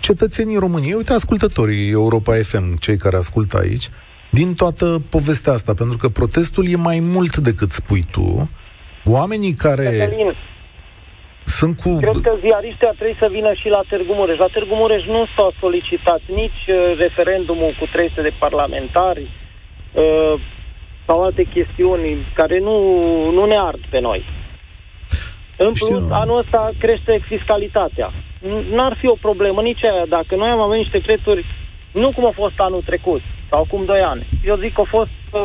cetățenii 0.00 0.56
României, 0.56 0.94
uite 0.94 1.12
ascultătorii 1.12 1.90
Europa 1.90 2.34
FM, 2.34 2.76
cei 2.76 2.96
care 2.96 3.16
ascultă 3.16 3.58
aici, 3.58 3.90
din 4.38 4.54
toată 4.54 5.02
povestea 5.10 5.52
asta, 5.52 5.72
pentru 5.74 5.96
că 5.96 6.08
protestul 6.08 6.64
e 6.68 6.76
mai 6.76 6.98
mult 7.14 7.36
decât 7.36 7.70
spui 7.70 8.02
tu. 8.10 8.50
Oamenii 9.04 9.52
care... 9.52 9.84
Cătălin, 9.84 10.34
sunt 11.44 11.80
cu... 11.80 11.90
Cred 11.96 12.20
că 12.22 12.32
ziariștii 12.40 12.86
ar 12.86 12.94
trebui 12.94 13.16
să 13.20 13.28
vină 13.30 13.52
și 13.60 13.68
la 13.68 13.82
Târgu 13.88 14.12
Mureș. 14.14 14.38
La 14.38 14.52
Târgu 14.52 14.74
Mureș 14.74 15.04
nu 15.04 15.24
s-au 15.36 15.52
solicitat 15.60 16.20
nici 16.26 16.62
uh, 16.68 16.76
referendumul 16.98 17.76
cu 17.78 17.86
300 17.92 18.22
de 18.22 18.32
parlamentari 18.38 19.30
uh, 19.92 20.34
sau 21.06 21.22
alte 21.22 21.44
chestiuni 21.54 22.26
care 22.34 22.58
nu, 22.58 22.76
nu 23.30 23.44
ne 23.44 23.56
ard 23.58 23.82
pe 23.90 24.00
noi. 24.00 24.24
În 25.56 25.72
Știu. 25.74 25.86
plus, 25.86 26.10
anul 26.10 26.38
ăsta 26.38 26.70
crește 26.78 27.20
fiscalitatea. 27.28 28.12
N-ar 28.70 28.96
fi 29.00 29.06
o 29.06 29.16
problemă 29.20 29.60
nici 29.62 29.84
aia. 29.84 30.06
Dacă 30.08 30.36
noi 30.36 30.48
am 30.48 30.60
avut 30.60 30.76
niște 30.76 30.98
prețuri, 30.98 31.44
nu 31.92 32.12
cum 32.12 32.26
a 32.26 32.30
fost 32.34 32.54
anul 32.56 32.82
trecut, 32.82 33.20
sau 33.50 33.60
acum 33.60 33.84
doi 33.84 34.00
ani. 34.00 34.26
Eu 34.44 34.56
zic 34.56 34.72
că 34.72 34.80
au 34.80 34.86
fost 34.90 35.10
uh, 35.30 35.42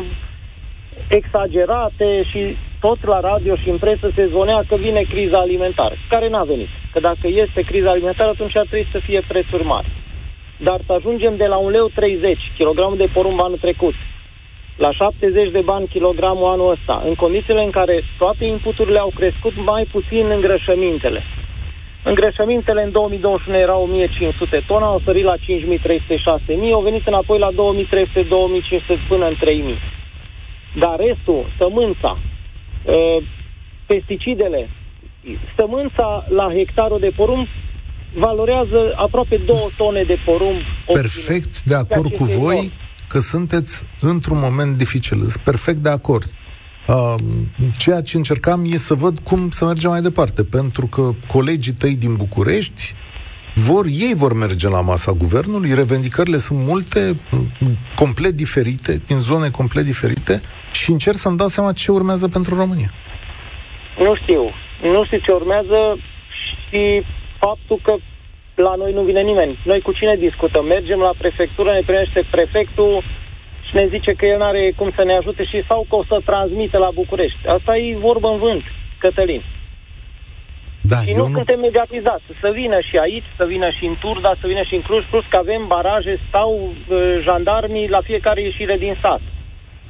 exagerate 1.08 2.24
și 2.24 2.58
tot 2.80 3.06
la 3.06 3.20
radio 3.20 3.56
și 3.56 3.70
în 3.70 3.78
presă 3.78 4.12
se 4.16 4.28
zvonea 4.28 4.64
că 4.68 4.76
vine 4.76 5.02
criza 5.02 5.38
alimentară, 5.38 5.96
care 6.10 6.30
n-a 6.30 6.44
venit. 6.44 6.68
Că 6.92 7.00
dacă 7.00 7.28
este 7.28 7.62
criza 7.62 7.90
alimentară, 7.90 8.30
atunci 8.30 8.58
ar 8.58 8.66
trebui 8.66 8.88
să 8.92 9.00
fie 9.00 9.22
prețuri 9.28 9.64
mari. 9.64 9.88
Dar 10.58 10.80
să 10.86 10.94
ajungem 10.94 11.36
de 11.36 11.46
la 11.46 11.58
1,30 11.58 11.72
leu 11.72 11.92
kilogramul 12.58 12.98
de 12.98 13.10
porumb 13.14 13.40
anul 13.42 13.58
trecut, 13.58 13.94
la 14.76 14.92
70 14.92 15.52
de 15.52 15.62
bani 15.62 15.88
kilogramul 15.88 16.50
anul 16.50 16.72
ăsta, 16.72 17.04
în 17.06 17.16
condițiile 17.16 17.64
în 17.64 17.70
care 17.70 18.04
toate 18.18 18.46
inputurile 18.46 19.00
au 19.00 19.12
crescut 19.16 19.54
mai 19.66 19.88
puțin 19.92 20.30
îngrășămintele. 20.30 21.22
Îngrășămintele 22.12 22.82
în 22.84 22.92
2021 22.92 23.58
erau 23.58 23.82
1500 23.84 24.64
tone, 24.68 24.86
au 24.86 25.02
sărit 25.06 25.24
la 25.24 25.38
5300 25.38 26.18
6000, 26.18 26.72
au 26.72 26.82
venit 26.82 27.08
înapoi 27.08 27.40
la 27.40 27.52
2300 27.52 28.22
2500 28.30 29.00
până 29.08 29.26
în 29.28 29.36
3000. 29.40 29.78
Dar 30.80 30.96
restul, 31.08 31.42
sămânța, 31.60 32.18
ă, 32.88 32.96
pesticidele, 33.86 34.70
sămânța 35.58 36.26
la 36.30 36.48
hectarul 36.58 37.00
de 37.00 37.12
porumb 37.16 37.48
valorează 38.14 38.80
aproape 38.96 39.38
2 39.38 39.56
tone 39.78 40.04
de 40.04 40.18
porumb. 40.26 40.60
Perfect 40.86 41.64
de 41.64 41.76
acord 41.76 42.16
cu 42.18 42.24
voi 42.24 42.72
că 43.08 43.20
sunteți 43.20 43.84
într-un 44.02 44.40
moment 44.40 44.78
dificil. 44.78 45.18
Sunt 45.18 45.44
perfect 45.44 45.78
de 45.78 45.90
acord. 45.90 46.30
Uh, 46.88 47.16
ceea 47.78 48.02
ce 48.02 48.18
încercam 48.18 48.66
e 48.66 48.76
să 48.76 48.94
văd 48.94 49.20
cum 49.20 49.50
să 49.50 49.66
mergem 49.66 49.90
mai 49.90 50.02
departe, 50.02 50.44
pentru 50.44 50.88
că 50.88 51.10
colegii 51.28 51.74
tăi 51.74 51.96
din 51.96 52.16
București 52.16 52.94
vor, 53.54 53.86
ei 53.86 54.14
vor 54.16 54.34
merge 54.34 54.68
la 54.70 54.82
masa 54.82 55.12
guvernului, 55.12 55.74
revendicările 55.74 56.38
sunt 56.38 56.60
multe, 56.60 57.00
complet 57.96 58.32
diferite, 58.32 59.02
din 59.08 59.20
zone 59.20 59.50
complet 59.50 59.86
diferite 59.86 60.42
și 60.72 60.92
încerc 60.92 61.18
să-mi 61.18 61.38
dau 61.38 61.48
seama 61.48 61.72
ce 61.74 61.92
urmează 61.92 62.28
pentru 62.28 62.56
România. 62.56 62.92
Nu 63.98 64.16
știu. 64.16 64.42
Nu 64.82 65.06
știu 65.06 65.18
ce 65.18 65.32
urmează 65.32 65.98
și 66.70 67.04
faptul 67.40 67.80
că 67.84 67.94
la 68.56 68.74
noi 68.76 68.94
nu 68.94 69.02
vine 69.02 69.22
nimeni. 69.22 69.60
Noi 69.66 69.82
cu 69.82 69.92
cine 69.92 70.16
discutăm? 70.16 70.66
Mergem 70.66 71.00
la 71.00 71.14
prefectură, 71.18 71.70
ne 71.72 71.84
primește 71.86 72.28
prefectul 72.32 73.04
și 73.68 73.76
ne 73.76 73.86
zice 73.88 74.12
că 74.14 74.26
el 74.26 74.38
nu 74.38 74.44
are 74.44 74.74
cum 74.80 74.90
să 74.96 75.04
ne 75.04 75.14
ajute 75.14 75.44
și 75.44 75.64
sau 75.70 75.86
că 75.90 75.96
o 75.96 76.04
să 76.10 76.22
transmite 76.26 76.78
la 76.78 76.92
București. 76.94 77.48
Asta 77.48 77.78
e 77.78 78.06
vorbă 78.08 78.28
în 78.28 78.40
vânt, 78.46 78.64
Cătălin. 79.00 79.44
Da, 80.92 81.00
și 81.02 81.12
nu, 81.12 81.28
nu 81.28 81.34
suntem 81.38 81.60
mediatizați. 81.60 82.24
Să 82.42 82.50
vină 82.60 82.78
și 82.90 82.96
aici, 83.06 83.30
să 83.38 83.46
vină 83.54 83.70
și 83.78 83.86
în 83.86 83.96
Turda, 84.00 84.32
să 84.42 84.46
vină 84.48 84.64
și 84.70 84.76
în 84.76 84.82
Cluj, 84.82 85.04
plus 85.12 85.26
că 85.30 85.38
avem 85.38 85.62
baraje, 85.68 86.20
stau 86.28 86.52
uh, 86.54 87.20
jandarmii 87.26 87.90
la 87.96 88.02
fiecare 88.10 88.42
ieșire 88.42 88.76
din 88.78 88.96
sat. 89.02 89.22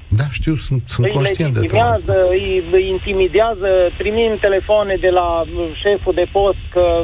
Da, 0.07 0.23
știu, 0.31 0.55
sunt, 0.55 0.81
sunt 0.85 1.05
îi 1.05 1.13
conștient 1.13 1.57
de 1.57 1.79
asta. 1.79 2.13
Îi, 2.29 2.63
îi 2.71 2.87
intimidează, 2.87 3.69
primim 3.97 4.37
telefoane 4.41 4.95
de 4.99 5.09
la 5.09 5.43
șeful 5.83 6.13
de 6.13 6.27
post 6.31 6.63
că 6.71 7.03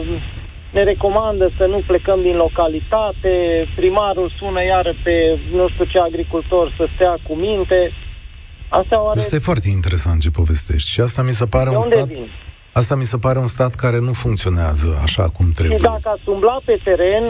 ne 0.73 0.83
recomandă 0.83 1.45
să 1.57 1.65
nu 1.65 1.79
plecăm 1.87 2.21
din 2.21 2.35
localitate, 2.35 3.33
primarul 3.75 4.33
sună 4.37 4.63
iară 4.63 4.93
pe 5.03 5.15
nu 5.51 5.69
știu 5.69 5.85
ce 5.85 5.99
agricultor 5.99 6.73
să 6.77 6.83
stea 6.95 7.17
cu 7.27 7.33
minte. 7.35 7.91
Asta, 8.69 9.03
oare... 9.03 9.19
asta 9.19 9.35
e 9.35 9.49
foarte 9.51 9.69
interesant 9.69 10.21
ce 10.21 10.31
povestești 10.31 10.89
și 10.89 10.99
asta 11.01 11.21
mi 11.21 11.31
se 11.31 11.45
pare 11.45 11.69
de 11.69 11.75
un 11.75 11.81
stat... 11.81 12.07
Vin? 12.07 12.27
Asta 12.81 12.95
mi 12.95 13.03
se 13.03 13.17
pare 13.17 13.39
un 13.39 13.47
stat 13.47 13.73
care 13.73 13.99
nu 13.99 14.13
funcționează 14.23 14.89
așa 15.03 15.25
cum 15.35 15.45
trebuie. 15.57 15.77
Și 15.77 15.83
dacă 15.83 16.09
ați 16.15 16.29
umbla 16.35 16.57
pe 16.65 16.79
teren, 16.83 17.25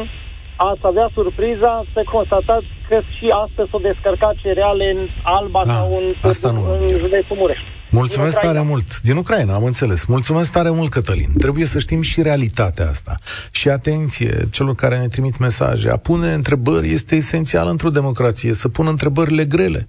ați 0.55 0.83
avea 0.91 1.09
surpriza 1.13 1.83
să 1.93 2.01
constatați 2.11 2.65
că 2.87 2.97
și 3.15 3.25
astăzi 3.45 3.69
s-au 3.69 3.79
descărcat 3.79 4.35
cereale 4.43 4.85
în 4.95 5.01
Alba 5.23 5.61
da, 5.65 5.71
sau 5.71 5.87
în, 5.99 6.05
asta 6.21 6.51
nu 6.51 6.61
în 6.73 6.81
județul 7.03 7.35
Mureș. 7.41 7.61
Mulțumesc 7.93 8.39
tare 8.39 8.61
mult. 8.61 9.01
Din 9.01 9.15
Ucraina, 9.17 9.53
am 9.53 9.63
înțeles. 9.63 10.05
Mulțumesc 10.05 10.51
tare 10.51 10.69
mult, 10.69 10.89
Cătălin. 10.89 11.29
Trebuie 11.37 11.65
să 11.65 11.79
știm 11.79 12.01
și 12.01 12.21
realitatea 12.21 12.89
asta. 12.89 13.15
Și 13.51 13.69
atenție 13.69 14.47
celor 14.51 14.75
care 14.75 14.97
ne 14.97 15.07
trimit 15.07 15.37
mesaje. 15.37 15.89
A 15.89 15.97
pune 15.97 16.33
întrebări 16.33 16.91
este 16.91 17.15
esențial 17.15 17.67
într-o 17.67 17.89
democrație. 17.89 18.53
Să 18.53 18.69
pună 18.69 18.89
întrebările 18.89 19.45
grele 19.45 19.87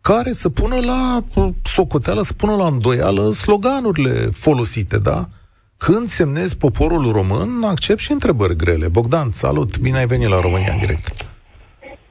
care 0.00 0.32
să 0.32 0.48
pună 0.48 0.76
la 0.80 1.24
socoteală, 1.62 2.22
să 2.22 2.32
pună 2.32 2.54
la 2.54 2.66
îndoială 2.66 3.32
sloganurile 3.32 4.10
folosite, 4.32 4.98
da? 4.98 5.28
Când 5.76 6.08
semnezi 6.08 6.56
poporul 6.56 7.12
român, 7.12 7.62
accept 7.64 8.00
și 8.00 8.12
întrebări 8.12 8.56
grele. 8.56 8.88
Bogdan, 8.88 9.30
salut, 9.30 9.78
bine 9.78 9.98
ai 9.98 10.06
venit 10.06 10.28
la 10.28 10.40
România 10.40 10.72
în 10.72 10.78
direct. 10.78 11.26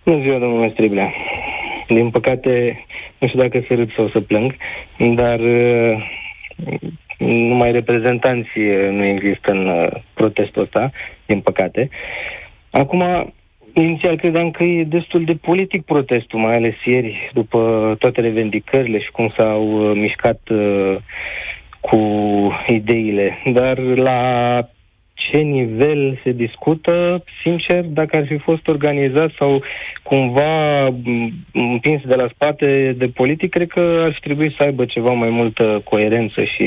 Bună 0.06 0.22
ziua, 0.22 0.40
domnule 0.40 0.70
Striblea. 0.74 1.14
Din 1.90 2.10
păcate, 2.10 2.86
nu 3.18 3.28
știu 3.28 3.40
dacă 3.40 3.64
să 3.68 3.74
râd 3.74 3.94
sau 3.96 4.10
să 4.10 4.20
plâng, 4.20 4.56
dar 4.98 5.40
uh, 5.40 6.10
numai 7.18 7.72
reprezentanții 7.72 8.68
nu 8.92 9.06
există 9.06 9.52
în 9.52 9.68
uh, 9.68 9.86
protestul 10.14 10.62
ăsta, 10.62 10.92
din 11.26 11.40
păcate. 11.40 11.90
Acum, 12.70 13.34
inițial 13.74 14.18
credeam 14.18 14.52
că 14.52 14.64
e 14.64 14.84
destul 14.84 15.24
de 15.24 15.34
politic 15.34 15.86
protestul, 15.86 16.40
mai 16.40 16.56
ales 16.56 16.76
ieri, 16.86 17.32
după 17.34 17.96
toate 18.00 18.22
revendicările 18.22 19.00
și 19.00 19.12
cum 19.12 19.34
s-au 19.38 19.90
uh, 19.90 19.96
mișcat 19.96 20.40
cu 21.80 22.00
ideile. 22.68 23.38
Dar 23.46 23.78
la 23.78 24.20
ce 25.32 25.38
nivel 25.38 26.20
se 26.24 26.32
discută, 26.32 27.24
sincer, 27.44 27.84
dacă 27.84 28.18
ar 28.18 28.26
fi 28.26 28.38
fost 28.38 28.68
organizat 28.68 29.32
sau 29.38 29.62
cumva 30.04 30.86
împins 31.54 32.02
de 32.06 32.16
la 32.16 32.28
spate 32.34 32.96
de 32.98 33.08
politic, 33.08 33.50
cred 33.50 33.68
că 33.68 34.02
ar 34.06 34.14
fi 34.14 34.20
trebuit 34.20 34.54
să 34.58 34.64
aibă 34.64 34.86
ceva 34.86 35.12
mai 35.14 35.30
multă 35.30 35.82
coerență 35.84 36.44
și 36.44 36.66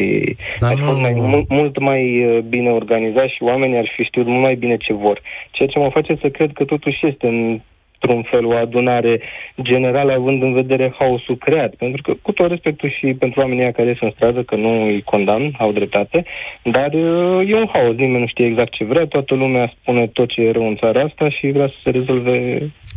Dar 0.61 0.70
ar 0.70 0.77
fi 0.77 0.83
fost 0.83 1.01
mai, 1.01 1.12
mult, 1.16 1.48
mult 1.48 1.79
mai 1.79 2.25
uh, 2.25 2.38
bine 2.38 2.70
organizat 2.70 3.29
și 3.29 3.42
oamenii 3.42 3.79
ar 3.79 3.93
fi 3.97 4.03
știut 4.05 4.26
mult 4.26 4.43
mai 4.43 4.55
bine 4.55 4.76
ce 4.76 4.93
vor. 4.93 5.20
Ceea 5.51 5.68
ce 5.68 5.78
mă 5.78 5.91
face 5.91 6.16
să 6.20 6.28
cred 6.28 6.51
că 6.53 6.64
totuși 6.64 7.07
este 7.07 7.26
în 7.26 7.61
într-un 8.03 8.22
fel 8.30 8.46
o 8.46 8.57
adunare 8.57 9.20
generală 9.62 10.12
având 10.12 10.42
în 10.42 10.53
vedere 10.53 10.94
haosul 10.98 11.36
creat. 11.36 11.74
Pentru 11.74 12.03
că, 12.03 12.12
cu 12.22 12.32
tot 12.32 12.48
respectul 12.48 12.90
și 12.98 13.07
pentru 13.18 13.40
oamenii 13.40 13.72
care 13.72 13.96
sunt 13.98 14.11
în 14.11 14.11
stradă, 14.16 14.42
că 14.42 14.57
nu 14.57 14.84
îi 14.84 15.03
condamn, 15.03 15.55
au 15.59 15.72
dreptate, 15.72 16.24
dar 16.62 16.90
uh, 16.92 17.48
e 17.50 17.55
un 17.55 17.68
haos, 17.72 17.94
nimeni 17.96 18.20
nu 18.20 18.26
știe 18.26 18.46
exact 18.46 18.72
ce 18.72 18.84
vrea, 18.84 19.07
toată 19.07 19.34
lumea 19.34 19.72
spune 19.80 20.07
tot 20.07 20.28
ce 20.28 20.40
e 20.40 20.50
rău 20.50 20.68
în 20.68 20.76
țara 20.76 21.00
asta 21.03 21.30
și 21.30 21.50
vrea 21.50 21.68
să 21.68 21.76
se 21.84 21.90
rezolve 21.90 22.34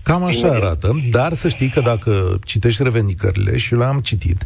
Cam 0.04 0.24
așa 0.24 0.48
imediat. 0.48 0.64
arată, 0.64 0.88
dar 1.12 1.32
să 1.32 1.48
știi 1.48 1.70
că 1.70 1.82
dacă 1.82 2.12
citești 2.46 2.84
revendicările, 2.84 3.58
și 3.58 3.76
le-am 3.76 4.00
citit, 4.04 4.38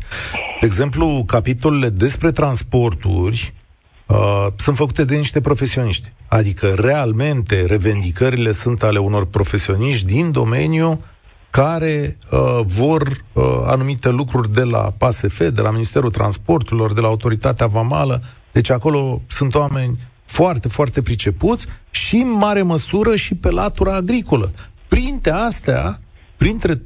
De 0.60 0.66
exemplu, 0.66 1.24
capitolele 1.28 1.90
despre 1.90 2.32
transporturi 2.32 3.54
uh, 4.10 4.48
sunt 4.56 4.76
făcute 4.76 5.04
de 5.04 5.16
niște 5.16 5.42
profesioniști. 5.42 6.12
Adică, 6.28 6.68
realmente, 6.68 7.66
revendicările 7.66 8.52
sunt 8.52 8.84
ale 8.84 9.00
unor 9.00 9.26
profesioniști 9.26 10.06
din 10.06 10.32
domeniu 10.32 11.00
care 11.50 12.18
uh, 12.32 12.60
vor 12.66 13.24
uh, 13.34 13.44
anumite 13.66 14.10
lucruri 14.10 14.54
de 14.54 14.64
la 14.64 14.94
PASF, 14.98 15.38
de 15.38 15.62
la 15.62 15.72
Ministerul 15.72 16.12
Transporturilor, 16.12 16.94
de 16.94 17.02
la 17.02 17.08
Autoritatea 17.08 17.68
Vamală. 17.68 18.22
Deci 18.52 18.70
acolo 18.70 19.22
sunt 19.28 19.56
oameni 19.56 19.98
foarte, 20.26 20.68
foarte 20.68 21.02
pricepuți 21.02 21.66
și 21.90 22.16
în 22.16 22.32
mare 22.32 22.62
măsură 22.62 23.16
și 23.16 23.36
pe 23.36 23.50
latura 23.50 23.94
agricolă. 23.94 24.52
Printre 24.88 25.32
astea, 25.32 26.00
printre 26.38 26.82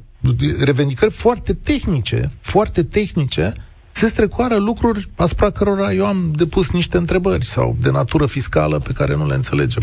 revendicări 0.60 1.12
foarte 1.12 1.54
tehnice, 1.54 2.30
foarte 2.40 2.82
tehnice, 2.82 3.52
se 3.94 4.06
strecoară 4.06 4.56
lucruri 4.56 5.04
asupra 5.16 5.50
cărora 5.50 5.92
eu 5.92 6.06
am 6.06 6.20
depus 6.36 6.72
niște 6.72 6.96
întrebări 6.96 7.44
sau 7.44 7.76
de 7.82 7.90
natură 7.90 8.26
fiscală 8.26 8.78
pe 8.78 8.92
care 8.98 9.14
nu 9.16 9.26
le 9.26 9.34
înțelegem. 9.34 9.82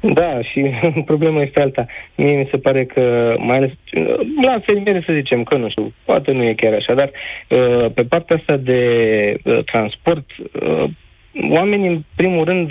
Da, 0.00 0.42
și 0.42 0.60
problema 1.10 1.42
este 1.42 1.60
alta. 1.60 1.86
Mie 2.14 2.36
mi 2.36 2.48
se 2.50 2.58
pare 2.58 2.84
că, 2.84 3.34
mai 3.38 3.56
ales 3.56 3.70
la 4.42 4.60
fermiere 4.66 5.02
să 5.06 5.12
zicem 5.12 5.42
că, 5.42 5.56
nu 5.56 5.68
știu, 5.68 5.92
poate 6.04 6.32
nu 6.32 6.44
e 6.44 6.54
chiar 6.54 6.72
așa, 6.72 6.94
dar 6.94 7.10
uh, 7.10 7.92
pe 7.94 8.02
partea 8.02 8.36
asta 8.36 8.56
de 8.56 8.80
uh, 9.44 9.64
transport, 9.64 10.26
uh, 10.38 10.90
oamenii, 11.50 11.88
în 11.88 12.02
primul 12.16 12.44
rând, 12.44 12.70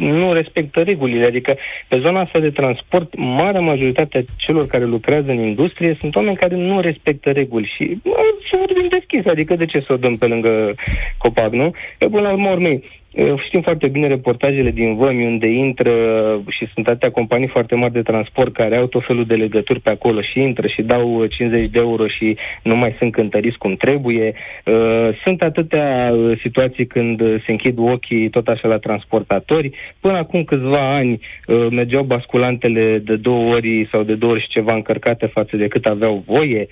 nu 0.00 0.32
respectă 0.32 0.80
regulile. 0.80 1.26
Adică, 1.26 1.56
pe 1.88 2.00
zona 2.04 2.20
asta 2.20 2.38
de 2.38 2.50
transport, 2.50 3.16
marea 3.16 3.60
majoritate 3.60 4.18
a 4.18 4.32
celor 4.36 4.66
care 4.66 4.84
lucrează 4.84 5.30
în 5.30 5.38
industrie 5.38 5.96
sunt 6.00 6.16
oameni 6.16 6.36
care 6.36 6.56
nu 6.56 6.80
respectă 6.80 7.30
reguli 7.30 7.72
și 7.76 7.98
să 8.50 8.58
vorbim 8.58 8.88
deschis, 8.88 9.26
adică 9.26 9.54
de 9.54 9.66
ce 9.66 9.80
să 9.80 9.92
o 9.92 9.96
dăm 9.96 10.16
pe 10.16 10.26
lângă 10.26 10.74
copac, 11.18 11.52
nu? 11.52 11.70
Că, 11.98 12.08
până 12.08 12.20
la 12.20 12.32
urmă, 12.32 12.50
urmei, 12.50 12.84
Știm 13.46 13.60
foarte 13.60 13.88
bine 13.88 14.06
reportajele 14.06 14.70
din 14.70 14.96
Vămi 14.96 15.26
unde 15.26 15.48
intră 15.48 15.92
și 16.48 16.68
sunt 16.74 16.86
atâtea 16.88 17.10
companii 17.10 17.48
foarte 17.48 17.74
mari 17.74 17.92
de 17.92 18.02
transport 18.02 18.52
care 18.52 18.76
au 18.76 18.86
tot 18.86 19.04
felul 19.06 19.24
de 19.24 19.34
legături 19.34 19.80
pe 19.80 19.90
acolo 19.90 20.20
și 20.20 20.40
intră 20.40 20.66
și 20.66 20.82
dau 20.82 21.26
50 21.26 21.70
de 21.70 21.78
euro 21.78 22.06
și 22.06 22.36
nu 22.62 22.76
mai 22.76 22.94
sunt 22.98 23.12
cântăriți 23.12 23.58
cum 23.58 23.74
trebuie. 23.74 24.34
Sunt 25.24 25.42
atâtea 25.42 26.14
situații 26.42 26.86
când 26.86 27.20
se 27.20 27.50
închid 27.50 27.78
ochii 27.78 28.30
tot 28.30 28.48
așa 28.48 28.68
la 28.68 28.78
transportatori. 28.78 29.70
Până 30.00 30.16
acum 30.16 30.44
câțiva 30.44 30.94
ani 30.94 31.20
mergeau 31.70 32.02
basculantele 32.02 32.98
de 33.04 33.16
două 33.16 33.54
ori 33.54 33.88
sau 33.92 34.02
de 34.02 34.14
două 34.14 34.32
ori 34.32 34.42
și 34.42 34.48
ceva 34.48 34.74
încărcate 34.74 35.26
față 35.26 35.56
de 35.56 35.68
cât 35.68 35.86
aveau 35.86 36.22
voie 36.26 36.68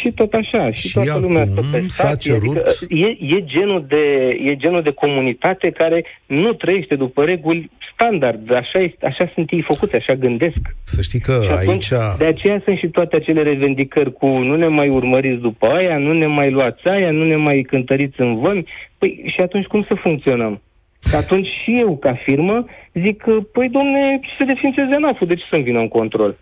și 0.00 0.12
tot 0.14 0.32
așa, 0.32 0.72
și, 0.72 0.88
și 0.88 0.94
toată 0.94 1.18
lumea 1.20 1.44
stă 1.44 1.60
pe 1.72 1.84
s-a 1.86 2.14
cerut... 2.14 2.56
adică 2.56 2.94
e, 2.94 3.36
e, 3.36 3.44
genul 3.44 3.84
de, 3.88 4.28
e 4.44 4.56
genul 4.56 4.82
de 4.82 4.92
comunitate 4.92 5.70
care 5.70 6.04
nu 6.26 6.52
trăiește 6.52 6.94
după 6.94 7.24
reguli 7.24 7.70
standard, 7.92 8.52
așa, 8.52 8.78
este, 8.78 9.06
așa 9.06 9.30
sunt 9.34 9.50
ei 9.50 9.64
făcuți, 9.70 9.94
așa 9.94 10.14
gândesc. 10.14 10.58
Să 10.82 11.02
știi 11.02 11.20
că 11.20 11.40
și 11.44 11.50
atunci, 11.50 11.92
aici... 11.92 12.18
De 12.18 12.24
aceea 12.24 12.60
sunt 12.64 12.78
și 12.78 12.88
toate 12.88 13.16
acele 13.16 13.42
revendicări 13.42 14.12
cu 14.12 14.26
nu 14.26 14.56
ne 14.56 14.66
mai 14.66 14.88
urmăriți 14.88 15.40
după 15.40 15.66
aia, 15.66 15.98
nu 15.98 16.12
ne 16.12 16.26
mai 16.26 16.50
luați 16.50 16.88
aia, 16.88 17.10
nu 17.10 17.24
ne 17.24 17.36
mai 17.36 17.62
cântăriți 17.62 18.20
în 18.20 18.40
vămi. 18.40 18.66
Păi 18.98 19.24
și 19.34 19.40
atunci 19.40 19.66
cum 19.66 19.84
să 19.88 19.94
funcționăm? 19.94 20.62
Și 21.08 21.14
atunci 21.14 21.46
și 21.62 21.78
eu, 21.78 21.96
ca 21.96 22.18
firmă, 22.24 22.64
zic, 22.92 23.24
păi 23.52 23.68
domne, 23.68 24.20
se 24.38 24.44
defințeze 24.44 24.96
NAF-ul, 24.98 25.26
de 25.26 25.34
ce 25.34 25.44
să-mi 25.50 25.62
vină 25.62 25.78
în 25.78 25.88
control? 25.88 26.36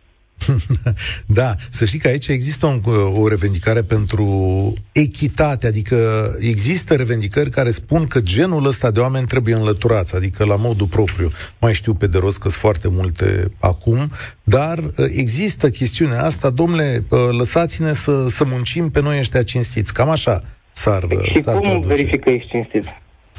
Da, 1.26 1.54
să 1.70 1.84
știi 1.84 1.98
că 1.98 2.08
aici 2.08 2.28
există 2.28 2.66
un, 2.66 2.80
o 3.14 3.28
revendicare 3.28 3.82
pentru 3.82 4.74
echitate, 4.92 5.66
adică 5.66 6.26
există 6.40 6.94
revendicări 6.94 7.50
care 7.50 7.70
spun 7.70 8.06
că 8.06 8.20
genul 8.20 8.66
ăsta 8.66 8.90
de 8.90 9.00
oameni 9.00 9.26
trebuie 9.26 9.54
înlăturați, 9.54 10.16
adică 10.16 10.44
la 10.44 10.56
modul 10.56 10.86
propriu. 10.86 11.30
Mai 11.58 11.74
știu 11.74 11.94
pe 11.94 12.06
de 12.06 12.18
rost 12.18 12.38
că 12.38 12.48
sunt 12.48 12.60
foarte 12.60 12.88
multe 12.88 13.50
acum, 13.58 14.10
dar 14.42 14.78
uh, 14.78 15.06
există 15.08 15.70
chestiunea 15.70 16.24
asta, 16.24 16.50
domnule, 16.50 17.04
uh, 17.08 17.18
lăsați-ne 17.30 17.92
să, 17.92 18.26
să 18.28 18.44
muncim 18.44 18.90
pe 18.90 19.00
noi 19.00 19.18
ăștia 19.18 19.42
cinstiți. 19.42 19.92
Cam 19.92 20.08
așa 20.08 20.44
s-ar, 20.72 21.06
și 21.32 21.42
s-ar 21.42 21.54
cum 21.54 21.62
traduce. 21.62 21.86
verifică 21.86 22.30
ești 22.30 22.48
cinstit? 22.48 22.84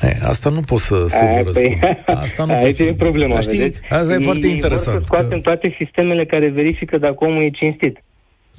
He, 0.01 0.07
asta 0.21 0.49
nu 0.49 0.59
pot 0.59 0.79
să, 0.79 1.05
să 1.07 1.25
vă 1.35 1.41
răspund. 1.43 1.79
Păi, 1.79 2.03
asta 2.05 2.45
nu 2.45 2.53
aici 2.63 2.79
e 2.79 2.93
problema, 2.93 3.39
știi? 3.39 3.57
Vedeți? 3.57 3.81
Asta 3.89 4.13
e 4.13 4.19
foarte 4.19 4.47
interesant. 4.47 4.97
Vor 4.97 4.99
să 4.99 5.05
scoatem 5.05 5.41
că... 5.41 5.49
toate 5.49 5.75
sistemele 5.77 6.25
care 6.25 6.49
verifică 6.49 6.97
dacă 6.97 7.25
omul 7.25 7.43
e 7.43 7.49
cinstit. 7.49 8.01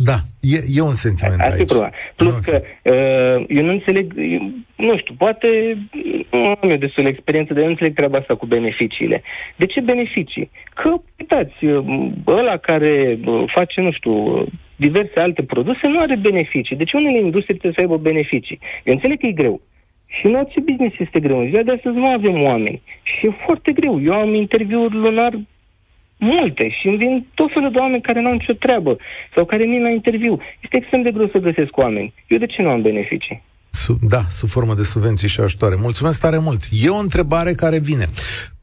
Da, 0.01 0.17
e, 0.41 0.59
e 0.75 0.81
un 0.81 0.95
sentiment 0.95 1.41
Asta 1.41 1.55
aici. 1.55 1.71
E 1.71 1.91
Plus 2.17 2.39
că 2.39 2.63
uh, 2.83 3.45
eu 3.49 3.65
nu 3.65 3.73
înțeleg, 3.73 4.13
eu, 4.17 4.51
nu 4.77 4.99
știu, 4.99 5.15
poate 5.19 5.49
nu 6.31 6.47
am 6.47 6.71
eu 6.71 6.77
destul 6.77 7.03
de 7.03 7.09
experiență, 7.09 7.53
dar 7.53 7.63
eu 7.63 7.65
nu 7.65 7.71
înțeleg 7.71 7.95
treaba 7.95 8.19
asta 8.19 8.35
cu 8.37 8.47
beneficiile. 8.47 9.23
De 9.57 9.67
ce 9.67 9.81
beneficii? 9.81 10.51
Că, 10.75 10.95
uitați, 11.19 11.65
uh, 11.65 12.11
ăla 12.27 12.57
care 12.57 13.19
uh, 13.25 13.45
face, 13.55 13.81
nu 13.81 13.93
știu, 13.93 14.45
diverse 14.77 15.21
alte 15.21 15.43
produse 15.43 15.89
nu 15.89 16.01
are 16.01 16.17
beneficii. 16.17 16.77
Deci 16.77 16.93
unele 16.93 17.19
industrie 17.19 17.57
trebuie 17.57 17.73
să 17.77 17.81
aibă 17.81 17.97
beneficii. 17.97 18.59
Eu 18.85 18.95
înțeleg 18.95 19.19
că 19.19 19.27
e 19.27 19.33
greu. 19.33 19.61
Și 20.15 20.27
în 20.27 20.35
orice 20.35 20.61
business 20.61 20.95
este 20.99 21.21
greu. 21.21 21.39
În 21.39 21.49
ziua 21.49 21.63
de 21.63 21.73
astăzi 21.73 21.97
nu 21.97 22.07
avem 22.07 22.43
oameni. 22.43 22.83
Și 23.03 23.27
e 23.27 23.43
foarte 23.45 23.73
greu. 23.73 24.03
Eu 24.03 24.13
am 24.13 24.35
interviuri 24.35 24.95
lunar 24.95 25.33
multe 26.19 26.69
și 26.81 26.87
îmi 26.87 26.97
vin 26.97 27.27
tot 27.35 27.51
felul 27.53 27.71
de 27.73 27.79
oameni 27.79 28.03
care 28.03 28.21
nu 28.21 28.27
au 28.27 28.33
nicio 28.33 28.53
treabă 28.53 28.97
sau 29.35 29.45
care 29.45 29.65
vin 29.65 29.83
la 29.83 29.91
interviu. 29.91 30.41
Este 30.61 30.77
extrem 30.77 31.03
de 31.03 31.11
greu 31.11 31.29
să 31.29 31.39
găsesc 31.39 31.77
oameni. 31.77 32.15
Eu 32.27 32.39
de 32.39 32.47
ce 32.47 32.63
nu 32.63 32.69
am 32.69 32.83
beneficii? 32.83 33.43
Sub, 33.71 33.99
da, 34.01 34.23
sub 34.29 34.49
formă 34.49 34.75
de 34.75 34.83
subvenții 34.83 35.29
și 35.29 35.41
ajutoare. 35.41 35.75
Mulțumesc 35.81 36.21
tare 36.21 36.39
mult. 36.39 36.61
E 36.85 36.89
o 36.89 36.97
întrebare 36.97 37.53
care 37.53 37.79
vine. 37.79 38.07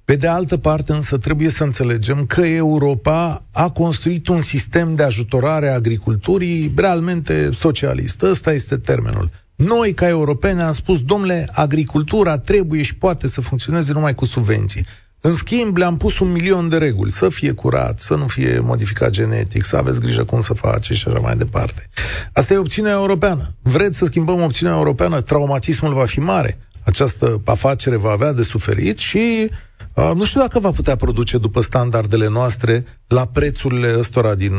Pe 0.06 0.16
de 0.16 0.28
altă 0.28 0.58
parte, 0.58 0.92
însă, 0.92 1.18
trebuie 1.18 1.50
să 1.50 1.64
înțelegem 1.64 2.26
că 2.26 2.42
Europa 2.42 3.46
a 3.54 3.70
construit 3.70 4.28
un 4.28 4.42
sistem 4.42 4.96
de 4.96 5.04
ajutorare 5.04 5.70
a 5.70 5.74
agriculturii 5.74 6.72
realmente 6.76 7.52
socialist. 7.52 8.22
Ăsta 8.22 8.54
este 8.54 8.78
termenul. 8.78 9.30
Noi, 9.56 9.94
ca 9.94 10.08
europeni, 10.08 10.62
am 10.62 10.74
spus, 10.74 11.02
domnule, 11.02 11.50
agricultura 11.52 12.38
trebuie 12.38 12.82
și 12.82 12.96
poate 12.96 13.28
să 13.28 13.42
funcționeze 13.42 13.94
numai 13.94 14.16
cu 14.16 14.26
subvenții. 14.26 14.86
În 15.22 15.36
schimb, 15.36 15.78
le-am 15.78 15.98
pus 15.98 16.20
un 16.20 16.32
milion 16.32 16.70
de 16.70 16.78
reguli. 16.78 17.12
Să 17.12 17.30
fie 17.30 17.52
curat, 17.52 18.00
să 18.00 18.16
nu 18.16 18.26
fie 18.28 18.60
modificat 18.60 19.10
genetic, 19.10 19.64
să 19.64 19.76
aveți 19.76 20.00
grijă 20.00 20.24
cum 20.24 20.42
să 20.42 20.54
face 20.54 20.94
și 20.94 21.08
așa 21.08 21.20
mai 21.20 21.38
departe. 21.38 21.90
Asta 22.34 22.54
e 22.54 22.58
opțiunea 22.58 22.92
europeană. 22.92 23.54
Vreți 23.62 23.98
să 23.98 24.06
schimbăm 24.06 24.42
opțiunea 24.42 24.76
europeană? 24.76 25.22
Traumatismul 25.22 25.94
va 25.94 26.06
fi 26.06 26.20
mare. 26.20 26.60
Această 26.84 27.42
afacere 27.46 27.96
va 27.96 28.10
avea 28.10 28.34
de 28.34 28.44
suferit 28.44 28.98
și 28.98 29.50
uh, 29.94 30.12
nu 30.16 30.26
știu 30.26 30.40
dacă 30.40 30.60
va 30.60 30.72
putea 30.72 30.96
produce 30.96 31.38
după 31.38 31.62
standardele 31.62 32.28
noastre 32.28 32.86
la 33.08 33.26
prețurile 33.26 33.96
ăstora 33.98 34.36
din 34.36 34.54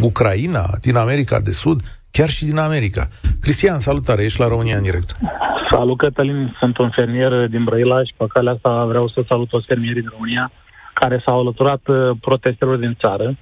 Ucraina, 0.00 0.76
din 0.80 0.96
America 0.96 1.40
de 1.40 1.52
Sud, 1.52 1.82
chiar 2.16 2.28
și 2.36 2.44
din 2.44 2.58
America. 2.58 3.04
Cristian, 3.44 3.78
salutare, 3.78 4.22
ești 4.24 4.40
la 4.40 4.48
România 4.54 4.76
în 4.76 4.82
direct. 4.82 5.10
Salut, 5.70 5.98
Cătălin, 5.98 6.56
sunt 6.60 6.78
un 6.78 6.90
fermier 6.90 7.46
din 7.48 7.64
Brăilaș 7.64 8.06
și 8.06 8.14
pe 8.16 8.24
calea 8.28 8.52
asta 8.52 8.84
vreau 8.84 9.08
să 9.08 9.20
salut 9.28 9.48
toți 9.48 9.66
fermierii 9.66 10.00
din 10.00 10.10
România 10.12 10.50
care 10.92 11.22
s-au 11.24 11.38
alăturat 11.40 11.82
uh, 11.86 11.96
protestelor 12.20 12.76
din 12.76 12.96
țară 13.00 13.36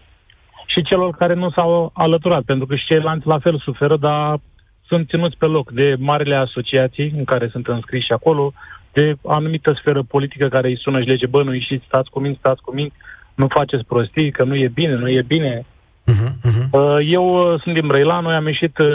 și 0.66 0.82
celor 0.82 1.10
care 1.14 1.34
nu 1.34 1.50
s-au 1.50 1.90
alăturat, 1.94 2.42
pentru 2.42 2.66
că 2.66 2.74
și 2.74 2.86
ceilalți 2.86 3.26
la 3.26 3.38
fel 3.38 3.58
suferă, 3.58 3.96
dar 3.96 4.40
sunt 4.86 5.08
ținuți 5.08 5.36
pe 5.36 5.46
loc 5.46 5.70
de 5.70 5.94
marile 5.98 6.36
asociații 6.36 7.12
în 7.16 7.24
care 7.24 7.48
sunt 7.52 7.66
înscriși 7.66 8.12
acolo, 8.12 8.52
de 8.92 9.14
anumită 9.26 9.76
sferă 9.80 10.02
politică 10.02 10.48
care 10.48 10.68
îi 10.68 10.78
sună 10.78 11.00
și 11.00 11.08
lege, 11.08 11.26
bă, 11.26 11.42
nu 11.42 11.54
ieșiți, 11.54 11.84
stați 11.86 12.10
cu 12.10 12.20
mine, 12.20 12.36
stați 12.38 12.62
cu 12.62 12.74
mine, 12.74 12.90
nu 13.34 13.46
faceți 13.48 13.84
prostii, 13.84 14.30
că 14.32 14.44
nu 14.44 14.54
e 14.56 14.68
bine, 14.74 14.94
nu 14.94 15.08
e 15.08 15.22
bine. 15.26 15.66
Uh-huh, 16.12 16.32
uh-huh. 16.48 17.00
Eu 17.06 17.52
uh, 17.52 17.60
sunt 17.62 17.74
din 17.74 17.86
Brăila, 17.86 18.20
noi 18.20 18.34
am 18.34 18.46
ieșit 18.46 18.78
uh, 18.78 18.88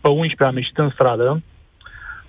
pe 0.00 0.08
11, 0.08 0.44
am 0.44 0.56
ieșit 0.56 0.78
în 0.78 0.90
stradă, 0.90 1.42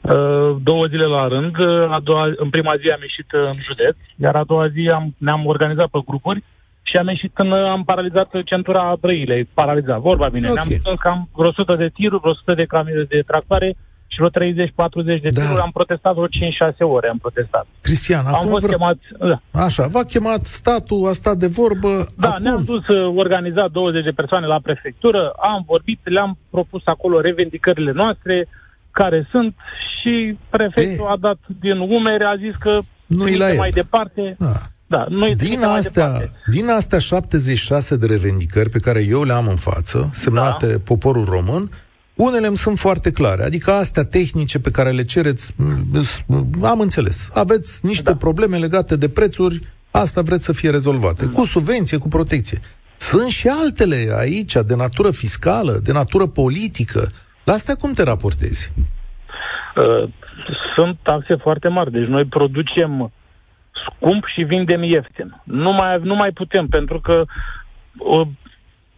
uh, 0.01 0.55
două 0.63 0.85
zile 0.85 1.05
la 1.05 1.27
rând. 1.27 1.55
A 1.89 1.99
doua, 2.03 2.33
în 2.35 2.49
prima 2.49 2.75
zi 2.81 2.89
am 2.89 3.01
ieșit 3.01 3.25
în 3.31 3.57
județ, 3.67 3.95
iar 4.15 4.35
a 4.35 4.43
doua 4.43 4.67
zi 4.67 4.89
am, 4.93 5.15
ne-am 5.17 5.45
organizat 5.45 5.87
pe 5.87 5.99
grupuri 6.05 6.43
și 6.81 6.97
am 6.97 7.07
ieșit 7.07 7.31
când 7.33 7.53
am 7.53 7.83
paralizat 7.83 8.29
centura 8.45 8.95
Brăilei, 8.99 9.49
paralizat, 9.53 9.99
vorba 9.99 10.29
bine. 10.29 10.49
Okay. 10.49 10.63
Ne-am 10.65 10.79
strâns 10.79 10.99
cam 10.99 11.29
vreo 11.33 11.49
100 11.49 11.75
de 11.75 11.89
tiruri, 11.93 12.19
vreo 12.19 12.31
100 12.31 12.53
de 12.53 12.65
camioane 12.65 13.03
de 13.03 13.23
tractoare 13.27 13.67
și 13.67 13.75
vreo 14.21 14.29
30-40 14.29 15.21
de 15.21 15.29
da. 15.29 15.41
tiruri, 15.41 15.61
am 15.61 15.71
protestat 15.73 16.13
vreo 16.13 16.27
5-6 16.27 16.77
ore, 16.77 17.07
am 17.09 17.17
protestat. 17.17 17.65
Cristian, 17.81 18.25
am 18.25 18.47
fost 18.47 18.65
vreo... 18.65 18.77
chemat... 18.77 18.97
Da. 19.19 19.61
Așa, 19.65 19.87
v-a 19.87 20.03
chemat 20.03 20.41
statul, 20.45 21.07
a 21.07 21.11
stat 21.11 21.37
de 21.37 21.47
vorbă. 21.47 22.05
Da, 22.17 22.29
acum... 22.29 22.43
ne-am 22.43 22.63
dus 22.63 22.87
uh, 22.87 23.13
organizat 23.15 23.71
20 23.71 24.03
de 24.03 24.19
persoane 24.21 24.45
la 24.45 24.59
prefectură, 24.63 25.33
am 25.53 25.63
vorbit, 25.67 25.99
le-am 26.03 26.37
propus 26.49 26.81
acolo 26.85 27.21
revendicările 27.21 27.91
noastre, 27.91 28.47
care 28.91 29.27
sunt, 29.31 29.55
și 30.01 30.37
prefectul 30.49 31.05
e... 31.09 31.11
a 31.11 31.17
dat 31.17 31.37
din 31.59 31.77
umere, 31.77 32.25
a 32.25 32.35
zis 32.35 32.55
că 32.59 32.79
nu 33.05 33.25
la 33.37 33.53
mai 33.57 33.69
departe. 33.69 34.35
Da. 34.39 34.51
Da, 34.87 35.05
noi 35.09 35.35
din, 35.35 35.63
astea, 35.63 36.21
din 36.45 36.69
astea 36.69 36.99
76 36.99 37.95
de 37.95 38.05
revendicări 38.05 38.69
pe 38.69 38.79
care 38.79 39.05
eu 39.07 39.23
le 39.23 39.33
am 39.33 39.47
în 39.47 39.55
față, 39.55 40.09
semnate 40.13 40.71
da. 40.71 40.77
poporul 40.83 41.25
român, 41.25 41.69
Unele 42.27 42.47
îmi 42.47 42.57
sunt 42.57 42.79
foarte 42.79 43.11
clare, 43.11 43.43
adică 43.43 43.71
astea 43.71 44.03
tehnice 44.03 44.59
pe 44.59 44.71
care 44.71 44.91
le 44.91 45.03
cereți, 45.03 45.55
am 46.63 46.79
înțeles. 46.79 47.31
Aveți 47.33 47.85
niște 47.85 48.11
da. 48.11 48.17
probleme 48.17 48.57
legate 48.57 48.95
de 48.97 49.09
prețuri, 49.09 49.59
asta 49.91 50.21
vreți 50.21 50.43
să 50.43 50.53
fie 50.53 50.69
rezolvate, 50.69 51.25
da. 51.25 51.31
cu 51.31 51.45
subvenție, 51.45 51.97
cu 51.97 52.07
protecție. 52.07 52.59
Sunt 52.97 53.29
și 53.29 53.47
altele 53.47 54.07
aici, 54.17 54.53
de 54.53 54.75
natură 54.75 55.11
fiscală, 55.11 55.79
de 55.83 55.91
natură 55.91 56.27
politică. 56.27 57.11
La 57.43 57.53
astea 57.53 57.75
cum 57.75 57.93
te 57.93 58.03
raportezi? 58.03 58.71
Uh, 59.75 60.09
sunt 60.75 60.97
taxe 61.01 61.35
foarte 61.35 61.67
mari, 61.67 61.91
deci 61.91 62.07
noi 62.07 62.25
producem 62.25 63.11
scump 63.85 64.23
și 64.35 64.43
vindem 64.43 64.83
ieftin. 64.83 65.41
Nu 65.43 65.71
mai, 65.71 65.99
nu 66.03 66.15
mai 66.15 66.31
putem, 66.31 66.67
pentru 66.67 66.99
că 66.99 67.23
uh, 67.97 68.27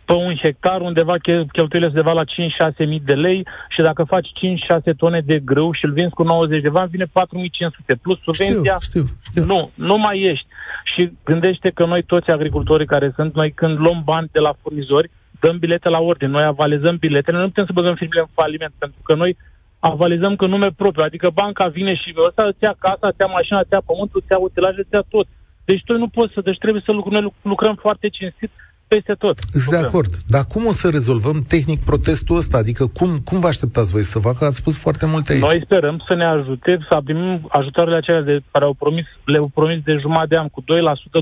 pe 0.06 0.14
un 0.14 0.36
hectar 0.36 0.82
undeva 0.82 1.16
cheltuielile 1.52 1.88
undeva 1.88 2.12
la 2.12 2.24
5-6 2.24 2.88
mii 2.88 3.00
de 3.00 3.14
lei 3.14 3.48
și 3.70 3.82
dacă 3.82 4.04
faci 4.04 4.28
5-6 4.28 4.96
tone 4.98 5.22
de 5.26 5.40
grâu 5.40 5.72
și 5.72 5.86
îl 5.86 5.92
vinzi 5.92 6.14
cu 6.14 6.24
90 6.24 6.62
de 6.62 6.70
bani, 6.70 6.90
vine 6.90 7.06
4500 7.12 7.96
plus 7.96 8.20
subvenția. 8.22 8.78
Știu, 8.82 9.04
știu, 9.04 9.18
știu. 9.26 9.46
Nu, 9.46 9.72
nu 9.76 9.98
mai 9.98 10.22
ești. 10.22 10.46
Și 10.84 11.12
gândește 11.24 11.70
că 11.70 11.86
noi 11.86 12.04
toți 12.04 12.30
agricultorii 12.30 12.86
care 12.86 13.12
sunt, 13.16 13.36
noi 13.36 13.52
când 13.52 13.80
luăm 13.80 14.02
bani 14.06 14.30
de 14.32 14.40
la 14.40 14.54
furnizori, 14.62 15.10
dăm 15.40 15.58
bilete 15.58 15.90
la 15.90 16.00
ordine, 16.00 16.32
noi 16.32 16.44
avalizăm 16.44 16.96
biletele, 16.98 17.38
nu 17.38 17.48
putem 17.48 17.66
să 17.66 17.72
băgăm 17.74 17.96
firmele 17.96 18.22
în 18.22 18.32
faliment, 18.34 18.74
pentru 18.78 19.00
că 19.04 19.16
noi 19.16 19.38
avalizăm 19.80 20.36
că 20.36 20.46
nume 20.46 20.72
propriu, 20.72 21.04
adică 21.04 21.30
banca 21.30 21.68
vine 21.68 21.96
și 21.96 22.14
ăsta 22.28 22.44
îți 22.44 22.64
ia 22.64 22.76
casa, 22.80 23.08
îți 23.08 23.20
ia 23.20 23.26
mașina, 23.26 23.60
îți 23.60 23.74
ia 23.74 23.82
pământul, 23.86 24.20
îți 24.22 24.32
ia 24.32 24.38
utilaje, 24.38 24.80
îți 24.80 24.94
ia 24.94 25.04
tot. 25.10 25.28
Deci 25.66 25.84
tu 25.86 25.98
nu 25.98 26.08
poți 26.08 26.34
să, 26.34 26.42
deci 26.42 26.58
trebuie 26.58 26.84
să 26.86 26.92
lucrăm, 26.92 27.14
noi 27.14 27.34
lucrăm 27.42 27.76
foarte 27.76 28.08
cinstit 28.10 28.52
peste 28.94 29.14
tot. 29.14 29.38
Sunt 29.50 29.80
de 29.80 29.88
acord. 29.88 30.12
Dar 30.28 30.44
cum 30.54 30.66
o 30.66 30.72
să 30.72 30.90
rezolvăm 30.90 31.38
tehnic 31.48 31.80
protestul 31.86 32.36
ăsta? 32.36 32.58
Adică 32.58 32.84
cum, 32.98 33.10
cum 33.28 33.40
vă 33.40 33.48
așteptați 33.48 33.92
voi 33.92 34.04
să 34.04 34.20
facă? 34.20 34.46
Ați 34.46 34.62
spus 34.64 34.78
foarte 34.78 35.06
multe 35.06 35.32
aici. 35.32 35.42
Noi 35.42 35.62
sperăm 35.64 36.04
să 36.08 36.14
ne 36.16 36.26
ajute 36.26 36.72
să 36.90 37.02
primim 37.04 37.48
ajutoarele 37.50 37.96
acelea 37.96 38.22
de 38.22 38.40
care 38.52 38.66
au 38.66 38.74
promis, 38.74 39.06
le-au 39.26 39.50
promis 39.54 39.80
de 39.84 39.98
jumătate 40.02 40.28
de 40.28 40.38
an 40.38 40.50
cu 40.50 40.62
2% 40.62 40.66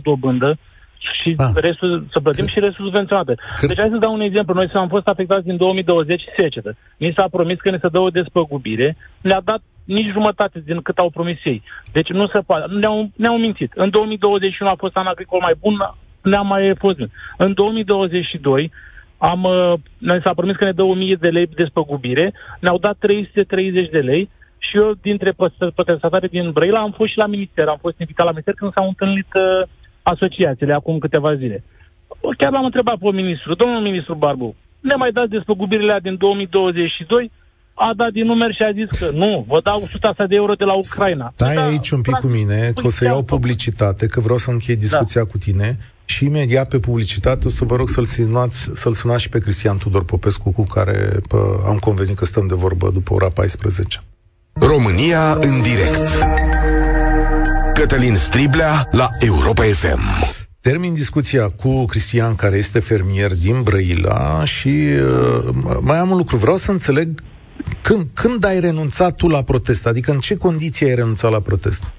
dobândă 0.04 0.58
și 1.22 1.34
ah. 1.38 1.52
restul, 1.54 2.06
să 2.12 2.20
plătim 2.20 2.48
și 2.48 2.60
restul 2.60 2.86
subvenționate. 2.86 3.36
Cre- 3.56 3.68
deci 3.68 3.80
hai 3.80 3.90
să 3.92 3.98
dau 3.98 4.14
un 4.14 4.22
exemplu. 4.22 4.54
Noi 4.54 4.70
am 4.74 4.88
fost 4.88 5.08
afectați 5.08 5.46
din 5.46 5.58
2020 5.58 6.24
secetă. 6.38 6.76
Ni 6.98 7.14
s-a 7.16 7.28
promis 7.32 7.60
că 7.60 7.70
ne 7.70 7.78
se 7.82 7.88
dă 7.88 8.00
o 8.00 8.10
despăgubire. 8.10 8.98
Ne-a 9.22 9.42
dat 9.44 9.62
nici 9.84 10.12
jumătate 10.12 10.64
din 10.66 10.82
cât 10.82 10.98
au 10.98 11.10
promis 11.10 11.38
ei. 11.44 11.64
Deci 11.92 12.10
nu 12.10 12.28
se 12.28 12.40
poate. 12.40 12.66
Ne-au, 12.74 13.10
ne-au 13.16 13.38
mințit. 13.38 13.72
În 13.76 13.90
2021 13.90 14.72
a 14.72 14.76
fost 14.78 14.96
an 14.96 15.06
agricol 15.06 15.40
mai 15.42 15.54
bun, 15.60 15.76
ne-am 16.22 16.48
mai 16.48 16.76
fost. 16.78 16.98
În 17.38 17.54
2022 17.54 18.72
am, 19.18 19.44
uh, 19.44 19.74
ne 19.98 20.20
s-a 20.24 20.34
promis 20.34 20.56
că 20.56 20.66
ne 20.66 20.72
dă 20.72 20.84
1000 20.84 21.16
de 21.20 21.30
lei 21.30 21.48
despăgubire, 21.56 22.34
ne-au 22.60 22.78
dat 22.78 22.96
330 23.00 23.90
de 23.90 24.00
lei 24.00 24.30
și 24.58 24.78
eu, 24.78 24.92
dintre 25.02 25.34
protestatarii 25.76 26.30
din 26.30 26.52
Brăila, 26.52 26.80
am 26.80 26.92
fost 26.92 27.12
și 27.12 27.18
la 27.18 27.26
minister. 27.28 27.68
Am 27.68 27.78
fost 27.82 28.00
invitat 28.00 28.26
la 28.26 28.32
minister 28.32 28.54
când 28.54 28.74
s-au 28.74 28.88
întâlnit 28.88 29.28
uh, 29.34 29.68
asociațiile 30.04 30.74
acum 30.74 30.98
câteva 30.98 31.36
zile. 31.36 31.64
Chiar 32.38 32.52
l-am 32.52 32.66
întrebat 32.66 32.98
pe 32.98 33.12
ministru, 33.12 33.54
domnul 33.54 33.82
ministru 33.82 34.14
Barbu, 34.16 34.56
ne 34.80 34.96
mai 34.96 35.12
dați 35.12 35.30
despăgubirile 35.30 36.00
din 36.02 36.18
2022? 36.18 37.32
a 37.74 37.94
dat 37.96 38.12
din 38.12 38.26
număr 38.26 38.54
și 38.54 38.62
a 38.62 38.72
zis 38.72 39.00
că 39.00 39.10
nu, 39.14 39.46
vă 39.48 39.60
dau 39.64 39.76
100 39.76 40.26
de 40.28 40.36
euro 40.36 40.54
de 40.54 40.64
la 40.64 40.74
Ucraina. 40.74 41.32
Stai 41.36 41.56
da, 41.56 41.66
aici 41.66 41.90
un 41.90 42.02
pic 42.02 42.16
cu 42.16 42.28
mine, 42.28 42.72
că 42.76 42.86
o 42.86 42.90
să 42.90 43.04
iau 43.04 43.24
publicitate, 43.24 44.08
că 44.08 44.20
vreau 44.20 44.38
să 44.38 44.52
închei 44.52 44.76
discuția 44.76 45.22
da. 45.22 45.28
cu 45.28 45.38
tine 45.38 45.78
și 46.12 46.26
imediat 46.26 46.68
pe 46.68 46.80
publicitate 46.80 47.48
o 47.48 47.50
să 47.50 47.66
vă 47.66 47.76
rog 47.76 47.90
să-l 47.90 48.06
sunați, 48.06 48.70
să-l 48.76 48.94
sunați 48.94 49.22
și 49.22 49.30
pe 49.30 49.40
Cristian 49.40 49.78
Tudor 49.78 50.04
Popescu, 50.04 50.52
cu 50.52 50.64
care 50.64 51.20
pă, 51.28 51.64
am 51.68 51.78
convenit 51.78 52.16
că 52.16 52.26
stăm 52.26 52.48
de 52.48 52.54
vorbă 52.56 52.90
după 52.94 53.14
ora 53.14 53.28
14. 53.28 54.04
România 54.54 55.34
în 55.34 55.62
direct. 55.62 56.28
Cătălin 57.74 58.16
Striblea 58.16 58.88
la 58.92 59.10
Europa 59.20 59.64
FM. 59.64 60.00
Termin 60.62 60.94
discuția 60.94 61.50
cu 61.50 61.86
Cristian, 61.86 62.36
care 62.36 62.58
este 62.58 62.80
fermier 62.80 63.34
din 63.34 63.62
Brăila 63.62 64.46
și 64.46 64.68
uh, 64.68 65.54
mai 65.82 65.98
am 65.98 66.10
un 66.10 66.18
lucru. 66.18 66.38
Vreau 66.38 66.58
să 66.58 66.72
înțeleg 66.72 67.22
când, 67.82 68.08
când 68.14 68.44
ai 68.44 68.60
renunțat 68.60 69.16
tu 69.16 69.28
la 69.28 69.42
protest? 69.44 69.88
Adică 69.88 70.12
în 70.12 70.20
ce 70.20 70.36
condiții 70.36 70.86
ai 70.86 70.96
renunțat 70.96 71.32
la 71.32 71.40
protest? 71.40 71.92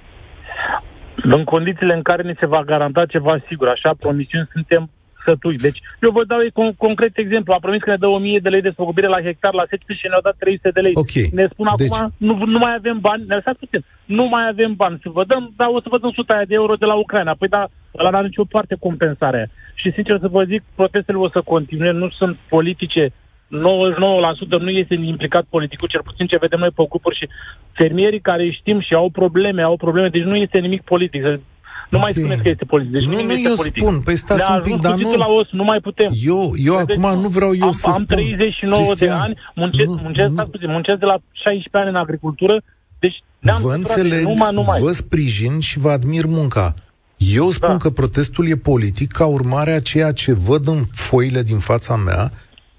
În 1.17 1.45
condițiile 1.45 1.95
în 1.95 2.03
care 2.03 2.23
ni 2.23 2.37
se 2.39 2.47
va 2.47 2.63
garanta 2.63 3.07
ceva 3.07 3.39
sigur. 3.49 3.69
Așa, 3.69 3.91
promisiuni 3.99 4.49
suntem 4.53 4.91
sătuși. 5.27 5.57
Deci, 5.57 5.81
eu 6.01 6.11
vă 6.11 6.25
dau 6.25 6.39
un 6.55 6.73
concret 6.75 7.17
exemplu. 7.17 7.53
A 7.53 7.59
promis 7.61 7.83
că 7.83 7.91
ne 7.91 7.97
dă 7.97 8.07
1000 8.07 8.39
de 8.39 8.49
lei 8.49 8.61
de 8.61 8.71
spăgubire 8.71 9.07
la 9.07 9.23
hectar 9.23 9.55
la 9.55 9.67
secție 9.71 9.95
și 9.95 10.07
ne-au 10.09 10.21
dat 10.21 10.37
300 10.39 10.71
de 10.71 10.81
lei. 10.81 10.93
Okay. 10.95 11.29
Ne 11.33 11.47
spun 11.53 11.69
deci... 11.77 11.89
acum, 11.91 12.15
nu, 12.17 12.35
nu 12.55 12.59
mai 12.59 12.75
avem 12.75 12.99
bani, 13.01 13.25
ne 13.27 13.35
lăsați 13.35 13.59
puțin, 13.59 13.85
nu 14.05 14.25
mai 14.25 14.49
avem 14.49 14.75
bani. 14.75 14.99
Să 15.03 15.09
vă 15.09 15.25
dăm, 15.25 15.53
da, 15.57 15.67
o 15.69 15.81
să 15.81 15.89
vă 15.91 15.99
dăm 15.99 16.09
100 16.09 16.43
de 16.47 16.55
euro 16.55 16.75
de 16.75 16.85
la 16.85 16.95
Ucraina. 16.95 17.35
Păi 17.39 17.49
da, 17.49 17.69
ăla 17.99 18.11
n-are 18.11 18.27
nicio 18.27 18.45
parte 18.45 18.75
compensare. 18.81 19.51
Și 19.75 19.93
sincer 19.93 20.19
să 20.21 20.29
vă 20.29 20.43
zic, 20.45 20.63
protestele 20.75 21.19
o 21.19 21.29
să 21.29 21.41
continue, 21.41 21.91
nu 21.91 22.09
sunt 22.11 22.37
politice 22.49 23.13
99% 23.53 24.61
nu 24.61 24.71
este 24.71 24.95
implicat 24.95 25.45
politicul, 25.49 25.89
cel 25.89 26.03
puțin 26.05 26.27
ce 26.27 26.39
vedem 26.41 26.59
noi 26.59 26.71
pe 26.71 26.85
grupuri 26.89 27.17
și 27.17 27.29
fermierii 27.73 28.21
care 28.21 28.51
știm 28.51 28.81
și 28.81 28.95
au 28.95 29.09
probleme, 29.11 29.63
au 29.63 29.77
probleme, 29.77 30.09
deci 30.09 30.23
nu 30.23 30.35
este 30.35 30.59
nimic 30.59 30.83
politic. 30.83 31.23
Nu 31.23 31.99
okay. 31.99 32.01
mai 32.01 32.13
spuneți 32.13 32.43
că 32.43 32.49
este 32.49 32.65
politic. 32.65 32.93
Deci 32.93 33.05
nu, 33.05 33.11
nu, 33.11 33.23
nu 33.23 33.39
eu 33.39 33.55
politic. 33.55 33.83
spun, 33.83 34.01
păi 34.05 34.17
stați 34.17 34.51
Ne 34.51 34.57
un 34.57 34.63
pic, 34.63 34.77
dar 34.77 34.97
nu... 34.97 35.17
la 35.17 35.27
os, 35.27 35.49
nu 35.51 35.65
mai 35.65 35.81
putem. 35.81 36.11
Eu, 36.25 36.53
eu 36.57 36.77
acum 36.77 37.21
nu 37.21 37.29
vreau 37.29 37.55
eu 37.55 37.67
am, 37.67 37.73
să 37.73 37.87
am 37.87 37.93
spun. 37.93 38.07
39 38.07 38.83
Cristian, 38.83 39.09
de 39.09 39.15
ani, 39.15 39.39
muncesc, 39.55 39.89
nu, 39.89 39.99
muncesc, 40.03 40.33
nu. 40.33 40.47
Puțin, 40.47 40.71
muncesc 40.71 40.99
de 40.99 41.05
la 41.05 41.19
16 41.33 41.69
ani 41.73 41.89
în 41.89 41.97
agricultură, 41.97 42.63
deci 42.99 43.23
ne-am 43.39 43.59
vă 43.61 43.73
înțeleg, 43.73 44.25
numai, 44.25 44.53
numai. 44.53 44.81
vă 44.81 44.93
sprijin 44.93 45.61
și 45.61 45.79
vă 45.79 45.91
admir 45.91 46.27
munca. 46.27 46.75
Eu 47.17 47.51
spun 47.51 47.69
da. 47.69 47.77
că 47.77 47.91
protestul 47.91 48.49
e 48.49 48.57
politic 48.57 49.11
ca 49.11 49.27
urmare 49.27 49.73
a 49.73 49.81
ceea 49.81 50.13
ce 50.13 50.33
văd 50.33 50.69
în 50.69 50.81
foile 50.93 51.43
din 51.43 51.59
fața 51.59 51.97
mea 51.97 52.33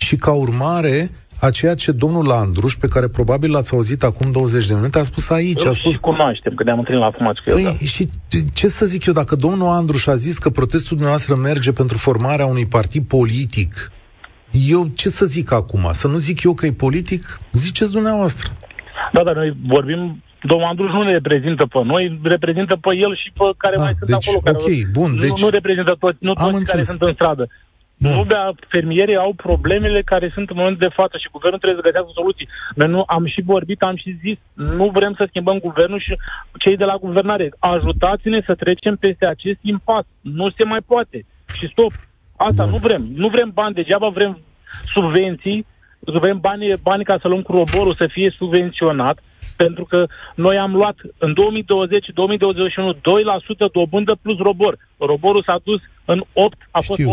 și 0.04 0.16
ca 0.16 0.32
urmare 0.32 1.10
a 1.40 1.50
ceea 1.50 1.76
ce 1.76 1.92
domnul 1.92 2.32
Andruș, 2.32 2.74
pe 2.74 2.88
care 2.88 3.08
probabil 3.08 3.52
l-ați 3.52 3.74
auzit 3.74 4.04
acum 4.04 4.32
20 4.32 4.68
de 4.68 4.74
minute, 4.74 5.00
a 5.00 5.04
spus 5.04 5.30
aici. 5.30 5.64
Eu 5.64 5.70
a 5.70 5.74
spus... 5.74 5.92
și 5.92 6.00
cunoaștem, 6.00 6.54
că 6.56 6.64
ne-am 6.64 6.78
întâlnit 6.78 7.04
la 7.04 7.12
fumați 7.12 7.42
cu 7.44 7.50
el. 7.50 7.56
Păi, 7.56 7.64
da. 7.64 7.86
și 7.86 8.06
ce 8.54 8.68
să 8.68 8.86
zic 8.86 9.06
eu, 9.06 9.14
dacă 9.14 9.36
domnul 9.36 9.68
Andruș 9.68 10.08
a 10.08 10.16
zis 10.16 10.38
că 10.38 10.50
protestul 10.50 10.98
dumneavoastră 10.98 11.36
merge 11.36 11.72
pentru 11.72 11.98
formarea 11.98 12.46
unui 12.46 12.66
partid 12.66 13.04
politic, 13.08 13.92
eu 14.52 14.88
ce 14.96 15.10
să 15.10 15.26
zic 15.26 15.52
acum? 15.52 15.90
Să 15.92 16.08
nu 16.08 16.18
zic 16.18 16.44
eu 16.44 16.54
că 16.54 16.66
e 16.66 16.72
politic? 16.72 17.40
Ziceți 17.52 17.92
dumneavoastră. 17.92 18.52
Da, 19.14 19.24
dar 19.24 19.36
noi 19.36 19.56
vorbim 19.68 20.24
Domnul 20.44 20.68
Andruș 20.68 20.92
nu 20.92 21.04
ne 21.04 21.12
reprezintă 21.12 21.66
pe 21.66 21.80
noi, 21.84 22.20
reprezintă 22.24 22.76
pe 22.76 22.92
el 22.96 23.16
și 23.16 23.32
pe 23.34 23.44
care 23.58 23.76
ah, 23.76 23.82
mai 23.86 23.94
sunt 23.98 24.10
deci, 24.10 24.28
acolo. 24.28 24.40
Care 24.44 24.58
ok, 24.60 24.92
bun. 24.92 25.12
Nu, 25.12 25.20
deci, 25.20 25.42
nu 25.42 25.50
reprezintă 25.50 25.96
toți, 26.00 26.18
nu 26.20 26.34
toți 26.34 26.72
care 26.72 26.84
sunt 26.84 27.02
în 27.02 27.14
stradă. 27.14 27.48
Nu, 27.98 28.26
dar 28.26 28.54
fermierii 28.68 29.16
au 29.16 29.34
problemele 29.34 30.02
care 30.02 30.30
sunt 30.30 30.50
în 30.50 30.56
momentul 30.56 30.88
de 30.88 30.96
față 30.96 31.18
și 31.18 31.30
guvernul 31.32 31.60
trebuie 31.60 31.82
să 31.84 31.88
găsească 31.88 32.12
soluții. 32.14 32.48
Noi 32.76 32.88
nu 32.88 33.04
am 33.08 33.26
și 33.26 33.42
vorbit, 33.42 33.82
am 33.82 33.96
și 33.96 34.18
zis, 34.22 34.38
nu 34.54 34.90
vrem 34.90 35.14
să 35.18 35.26
schimbăm 35.28 35.60
guvernul 35.60 36.00
și 36.00 36.16
cei 36.60 36.78
de 36.78 36.86
la 36.86 36.96
guvernare. 36.96 37.54
Ajutați-ne 37.60 38.42
să 38.46 38.56
trecem 38.56 38.96
peste 38.96 39.26
acest 39.26 39.60
impas. 39.62 40.06
Nu 40.22 40.50
se 40.50 40.64
mai 40.64 40.80
poate. 40.88 41.26
Și 41.58 41.68
stop. 41.72 41.92
Asta 42.38 42.64
Bun. 42.64 42.72
nu 42.72 42.78
vrem. 42.78 43.04
Nu 43.16 43.28
vrem 43.30 43.52
bani 43.54 43.74
degeaba, 43.74 44.08
vrem 44.08 44.40
subvenții, 44.86 45.66
vrem 46.00 46.40
bani, 46.40 46.74
bani 46.82 47.04
ca 47.04 47.18
să 47.22 47.28
luăm 47.28 47.42
cu 47.42 47.52
roborul 47.52 47.96
să 47.96 48.08
fie 48.08 48.34
subvenționat 48.38 49.20
pentru 49.56 49.86
că 49.86 50.06
noi 50.36 50.58
am 50.58 50.76
luat 50.76 50.96
în 51.18 51.34
2020-2021 51.34 51.36
2% 52.96 53.72
dobândă 53.74 54.18
plus 54.22 54.38
robor. 54.38 54.78
Roborul 54.98 55.44
s-a 55.46 55.60
dus 55.64 55.82
în 56.06 56.24
8, 56.34 56.58
a 56.72 56.80
fost 56.80 57.00
8-9%. 57.00 57.04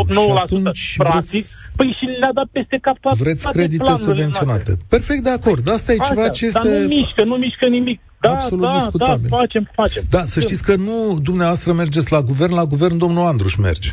Practic, 0.97 0.97
vreți... 0.97 1.71
păi 1.77 1.97
și 1.99 2.05
ne-a 2.05 2.33
dat 2.35 2.49
peste 2.53 2.79
cap 2.81 2.99
toate 2.99 3.17
Vreți 3.21 3.49
credite 3.49 3.95
subvenționate. 3.97 4.77
Perfect 4.89 5.23
de 5.23 5.31
acord. 5.31 5.69
Asta 5.69 5.93
e 5.93 5.97
Așa, 6.01 6.09
ceva 6.09 6.29
ce 6.29 6.47
este... 6.47 6.59
Dar 6.69 6.79
nu 6.79 6.87
mișcă, 6.87 7.25
nu 7.25 7.37
mișcă 7.37 7.67
nimic. 7.67 8.01
Da, 8.21 8.31
Absolut 8.31 8.69
da, 8.69 8.75
discutabil. 8.75 9.29
da, 9.31 9.37
facem, 9.37 9.71
facem. 9.75 10.03
Da, 10.11 10.25
să 10.25 10.41
știți 10.41 10.63
că 10.63 10.75
nu 10.77 11.19
dumneavoastră 11.23 11.73
mergeți 11.73 12.13
la 12.13 12.21
guvern, 12.23 12.55
la 12.55 12.65
guvern 12.65 12.99
domnul 12.99 13.25
Andruș 13.25 13.55
merge. 13.55 13.91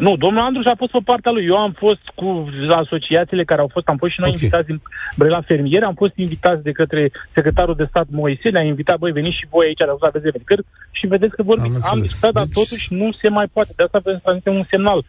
Nu, 0.00 0.16
domnul 0.16 0.42
Andruș 0.42 0.66
a 0.66 0.74
fost 0.76 0.90
pe 0.90 0.98
partea 1.04 1.32
lui. 1.32 1.44
Eu 1.46 1.56
am 1.56 1.72
fost 1.72 2.04
cu 2.14 2.48
asociațiile 2.68 3.44
care 3.44 3.60
au 3.60 3.70
fost, 3.72 3.88
am 3.88 3.96
fost 3.96 4.12
și 4.12 4.20
noi 4.20 4.28
okay. 4.28 4.40
invitați 4.42 4.66
din 4.66 4.80
Brela 5.16 5.40
Fermieri, 5.40 5.84
am 5.84 5.94
fost 5.94 6.12
invitați 6.16 6.62
de 6.62 6.72
către 6.72 7.10
secretarul 7.34 7.74
de 7.74 7.86
stat 7.88 8.06
Moise, 8.10 8.48
ne-a 8.48 8.62
invitat, 8.62 8.98
băi, 8.98 9.12
veniți 9.12 9.36
și 9.40 9.46
voi 9.50 9.66
aici, 9.66 9.78
la 9.78 9.96
aveți 10.00 10.26
eveniment. 10.26 10.66
Și 10.90 11.06
vedeți 11.06 11.34
că 11.36 11.42
vorbim. 11.42 11.72
Am, 11.74 11.80
am 11.90 12.00
discutat, 12.00 12.32
deci... 12.32 12.42
dar 12.42 12.52
totuși 12.52 12.94
nu 12.94 13.12
se 13.20 13.28
mai 13.28 13.46
poate. 13.52 13.72
De 13.76 13.82
asta 13.82 13.98
vrem 13.98 14.16
să 14.16 14.20
transmitem 14.22 14.54
un 14.54 14.66
semnal. 14.70 15.04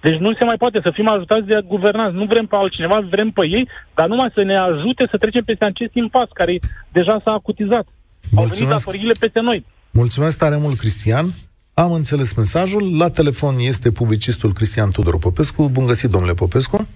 Deci 0.00 0.18
nu 0.18 0.34
se 0.34 0.44
mai 0.44 0.56
poate 0.56 0.78
să 0.82 0.90
fim 0.90 1.08
ajutați 1.08 1.46
de 1.46 1.60
guvernanți. 1.66 2.16
Nu 2.16 2.24
vrem 2.24 2.46
pe 2.46 2.56
altcineva, 2.56 3.06
vrem 3.10 3.30
pe 3.30 3.46
ei, 3.46 3.68
dar 3.94 4.06
numai 4.08 4.30
să 4.34 4.42
ne 4.42 4.56
ajute 4.58 5.08
să 5.10 5.16
trecem 5.16 5.44
peste 5.44 5.64
acest 5.64 5.94
impas 5.94 6.28
care 6.32 6.58
deja 6.92 7.20
s-a 7.24 7.32
acutizat. 7.32 7.86
Mulțumesc. 8.30 8.38
Au 8.38 8.46
venit 8.46 8.68
datoriile 8.68 9.14
peste 9.20 9.40
noi. 9.40 9.64
Mulțumesc 9.90 10.38
tare 10.38 10.56
mult, 10.56 10.76
Cristian. 10.78 11.26
Am 11.74 11.92
înțeles 11.92 12.32
mesajul. 12.32 12.96
La 12.96 13.10
telefon 13.10 13.58
este 13.58 13.90
publicistul 13.90 14.52
Cristian 14.52 14.90
Tudor 14.90 15.18
Popescu. 15.18 15.68
Bun 15.72 15.86
găsit, 15.86 16.10
domnule 16.10 16.32
Popescu. 16.32 16.88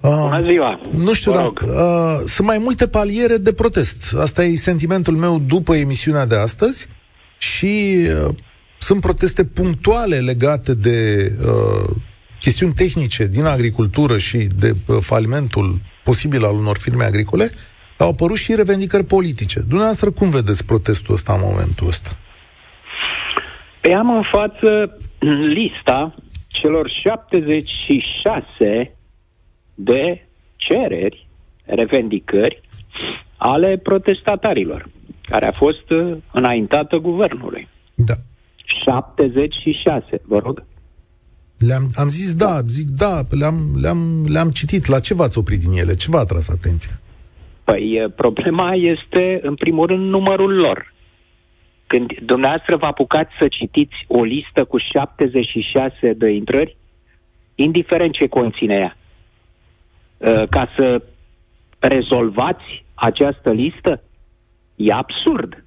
Bună 0.00 0.42
ziua! 0.42 0.80
Nu 0.96 1.12
știu, 1.12 1.32
dar 1.32 1.46
uh, 1.46 2.20
sunt 2.26 2.46
mai 2.46 2.58
multe 2.58 2.88
paliere 2.88 3.36
de 3.36 3.52
protest. 3.52 4.14
Asta 4.18 4.44
e 4.44 4.56
sentimentul 4.56 5.16
meu 5.16 5.38
după 5.38 5.76
emisiunea 5.76 6.26
de 6.26 6.36
astăzi 6.36 6.88
și 7.38 8.06
uh, 8.26 8.34
sunt 8.78 9.00
proteste 9.00 9.44
punctuale 9.44 10.18
legate 10.18 10.74
de 10.74 11.32
uh, 11.40 11.96
chestiuni 12.40 12.72
tehnice 12.72 13.26
din 13.26 13.44
agricultură 13.44 14.18
și 14.18 14.36
de 14.36 14.74
uh, 14.86 14.96
falimentul 15.00 15.80
posibil 16.04 16.44
al 16.44 16.54
unor 16.54 16.78
firme 16.78 17.04
agricole, 17.04 17.50
au 17.96 18.08
apărut 18.08 18.36
și 18.36 18.54
revendicări 18.54 19.04
politice. 19.04 19.60
Dumneavoastră, 19.60 20.10
cum 20.10 20.28
vedeți 20.28 20.64
protestul 20.64 21.14
ăsta 21.14 21.32
în 21.32 21.40
momentul 21.42 21.86
ăsta? 21.86 22.16
Păi 23.88 23.96
am 23.96 24.10
în 24.10 24.22
față 24.32 24.96
lista 25.56 26.14
celor 26.48 26.90
76 27.04 28.96
de 29.74 30.26
cereri, 30.56 31.28
revendicări 31.64 32.60
ale 33.36 33.76
protestatarilor, 33.82 34.88
care 35.22 35.46
a 35.46 35.52
fost 35.52 35.90
uh, 35.90 36.16
înaintată 36.32 36.96
guvernului. 36.96 37.68
Da. 37.94 38.14
76, 38.84 40.20
vă 40.24 40.38
rog. 40.38 40.64
Le-am, 41.58 41.90
am 41.94 42.08
zis 42.08 42.34
da, 42.34 42.60
zic 42.66 42.88
da, 42.88 43.20
le-am, 43.30 43.56
le-am, 43.80 44.24
le-am 44.26 44.50
citit. 44.50 44.86
La 44.86 45.00
ce 45.00 45.14
v-ați 45.14 45.38
oprit 45.38 45.60
din 45.60 45.78
ele? 45.78 45.94
Ce 45.94 46.10
v-a 46.10 46.18
atras 46.18 46.48
atenția? 46.48 47.00
Păi 47.64 48.12
problema 48.16 48.74
este, 48.74 49.40
în 49.42 49.54
primul 49.54 49.86
rând, 49.86 50.08
numărul 50.08 50.54
lor. 50.54 50.96
Când 51.88 52.18
dumneavoastră 52.20 52.76
vă 52.76 52.86
apucați 52.86 53.30
să 53.40 53.48
citiți 53.48 53.96
o 54.06 54.22
listă 54.22 54.64
cu 54.64 54.78
76 54.78 56.12
de 56.12 56.30
intrări, 56.30 56.76
indiferent 57.54 58.12
ce 58.12 58.26
conține 58.26 58.74
ea, 58.74 58.96
ca 60.50 60.68
să 60.76 61.02
rezolvați 61.78 62.84
această 62.94 63.50
listă, 63.50 64.02
e 64.76 64.92
absurd. 64.92 65.64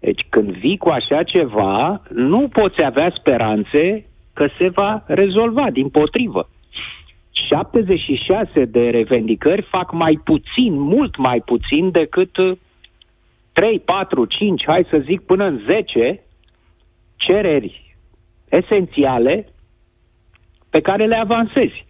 Deci 0.00 0.26
când 0.28 0.50
vii 0.50 0.76
cu 0.76 0.88
așa 0.88 1.22
ceva, 1.22 2.02
nu 2.10 2.48
poți 2.48 2.84
avea 2.84 3.12
speranțe 3.16 4.06
că 4.32 4.48
se 4.58 4.68
va 4.68 5.02
rezolva, 5.06 5.70
din 5.70 5.88
potrivă. 5.88 6.48
76 7.30 8.64
de 8.64 8.90
revendicări 8.90 9.62
fac 9.62 9.92
mai 9.92 10.20
puțin, 10.24 10.80
mult 10.80 11.16
mai 11.16 11.42
puțin 11.44 11.90
decât 11.90 12.36
3, 13.54 13.80
4, 13.80 14.24
5, 14.24 14.62
hai 14.66 14.86
să 14.90 15.02
zic 15.04 15.20
până 15.20 15.44
în 15.44 15.62
10 15.68 16.22
cereri 17.16 17.96
esențiale 18.48 19.48
pe 20.70 20.80
care 20.80 21.06
le 21.06 21.16
avansezi. 21.16 21.86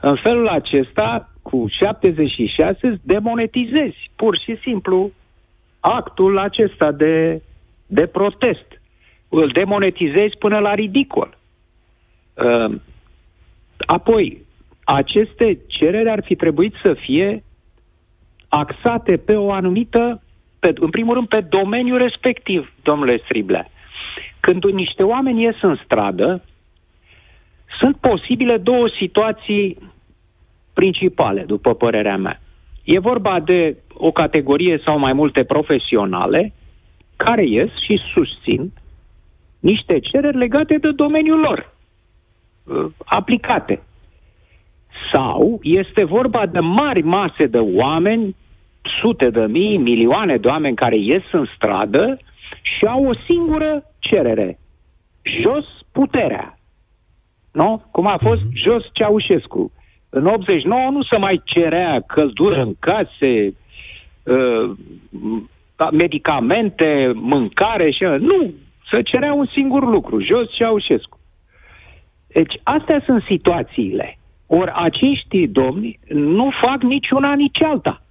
În 0.00 0.16
felul 0.22 0.48
acesta, 0.48 1.32
cu 1.42 1.66
76, 1.68 3.00
demonetizezi 3.02 4.10
pur 4.16 4.38
și 4.38 4.58
simplu 4.62 5.10
actul 5.80 6.38
acesta 6.38 6.92
de, 6.92 7.42
de 7.86 8.06
protest. 8.06 8.80
Îl 9.28 9.48
demonetizezi 9.48 10.36
până 10.38 10.58
la 10.58 10.74
ridicol. 10.74 11.38
Uh, 12.34 12.74
apoi, 13.78 14.46
aceste 14.84 15.58
cereri 15.66 16.10
ar 16.10 16.22
fi 16.24 16.34
trebuit 16.34 16.74
să 16.82 16.94
fie 16.94 17.44
axate 18.48 19.16
pe 19.16 19.36
o 19.36 19.52
anumită, 19.52 20.22
pe, 20.58 20.72
în 20.74 20.90
primul 20.90 21.14
rând, 21.14 21.28
pe 21.28 21.40
domeniul 21.40 21.98
respectiv, 21.98 22.72
domnule 22.82 23.20
Striblea. 23.24 23.70
Când 24.40 24.64
niște 24.64 25.02
oameni 25.02 25.42
ies 25.42 25.56
în 25.62 25.78
stradă, 25.84 26.44
sunt 27.80 27.96
posibile 27.96 28.56
două 28.56 28.88
situații 28.98 29.76
principale, 30.72 31.42
după 31.42 31.74
părerea 31.74 32.16
mea. 32.16 32.40
E 32.84 32.98
vorba 32.98 33.40
de 33.40 33.76
o 33.94 34.10
categorie 34.10 34.80
sau 34.84 34.98
mai 34.98 35.12
multe 35.12 35.44
profesionale 35.44 36.52
care 37.16 37.44
ies 37.46 37.70
și 37.86 38.00
susțin 38.14 38.72
niște 39.60 39.98
cereri 39.98 40.36
legate 40.36 40.78
de 40.78 40.90
domeniul 40.90 41.38
lor, 41.38 41.74
uh, 42.64 42.90
aplicate. 43.04 43.82
Sau 45.12 45.58
este 45.62 46.04
vorba 46.04 46.46
de 46.46 46.58
mari 46.58 47.02
mase 47.02 47.46
de 47.46 47.58
oameni, 47.58 48.36
sute 49.00 49.30
de 49.30 49.46
mii, 49.46 49.76
milioane 49.76 50.36
de 50.36 50.48
oameni 50.48 50.76
care 50.76 50.96
ies 50.96 51.22
în 51.32 51.46
stradă 51.54 52.18
și 52.62 52.84
au 52.84 53.04
o 53.04 53.12
singură 53.28 53.82
cerere. 53.98 54.58
Jos 55.22 55.66
puterea. 55.92 56.58
Nu? 57.52 57.82
Cum 57.90 58.06
a 58.06 58.16
fost 58.20 58.40
uh-huh. 58.40 58.54
jos 58.54 58.84
Ceaușescu. 58.92 59.72
În 60.08 60.26
89 60.26 60.90
nu 60.90 61.02
se 61.02 61.16
mai 61.16 61.42
cerea 61.44 62.00
căldură 62.06 62.62
în 62.62 62.74
case, 62.78 63.54
uh, 64.22 64.70
medicamente, 65.92 67.12
mâncare 67.14 67.90
și... 67.90 68.02
Nu, 68.02 68.52
se 68.90 69.02
cerea 69.02 69.32
un 69.32 69.46
singur 69.54 69.88
lucru, 69.88 70.20
jos 70.20 70.54
Ceaușescu. 70.54 71.18
Deci, 72.26 72.60
astea 72.62 73.02
sunt 73.04 73.22
situațiile. 73.22 74.18
Ori 74.46 74.70
acești 74.74 75.46
domni 75.46 75.98
nu 76.08 76.50
fac 76.62 76.82
niciuna, 76.82 77.34
nici 77.34 77.62
alta. 77.62 78.02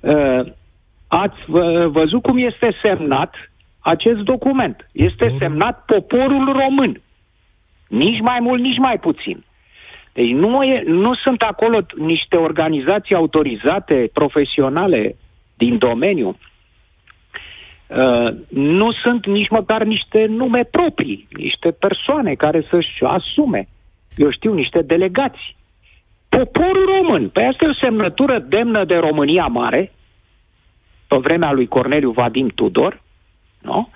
Uh, 0.00 0.46
ați 1.08 1.38
văzut 1.86 2.22
cum 2.22 2.38
este 2.38 2.76
semnat 2.82 3.34
acest 3.80 4.18
document. 4.18 4.88
Este 4.92 5.28
semnat 5.28 5.84
poporul 5.84 6.52
român. 6.52 7.00
Nici 7.88 8.20
mai 8.20 8.38
mult, 8.40 8.62
nici 8.62 8.78
mai 8.78 8.98
puțin. 8.98 9.44
Deci 10.12 10.30
nu, 10.30 10.62
e, 10.62 10.82
nu 10.86 11.14
sunt 11.14 11.42
acolo 11.42 11.80
niște 11.96 12.36
organizații 12.36 13.14
autorizate, 13.14 14.10
profesionale 14.12 15.16
din 15.54 15.78
domeniu. 15.78 16.38
Uh, 17.86 18.34
nu 18.48 18.92
sunt 18.92 19.26
nici 19.26 19.48
măcar 19.48 19.82
niște 19.82 20.26
nume 20.26 20.64
proprii, 20.64 21.28
niște 21.30 21.70
persoane 21.70 22.34
care 22.34 22.66
să-și 22.70 23.04
asume, 23.04 23.68
eu 24.16 24.30
știu, 24.30 24.54
niște 24.54 24.82
delegați. 24.82 25.56
Poporul 26.30 26.84
român, 26.84 27.28
pe 27.28 27.44
asta 27.44 27.64
e 27.64 27.68
o 27.68 27.82
semnătură 27.82 28.38
demnă 28.38 28.84
de 28.84 28.96
România 28.96 29.46
Mare, 29.46 29.92
pe 31.08 31.16
vremea 31.16 31.52
lui 31.52 31.66
Corneliu 31.66 32.10
Vadim 32.10 32.48
Tudor, 32.48 33.02
nu? 33.60 33.88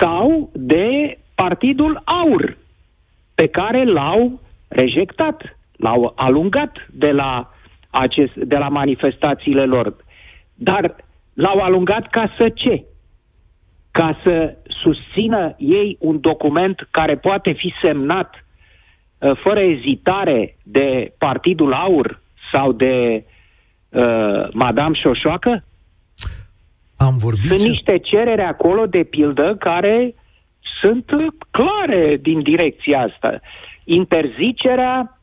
sau 0.00 0.50
de 0.52 1.18
Partidul 1.34 2.02
Aur, 2.04 2.56
pe 3.34 3.46
care 3.46 3.84
l-au 3.84 4.40
rejectat, 4.68 5.58
l-au 5.76 6.12
alungat 6.16 6.76
de 6.90 7.10
la, 7.10 7.50
acest, 7.90 8.34
de 8.34 8.56
la 8.56 8.68
manifestațiile 8.68 9.64
lor. 9.64 9.96
Dar 10.54 10.96
l-au 11.34 11.58
alungat 11.58 12.06
ca 12.10 12.34
să 12.38 12.48
ce? 12.48 12.84
Ca 13.90 14.20
să 14.24 14.56
susțină 14.66 15.54
ei 15.58 15.96
un 16.00 16.20
document 16.20 16.88
care 16.90 17.16
poate 17.16 17.52
fi 17.52 17.74
semnat 17.82 18.34
uh, 18.34 18.40
fără 19.42 19.60
ezitare 19.60 20.56
de 20.62 21.12
Partidul 21.18 21.72
Aur 21.72 22.20
sau 22.52 22.72
de 22.72 23.24
uh, 23.88 24.48
Madame 24.52 24.94
Șoșoacă? 24.94 25.64
Am 26.96 27.16
vorbit 27.16 27.48
Sunt 27.48 27.60
niște 27.60 27.98
cereri 27.98 28.42
acolo, 28.42 28.86
de 28.86 29.02
pildă, 29.02 29.56
care 29.58 30.14
sunt 30.80 31.04
clare 31.50 32.18
din 32.22 32.42
direcția 32.42 33.00
asta. 33.00 33.40
Interzicerea 33.84 35.20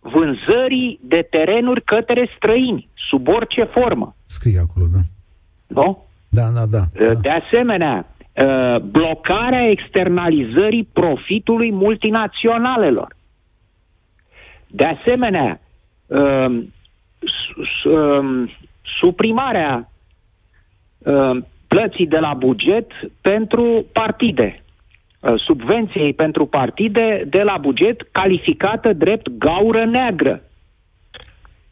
vânzării 0.00 1.00
de 1.02 1.26
terenuri 1.30 1.82
către 1.84 2.28
străini, 2.36 2.88
sub 3.10 3.28
orice 3.28 3.64
formă. 3.64 4.16
Scrie 4.26 4.58
acolo, 4.58 4.86
da. 4.92 5.00
Nu? 5.66 6.04
Da, 6.28 6.48
da, 6.54 6.66
da. 6.66 6.82
Uh, 7.06 7.18
de 7.20 7.28
asemenea, 7.28 8.06
uh, 8.34 8.80
blocarea 8.80 9.68
externalizării 9.70 10.88
profitului 10.92 11.72
multinaționalelor. 11.72 13.15
De 14.76 14.84
asemenea, 14.84 15.60
um, 16.06 16.72
um, 17.84 18.50
suprimarea 19.00 19.90
um, 20.98 21.46
plății 21.68 22.06
de 22.06 22.18
la 22.18 22.34
buget 22.34 22.90
pentru 23.20 23.86
partide. 23.92 24.62
Uh, 25.20 25.34
subvenției 25.46 26.12
pentru 26.12 26.46
partide 26.46 27.24
de 27.28 27.42
la 27.42 27.56
buget 27.56 28.08
calificată 28.12 28.92
drept 28.92 29.28
gaură 29.38 29.84
neagră. 29.84 30.42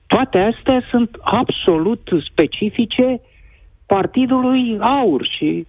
Toate 0.06 0.38
astea 0.38 0.82
sunt 0.90 1.16
absolut 1.22 2.08
specifice 2.30 3.20
partidului 3.86 4.78
AUR 4.80 5.26
și 5.38 5.66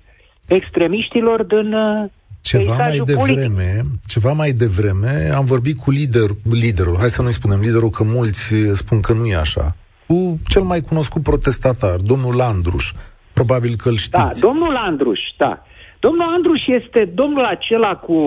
extremiștilor 0.47 1.43
din 1.43 1.73
uh, 1.73 2.05
ceva 2.49 2.75
mai 2.75 3.01
devreme, 3.05 3.83
ceva 4.07 4.31
mai 4.33 4.51
devreme 4.51 5.29
am 5.35 5.45
vorbit 5.45 5.77
cu 5.77 5.91
lider, 5.91 6.29
liderul, 6.51 6.97
hai 6.97 7.09
să 7.09 7.21
nu-i 7.21 7.39
spunem 7.41 7.59
liderul, 7.59 7.89
că 7.89 8.03
mulți 8.03 8.53
spun 8.73 9.01
că 9.01 9.13
nu 9.13 9.25
e 9.25 9.35
așa, 9.35 9.65
cu 10.07 10.39
cel 10.47 10.61
mai 10.61 10.81
cunoscut 10.81 11.23
protestatar, 11.23 11.95
domnul 11.95 12.35
Landruș. 12.35 12.91
Probabil 13.33 13.73
că 13.75 13.89
îl 13.89 13.97
știți. 13.97 14.41
Da, 14.41 14.47
domnul 14.47 14.71
Landruș, 14.71 15.19
da. 15.37 15.63
Domnul 15.99 16.33
Andruș 16.35 16.61
este 16.67 17.11
domnul 17.13 17.43
acela 17.43 17.95
cu 17.95 18.17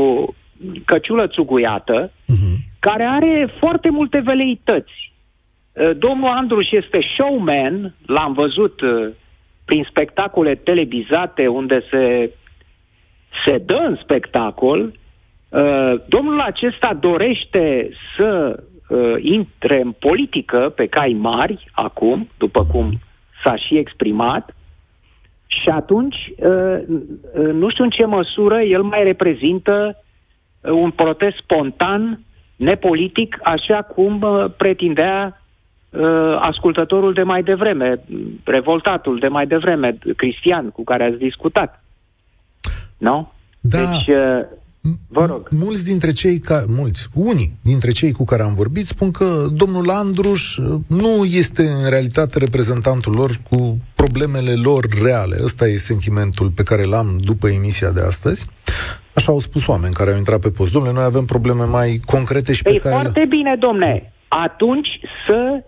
căciulă 0.85 1.27
țuguiată, 1.27 2.11
uh-huh. 2.11 2.57
care 2.79 3.05
are 3.05 3.55
foarte 3.59 3.91
multe 3.91 4.19
veleități. 4.25 5.13
uh, 5.73 5.91
domnul 5.99 6.29
Andruș 6.29 6.71
este 6.71 6.99
showman, 7.17 7.95
l-am 8.07 8.33
văzut 8.33 8.81
uh, 8.81 9.09
prin 9.65 9.87
spectacole 9.91 10.55
televizate 10.55 11.47
unde 11.47 11.83
se, 11.91 12.31
se 13.45 13.59
dă 13.59 13.85
în 13.89 13.99
spectacol, 14.03 14.93
uh, 15.49 15.95
domnul 16.09 16.41
acesta 16.41 16.99
dorește 17.01 17.91
să 18.17 18.63
uh, 18.89 19.15
intre 19.21 19.81
în 19.81 19.93
politică 19.93 20.73
pe 20.77 20.87
cai 20.87 21.17
mari 21.19 21.71
acum, 21.73 22.29
după 22.39 22.65
cum 22.65 22.99
s-a 23.45 23.57
și 23.57 23.77
exprimat, 23.77 24.53
și 25.49 25.69
atunci 25.69 26.17
uh, 26.37 26.79
uh, 27.35 27.53
nu 27.53 27.71
știu 27.71 27.85
în 27.85 27.91
ce 27.91 28.05
măsură 28.05 28.61
el 28.61 28.83
mai 28.83 29.05
reprezintă 29.05 29.97
uh, 30.61 30.71
un 30.71 30.91
protest 30.91 31.37
spontan, 31.37 32.21
nepolitic, 32.57 33.39
așa 33.43 33.83
cum 33.83 34.23
uh, 34.23 34.45
pretindea 34.57 35.43
uh, 35.91 36.37
ascultătorul 36.41 37.13
de 37.13 37.23
mai 37.23 37.43
devreme, 37.43 38.01
revoltatul 38.45 39.19
de 39.19 39.29
mai 39.29 39.47
devreme, 39.47 39.99
Cristian, 40.17 40.71
cu 40.71 40.85
care 40.85 41.05
ați 41.05 41.19
discutat. 41.19 41.83
Nu? 42.99 43.33
Da. 43.61 43.79
Deci, 43.79 44.17
uh, 44.17 44.47
vă 45.09 45.27
rog. 45.27 45.49
Mulți 45.51 45.85
dintre 45.85 46.13
cei 46.13 46.39
ca, 46.39 46.65
mulți, 46.69 47.09
unii 47.15 47.53
dintre 47.63 47.91
cei 47.91 48.13
cu 48.13 48.25
care 48.25 48.43
am 48.43 48.55
vorbit 48.55 48.87
spun 48.87 49.11
că 49.11 49.47
domnul 49.53 49.91
Andruș 49.91 50.57
uh, 50.57 50.81
nu 50.87 51.25
este 51.25 51.63
în 51.63 51.89
realitate 51.89 52.39
reprezentantul 52.39 53.15
lor 53.15 53.31
cu 53.51 53.79
problemele 53.95 54.55
lor 54.55 54.87
reale. 55.03 55.37
Ăsta 55.43 55.67
e 55.67 55.77
sentimentul 55.77 56.51
pe 56.51 56.63
care 56.63 56.85
l-am 56.85 57.17
după 57.21 57.49
emisia 57.49 57.91
de 57.91 58.01
astăzi. 58.01 58.47
Așa 59.15 59.33
au 59.33 59.39
spus 59.39 59.67
oameni 59.67 59.95
care 59.95 60.11
au 60.11 60.17
intrat 60.17 60.41
pe 60.41 60.51
post. 60.51 60.73
Domnule, 60.73 60.95
noi 60.95 61.05
avem 61.05 61.25
probleme 61.25 61.65
mai 61.65 62.01
concrete 62.07 62.53
și 62.53 62.63
pe 62.63 62.71
Ei, 62.71 62.79
care 62.79 62.95
foarte 62.95 63.19
le... 63.19 63.27
bine, 63.27 63.57
domne. 63.59 64.13
Atunci 64.29 64.89
să 65.29 65.63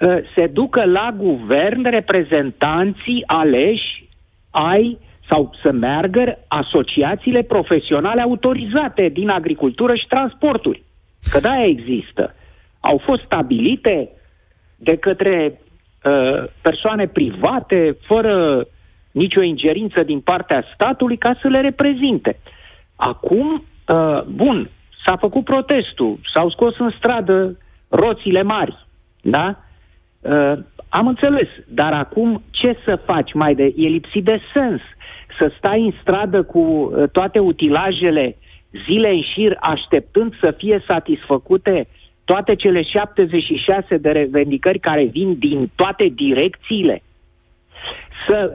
uh, 0.00 0.16
se 0.36 0.46
ducă 0.46 0.84
la 0.84 1.16
guvern 1.18 1.90
reprezentanții 1.90 3.22
aleși 3.26 4.08
ai 4.50 4.98
sau 5.32 5.50
să 5.62 5.72
meargă 5.72 6.38
asociațiile 6.48 7.42
profesionale 7.42 8.20
autorizate 8.20 9.08
din 9.08 9.28
agricultură 9.28 9.94
și 9.94 10.06
transporturi. 10.08 10.82
Că 11.30 11.40
da, 11.40 11.62
există. 11.62 12.34
Au 12.80 13.00
fost 13.04 13.22
stabilite 13.22 14.08
de 14.76 14.96
către 14.96 15.60
uh, 16.04 16.44
persoane 16.62 17.06
private, 17.06 17.96
fără 18.06 18.66
nicio 19.10 19.42
ingerință 19.42 20.02
din 20.02 20.20
partea 20.20 20.64
statului, 20.74 21.16
ca 21.16 21.38
să 21.42 21.48
le 21.48 21.60
reprezinte. 21.60 22.38
Acum, 22.96 23.64
uh, 23.88 24.22
bun, 24.22 24.70
s-a 25.06 25.16
făcut 25.16 25.44
protestul, 25.44 26.18
s-au 26.34 26.50
scos 26.50 26.78
în 26.78 26.92
stradă 26.96 27.58
roțile 27.88 28.42
mari, 28.42 28.86
da? 29.22 29.58
Uh, 30.20 30.58
am 30.88 31.06
înțeles, 31.06 31.48
dar 31.68 31.92
acum 31.92 32.42
ce 32.50 32.76
să 32.86 32.96
faci 33.04 33.32
mai 33.32 33.54
de... 33.54 33.72
E 33.76 33.88
lipsit 33.88 34.24
de 34.24 34.40
sens 34.54 34.80
să 35.38 35.52
stai 35.56 35.80
în 35.80 35.92
stradă 36.00 36.42
cu 36.42 36.58
uh, 36.58 37.08
toate 37.12 37.38
utilajele 37.38 38.36
zile 38.88 39.10
în 39.10 39.22
șir 39.22 39.56
așteptând 39.60 40.34
să 40.40 40.54
fie 40.56 40.84
satisfăcute 40.86 41.88
toate 42.24 42.54
cele 42.54 42.82
76 42.82 43.96
de 43.96 44.10
revendicări 44.10 44.78
care 44.78 45.04
vin 45.04 45.38
din 45.38 45.70
toate 45.74 46.08
direcțiile. 46.08 47.02
Să, 48.28 48.52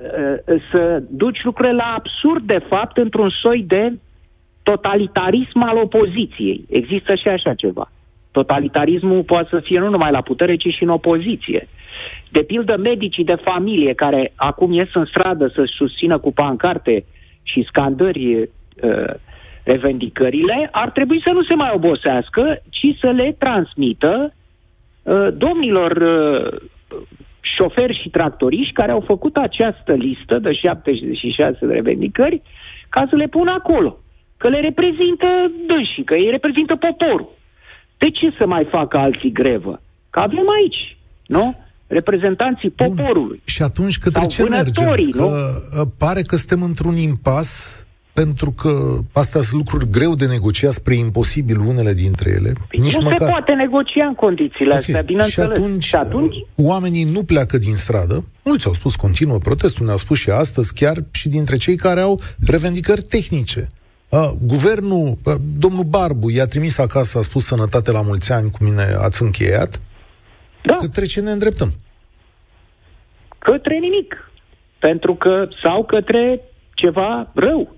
uh, 0.48 0.62
să 0.72 1.04
duci 1.10 1.44
lucrurile 1.44 1.74
la 1.74 1.94
absurd, 1.98 2.44
de 2.44 2.60
fapt, 2.70 2.98
într-un 2.98 3.30
soi 3.30 3.64
de 3.68 3.94
totalitarism 4.64 5.62
al 5.62 5.78
opoziției. 5.78 6.66
Există 6.70 7.16
și 7.16 7.28
așa 7.28 7.54
ceva. 7.54 7.92
Totalitarismul 8.32 9.24
poate 9.24 9.48
să 9.52 9.60
fie 9.60 9.80
nu 9.80 9.90
numai 9.90 10.12
la 10.12 10.22
putere, 10.22 10.56
ci 10.56 10.74
și 10.74 10.84
în 10.84 10.90
opoziție. 10.90 11.68
De 12.32 12.44
pildă, 12.44 12.78
medicii 12.78 13.24
de 13.24 13.36
familie 13.36 13.94
care 13.94 14.34
acum 14.36 14.72
ies 14.72 14.94
în 14.94 15.06
stradă 15.06 15.52
să 15.56 15.64
susțină 15.78 16.18
cu 16.18 16.32
pancarte 16.34 17.06
și 17.44 17.66
scandări 17.68 18.36
uh, 18.36 19.14
revendicările, 19.64 20.70
ar 20.72 20.90
trebui 20.90 21.22
să 21.26 21.32
nu 21.32 21.44
se 21.44 21.56
mai 21.56 21.72
obosească, 21.74 22.62
ci 22.70 22.98
să 23.02 23.10
le 23.10 23.36
transmită 23.40 24.34
uh, 25.04 25.28
domnilor 25.34 25.92
uh, 25.92 26.60
șoferi 27.40 28.00
și 28.02 28.10
tractoriști 28.10 28.74
care 28.74 28.92
au 28.92 29.00
făcut 29.00 29.36
această 29.36 29.94
listă 29.94 30.40
de 30.40 30.54
76 30.54 31.58
de 31.66 31.74
revendicări 31.74 32.42
ca 32.90 33.06
să 33.10 33.16
le 33.16 33.28
pună 33.28 33.52
acolo. 33.52 33.98
Că 34.38 34.50
le 34.50 34.60
reprezintă 34.60 35.52
dânsii, 35.68 36.04
că 36.04 36.16
ei 36.16 36.30
reprezintă 36.30 36.76
poporul. 36.76 37.30
De 37.98 38.10
ce 38.10 38.34
să 38.38 38.46
mai 38.46 38.66
facă 38.66 38.98
alții 38.98 39.32
grevă? 39.32 39.82
Că 40.10 40.20
avem 40.20 40.50
aici, 40.50 40.98
nu? 41.26 41.67
Reprezentanții 41.88 42.74
Bun. 42.76 42.96
poporului. 42.96 43.42
Și 43.44 43.62
atunci 43.62 43.98
către 43.98 44.20
Sau 44.20 44.30
ce 44.30 44.44
mergem? 44.44 44.74
vânătorii, 44.74 45.12
Că 45.12 45.24
uh, 45.80 45.88
pare 45.98 46.22
că 46.22 46.36
suntem 46.36 46.62
într-un 46.64 46.96
impas 46.96 47.82
pentru 48.14 48.52
că 48.52 48.98
astea 49.12 49.42
sunt 49.42 49.54
lucruri 49.54 49.90
greu 49.90 50.16
de 50.16 50.26
negociat 50.26 50.72
spre 50.72 50.96
imposibil 50.96 51.60
unele 51.60 51.94
dintre 51.94 52.30
ele. 52.30 52.54
Nici 52.72 52.96
nu 52.96 53.04
măcar... 53.04 53.18
se 53.18 53.26
poate 53.26 53.54
negocia 53.54 54.06
în 54.06 54.14
condițiile 54.14 54.70
okay. 54.70 54.80
astea, 54.80 55.02
bineînțeles. 55.02 55.50
Și 55.50 55.60
atunci, 55.60 55.84
și 55.84 55.96
atunci 55.96 56.36
oamenii 56.56 57.04
nu 57.04 57.24
pleacă 57.24 57.58
din 57.58 57.76
stradă. 57.76 58.24
Mulți 58.44 58.68
au 58.68 58.74
spus 58.74 58.96
continuă 58.96 59.38
protestul, 59.38 59.86
ne-au 59.86 59.98
spus 59.98 60.18
și 60.18 60.30
astăzi, 60.30 60.74
chiar 60.74 61.04
și 61.12 61.30
dintre 61.30 61.58
cei 61.58 61.76
care 61.76 62.00
au 62.00 62.22
revendicări 62.46 63.02
tehnice. 63.02 63.70
Uh, 64.10 64.30
guvernul, 64.46 65.18
uh, 65.24 65.34
domnul 65.58 65.84
Barbu 65.84 66.30
i-a 66.30 66.46
trimis 66.46 66.78
acasă, 66.78 67.18
a 67.18 67.22
spus 67.22 67.46
sănătate 67.46 67.92
la 67.92 68.02
mulți 68.02 68.32
ani, 68.32 68.50
cu 68.50 68.64
mine 68.64 68.84
ați 69.00 69.22
încheiat. 69.22 69.80
Da. 70.68 70.76
Către 70.76 71.06
ce 71.06 71.22
ne 71.22 71.32
îndreptăm? 71.32 71.72
Către 73.40 73.78
nimic. 73.78 74.32
Pentru 74.80 75.16
că, 75.16 75.48
sau 75.64 75.86
către 75.86 76.42
ceva 76.74 77.32
rău. 77.34 77.76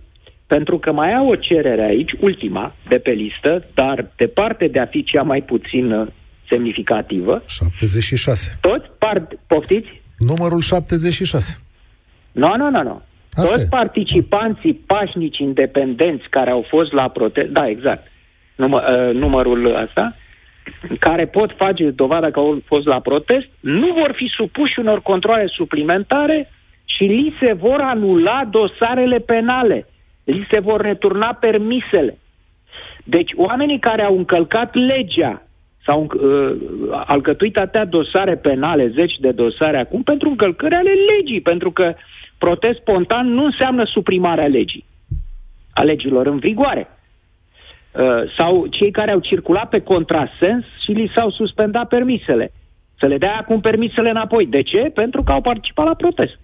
Pentru 0.47 0.79
că 0.79 0.91
mai 0.91 1.13
au 1.13 1.27
o 1.27 1.35
cerere 1.35 1.81
aici, 1.81 2.11
ultima, 2.19 2.75
de 2.87 2.97
pe 2.97 3.11
listă, 3.11 3.65
dar 3.73 4.11
departe 4.15 4.67
de 4.67 4.79
a 4.79 4.85
fi 4.85 5.03
cea 5.03 5.21
mai 5.21 5.41
puțin 5.41 5.91
uh, 5.91 6.07
semnificativă. 6.49 7.43
76. 7.47 8.57
Toți 8.61 8.85
part... 8.97 9.39
Poftiți? 9.47 10.01
Numărul 10.17 10.61
76. 10.61 11.57
Nu, 12.31 12.55
nu, 12.57 12.69
nu, 12.69 12.83
nu. 12.83 13.01
Toți 13.35 13.69
participanții 13.69 14.73
pașnici 14.73 15.37
independenți 15.37 16.29
care 16.29 16.49
au 16.49 16.65
fost 16.69 16.91
la 16.91 17.09
protest, 17.09 17.47
da, 17.47 17.67
exact, 17.67 18.07
numă, 18.55 18.81
uh, 18.81 19.13
numărul 19.13 19.81
ăsta, 19.83 20.15
care 20.99 21.25
pot 21.25 21.51
face 21.57 21.89
dovada 21.89 22.31
că 22.31 22.39
au 22.39 22.61
fost 22.65 22.85
la 22.85 22.99
protest, 22.99 23.47
nu 23.59 23.93
vor 23.97 24.11
fi 24.15 24.25
supuși 24.35 24.79
unor 24.79 25.01
controle 25.01 25.45
suplimentare 25.47 26.49
și 26.85 27.03
li 27.03 27.35
se 27.41 27.53
vor 27.53 27.79
anula 27.81 28.47
dosarele 28.49 29.19
penale. 29.19 29.87
Li 30.23 30.47
se 30.51 30.59
vor 30.59 30.81
returna 30.81 31.33
permisele. 31.33 32.17
Deci 33.03 33.31
oamenii 33.35 33.79
care 33.79 34.03
au 34.03 34.17
încălcat 34.17 34.75
legea 34.75 35.43
sau 35.85 36.07
uh, 36.13 36.55
alcătuit 37.05 37.57
atâtea 37.57 37.85
dosare 37.85 38.35
penale, 38.35 38.87
zeci 38.87 39.15
de 39.19 39.31
dosare 39.31 39.77
acum, 39.79 40.03
pentru 40.03 40.29
încălcări 40.29 40.75
ale 40.75 40.91
legii, 40.91 41.41
pentru 41.41 41.71
că 41.71 41.93
protest 42.37 42.79
spontan 42.79 43.27
nu 43.27 43.43
înseamnă 43.43 43.83
suprimarea 43.85 44.47
legii, 44.47 44.85
a 45.73 45.83
legilor 45.83 46.27
în 46.27 46.37
vigoare. 46.37 46.98
Uh, 47.91 48.33
sau 48.37 48.65
cei 48.65 48.91
care 48.91 49.11
au 49.11 49.19
circulat 49.19 49.69
pe 49.69 49.81
contrasens 49.81 50.65
și 50.83 50.91
li 50.91 51.11
s-au 51.15 51.29
suspendat 51.29 51.87
permisele. 51.87 52.51
Să 52.99 53.05
le 53.05 53.17
dea 53.17 53.35
acum 53.35 53.61
permisele 53.61 54.09
înapoi. 54.09 54.45
De 54.45 54.61
ce? 54.61 54.79
Pentru 54.79 55.23
că 55.23 55.31
au 55.31 55.41
participat 55.41 55.85
la 55.85 55.93
protest. 55.93 56.39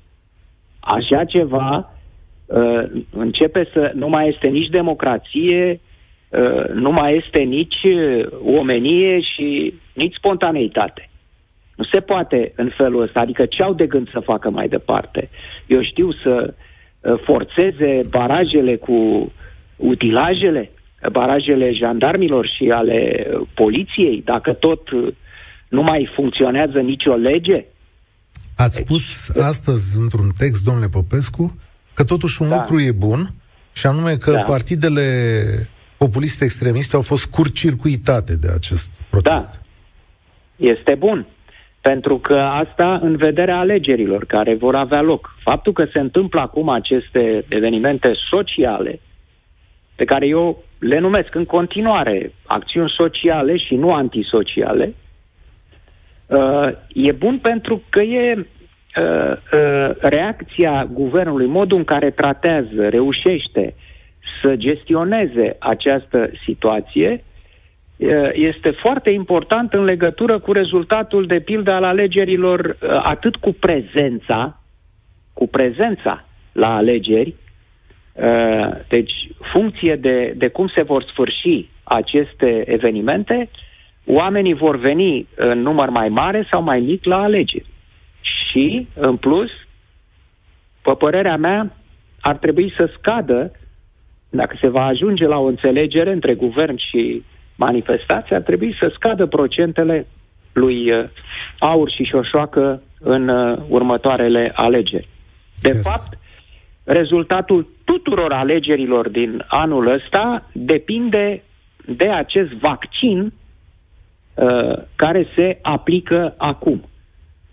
Așa 0.80 1.24
ceva 1.24 1.93
uh, 2.46 2.84
începe 3.12 3.70
să 3.74 3.91
nu 3.93 4.08
mai 4.08 4.30
este 4.30 4.48
nici 4.48 4.70
democrație, 4.70 5.80
uh, 6.30 6.68
nu 6.74 6.91
mai 6.91 7.24
este 7.26 7.41
nici 7.41 7.84
uh, 7.84 8.26
omenie 8.46 9.22
și 9.22 9.74
nici 9.93 10.16
spontaneitate. 10.16 11.10
Nu 11.76 11.84
se 11.84 12.00
poate 12.00 12.54
în 12.56 12.72
felul 12.78 13.02
ăsta. 13.02 13.20
Adică 13.20 13.46
ce 13.46 13.64
au 13.64 13.74
de 13.74 13.88
gând 13.88 14.10
să 14.10 14.20
facă 14.20 14.50
mai 14.50 14.68
departe? 14.68 15.30
Eu 15.68 15.82
știu 15.82 16.12
să 16.12 16.54
uh, 16.54 17.20
forțeze 17.24 18.00
barajele 18.10 18.76
cu 18.76 19.32
utilajele? 19.76 20.72
Barajele 21.12 21.72
jandarmilor 21.72 22.47
și 22.58 22.70
ale 22.70 23.28
uh, 23.28 23.47
poliției, 23.53 24.22
dacă 24.26 24.53
tot 24.53 24.89
uh, 24.89 25.14
nu 25.68 25.82
mai 25.82 26.12
funcționează 26.16 26.80
nicio 26.80 27.14
lege? 27.14 27.66
Ați 28.58 28.76
deci, 28.76 28.86
spus 28.86 29.30
astăzi 29.38 29.99
într-un 29.99 30.30
text, 30.38 30.64
domnule 30.64 30.88
Popescu, 30.88 31.60
că 31.93 32.03
totuși 32.03 32.41
un 32.41 32.49
da. 32.49 32.56
lucru 32.56 32.80
e 32.80 32.91
bun, 32.91 33.30
și 33.74 33.88
anume 33.88 34.16
că 34.16 34.32
da. 34.32 34.41
partidele 34.41 35.01
populiste 35.97 36.43
extremiste 36.43 36.95
au 36.95 37.01
fost 37.01 37.26
curcircuitate 37.26 38.36
de 38.36 38.47
acest 38.56 38.89
protest. 39.10 39.62
Da. 40.56 40.66
Este 40.66 40.95
bun. 40.95 41.26
Pentru 41.82 42.18
că 42.18 42.36
asta 42.36 42.99
în 43.01 43.16
vederea 43.16 43.58
alegerilor 43.58 44.26
care 44.26 44.56
vor 44.56 44.76
avea 44.76 45.01
loc. 45.01 45.36
Faptul 45.43 45.74
că 45.74 45.86
se 45.93 45.99
întâmplă 45.99 46.41
acum 46.41 46.70
aceste 46.70 47.45
evenimente 47.49 48.12
sociale, 48.32 48.99
pe 49.95 50.06
care 50.06 50.28
eu 50.28 50.64
le 50.88 50.99
numesc 50.99 51.36
în 51.36 51.45
continuare 51.45 52.31
acțiuni 52.45 52.93
sociale 52.97 53.57
și 53.57 53.75
nu 53.75 53.93
antisociale, 53.93 54.93
Uh, 56.27 56.69
e 56.93 57.11
bun 57.11 57.39
pentru 57.39 57.81
că 57.89 58.01
e 58.01 58.38
uh, 58.38 58.45
uh, 59.53 59.95
reacția 59.99 60.88
guvernului, 60.91 61.45
modul 61.45 61.77
în 61.77 61.83
care 61.83 62.09
tratează, 62.09 62.89
reușește 62.89 63.75
să 64.41 64.55
gestioneze 64.55 65.55
această 65.59 66.29
situație, 66.45 67.23
uh, 67.97 68.29
este 68.33 68.69
foarte 68.69 69.09
important 69.09 69.73
în 69.73 69.83
legătură 69.83 70.39
cu 70.39 70.51
rezultatul 70.51 71.25
de 71.25 71.39
pildă 71.39 71.71
al 71.71 71.83
alegerilor, 71.83 72.59
uh, 72.59 72.89
atât 73.03 73.36
cu 73.36 73.53
prezența, 73.59 74.61
cu 75.33 75.47
prezența 75.47 76.25
la 76.51 76.75
alegeri, 76.75 77.27
uh, 77.29 77.45
deci 78.88 79.11
funcție 79.53 79.95
de, 79.95 80.34
de 80.36 80.47
cum 80.47 80.68
se 80.76 80.84
vor 80.84 81.03
sfârși 81.03 81.70
aceste 81.84 82.63
evenimente, 82.72 83.49
oamenii 84.05 84.53
vor 84.53 84.78
veni 84.78 85.28
în 85.36 85.61
număr 85.61 85.89
mai 85.89 86.09
mare 86.09 86.47
sau 86.51 86.61
mai 86.61 86.80
mic 86.80 87.05
la 87.05 87.22
alegeri. 87.22 87.66
Și, 88.22 88.88
în 88.93 89.18
plus, 89.18 89.49
pe 90.82 90.91
părerea 90.97 91.38
mea, 91.38 91.76
ar 92.22 92.36
trebui 92.38 92.74
să 92.78 92.89
scadă, 92.97 93.51
dacă 94.30 94.57
se 94.61 94.68
va 94.68 94.86
ajunge 94.86 95.26
la 95.26 95.38
o 95.38 95.45
înțelegere 95.45 96.11
între 96.11 96.34
guvern 96.34 96.76
și 96.78 97.24
manifestație, 97.55 98.36
ar 98.36 98.41
trebui 98.41 98.76
să 98.80 98.91
scadă 98.93 99.26
procentele 99.26 100.07
lui 100.53 100.93
uh, 100.93 101.09
Aur 101.59 101.89
și 101.91 102.03
Șoșoacă 102.03 102.82
în 102.99 103.28
uh, 103.28 103.57
următoarele 103.68 104.51
alegeri. 104.55 105.07
De 105.61 105.68
Yes. 105.68 105.82
fapt, 105.82 106.18
rezultatul 106.86 107.67
tuturor 107.83 108.33
alegerilor 108.33 109.09
din 109.09 109.43
anul 109.47 109.88
ăsta 109.88 110.49
depinde 110.53 111.43
de 111.86 112.09
acest 112.09 112.51
vaccin 112.51 113.33
uh, 114.33 114.73
care 114.95 115.27
se 115.38 115.59
aplică 115.61 116.33
acum. 116.38 116.83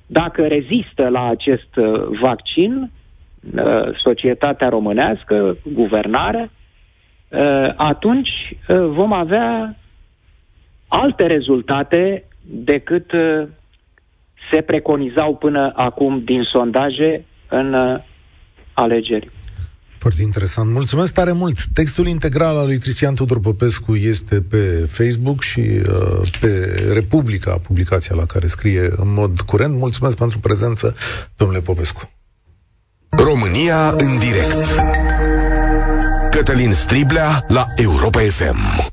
Dacă 0.06 0.46
rezistă 0.46 1.08
la 1.08 1.28
acest 1.28 1.76
uh, 1.76 2.02
vaccin, 2.20 2.90
uh, 3.56 3.98
societatea 4.02 4.68
românească, 4.68 5.56
guvernarea, 5.72 6.50
uh, 7.28 7.72
atunci 7.76 8.30
uh, 8.68 8.76
vom 8.86 9.12
avea 9.12 9.76
alte 10.88 11.26
rezultate 11.26 12.24
decât 12.44 13.12
uh, 13.12 13.42
se 14.50 14.60
preconizau 14.60 15.36
până 15.36 15.72
acum 15.74 16.24
din 16.24 16.42
sondaje 16.42 17.24
în 17.48 17.72
uh, 17.74 18.00
alegeri. 18.72 19.28
Foarte 19.98 20.22
interesant. 20.22 20.70
Mulțumesc 20.70 21.12
tare 21.12 21.32
mult. 21.32 21.64
Textul 21.72 22.06
integral 22.06 22.56
al 22.56 22.66
lui 22.66 22.78
Cristian 22.78 23.14
Tudor 23.14 23.40
Popescu 23.40 23.94
este 23.94 24.40
pe 24.40 24.88
Facebook 24.88 25.42
și 25.42 25.60
uh, 25.60 26.30
pe 26.40 26.74
Republica, 26.92 27.58
publicația 27.58 28.14
la 28.14 28.26
care 28.26 28.46
scrie 28.46 28.80
în 28.96 29.12
mod 29.12 29.40
curent. 29.40 29.76
Mulțumesc 29.76 30.16
pentru 30.16 30.38
prezență, 30.38 30.94
domnule 31.36 31.60
Popescu. 31.60 32.10
România 33.08 33.90
în 33.90 34.18
direct. 34.18 34.66
Cătălin 36.30 36.72
Striblea 36.72 37.44
la 37.48 37.66
Europa 37.76 38.20
FM. 38.20 38.90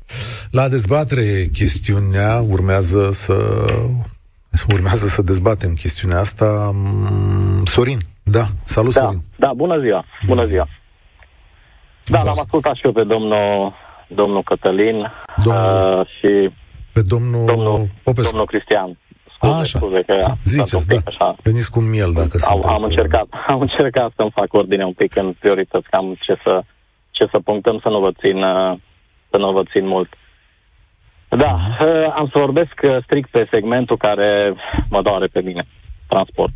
La 0.50 0.68
dezbatere 0.68 1.48
chestiunea 1.52 2.44
urmează 2.48 3.10
să 3.12 3.64
urmează 4.72 5.06
să 5.06 5.22
dezbatem 5.22 5.72
chestiunea 5.72 6.18
asta. 6.18 6.70
Mm, 6.74 7.64
Sorin, 7.64 7.98
da, 8.22 8.44
salut 8.64 8.92
Da, 8.94 9.00
Sorin. 9.00 9.20
da, 9.36 9.52
bună 9.52 9.78
ziua, 9.80 10.04
bună 10.26 10.42
ziua. 10.42 10.66
Da, 12.04 12.16
Da. 12.18 12.22
l-am 12.24 12.32
ascultat 12.38 12.74
și 12.74 12.84
eu 12.84 12.92
pe 12.92 13.04
domnul, 13.04 13.72
domnul 14.08 14.42
Cătălin 14.42 15.06
Domnul- 15.44 15.98
uh, 16.00 16.06
și 16.06 16.50
Pe 16.92 17.02
domnul, 17.02 17.46
domnul, 17.46 17.88
Popescu. 18.02 18.30
domnul 18.30 18.46
Cristian. 18.46 18.98
A, 19.38 19.46
Scuze, 19.46 19.60
așa. 19.60 19.78
scuze 19.78 20.02
că 20.06 20.12
am 20.12 20.36
Ziceți, 20.44 20.68
stat 20.68 20.80
un 20.80 20.86
da. 20.88 20.94
pic 20.96 21.08
așa. 21.08 21.36
Veniți 21.42 21.70
cu 21.70 21.80
miel 21.80 22.12
dacă 22.12 22.36
Am, 22.48 22.60
sunteți. 22.60 22.72
am 22.74 22.82
încercat, 22.82 23.26
am 23.46 23.60
încercat 23.60 24.12
să-mi 24.16 24.30
fac 24.30 24.52
ordine 24.52 24.84
un 24.84 24.92
pic 24.92 25.16
în 25.16 25.32
priorități, 25.38 25.88
cam 25.90 26.16
ce 26.20 26.38
să, 26.44 26.62
ce 27.10 27.26
să 27.30 27.38
punctăm 27.44 27.78
să 27.82 27.88
nu 27.88 27.98
vă 28.00 28.10
țin, 28.20 28.42
uh, 28.42 28.78
să 29.30 29.36
nu 29.36 29.52
vă 29.52 29.62
țin 29.72 29.86
mult. 29.86 30.08
Da, 31.28 31.52
uh, 31.80 32.12
am 32.16 32.28
să 32.32 32.38
vorbesc 32.38 32.74
uh, 32.82 32.96
strict 33.04 33.30
pe 33.30 33.46
segmentul 33.50 33.96
care 33.96 34.54
mă 34.90 35.02
doare 35.02 35.26
pe 35.26 35.40
mine, 35.40 35.66
transport. 36.08 36.52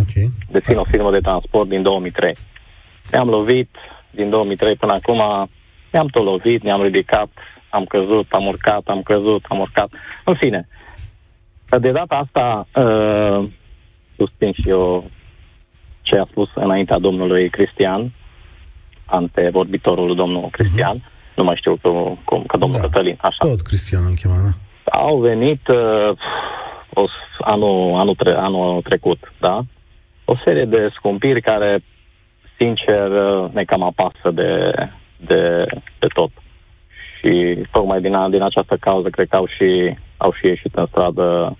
Ok. 0.00 0.30
dețin 0.50 0.76
o 0.76 0.84
firmă 0.84 1.10
de 1.10 1.18
transport 1.18 1.68
din 1.68 1.82
2003. 1.82 2.36
Ne-am 3.10 3.28
lovit 3.28 3.68
din 4.10 4.30
2003 4.30 4.76
până 4.76 4.92
acum, 4.92 5.48
ne-am 5.90 6.06
tot 6.06 6.24
lovit, 6.24 6.62
ne-am 6.62 6.82
ridicat, 6.82 7.28
am 7.70 7.84
căzut, 7.84 8.26
am 8.30 8.46
urcat, 8.46 8.82
am 8.84 9.02
căzut, 9.02 9.44
am 9.48 9.58
urcat. 9.58 9.90
În 10.24 10.34
fine, 10.34 10.68
de 11.80 11.90
data 11.90 12.14
asta 12.14 12.66
uh, 12.74 13.48
susțin 14.16 14.52
și 14.52 14.68
eu 14.68 15.10
ce 16.02 16.16
a 16.16 16.26
spus 16.30 16.48
înaintea 16.54 16.98
domnului 16.98 17.50
Cristian, 17.50 18.12
antevorbitorul 19.04 20.14
domnul 20.14 20.48
Cristian, 20.50 20.98
uh-huh. 20.98 21.34
nu 21.36 21.44
mai 21.44 21.56
știu 21.56 21.76
cum, 21.82 22.18
cum 22.24 22.44
că 22.46 22.56
domnul 22.56 22.80
Da. 22.80 22.86
Cătălin, 22.86 23.18
așa 23.20 23.36
Tot 23.38 23.60
Cristian 23.60 24.02
îl 24.08 24.14
chema, 24.14 24.34
da? 24.34 24.50
au 25.00 25.18
venit 25.18 25.68
uh, 25.68 26.16
o, 26.94 27.04
anul, 27.40 27.98
anul, 27.98 28.14
tre- 28.14 28.36
anul 28.36 28.82
trecut, 28.82 29.32
da? 29.40 29.64
O 30.24 30.34
serie 30.44 30.64
de 30.64 30.88
scumpiri 30.94 31.40
care, 31.42 31.82
sincer, 32.58 33.10
uh, 33.10 33.50
ne 33.52 33.64
cam 33.64 33.82
apasă 33.82 34.30
de, 34.30 34.72
de, 35.16 35.64
de 35.98 36.06
tot. 36.14 36.30
Și 37.18 37.58
tocmai 37.70 38.00
din, 38.00 38.14
a, 38.14 38.28
din 38.28 38.42
această 38.42 38.76
cauză 38.80 39.08
cred 39.08 39.28
că 39.28 39.36
au 39.36 39.46
și, 39.46 39.96
au 40.16 40.32
și 40.32 40.46
ieșit 40.46 40.74
în 40.74 40.86
stradă 40.86 41.56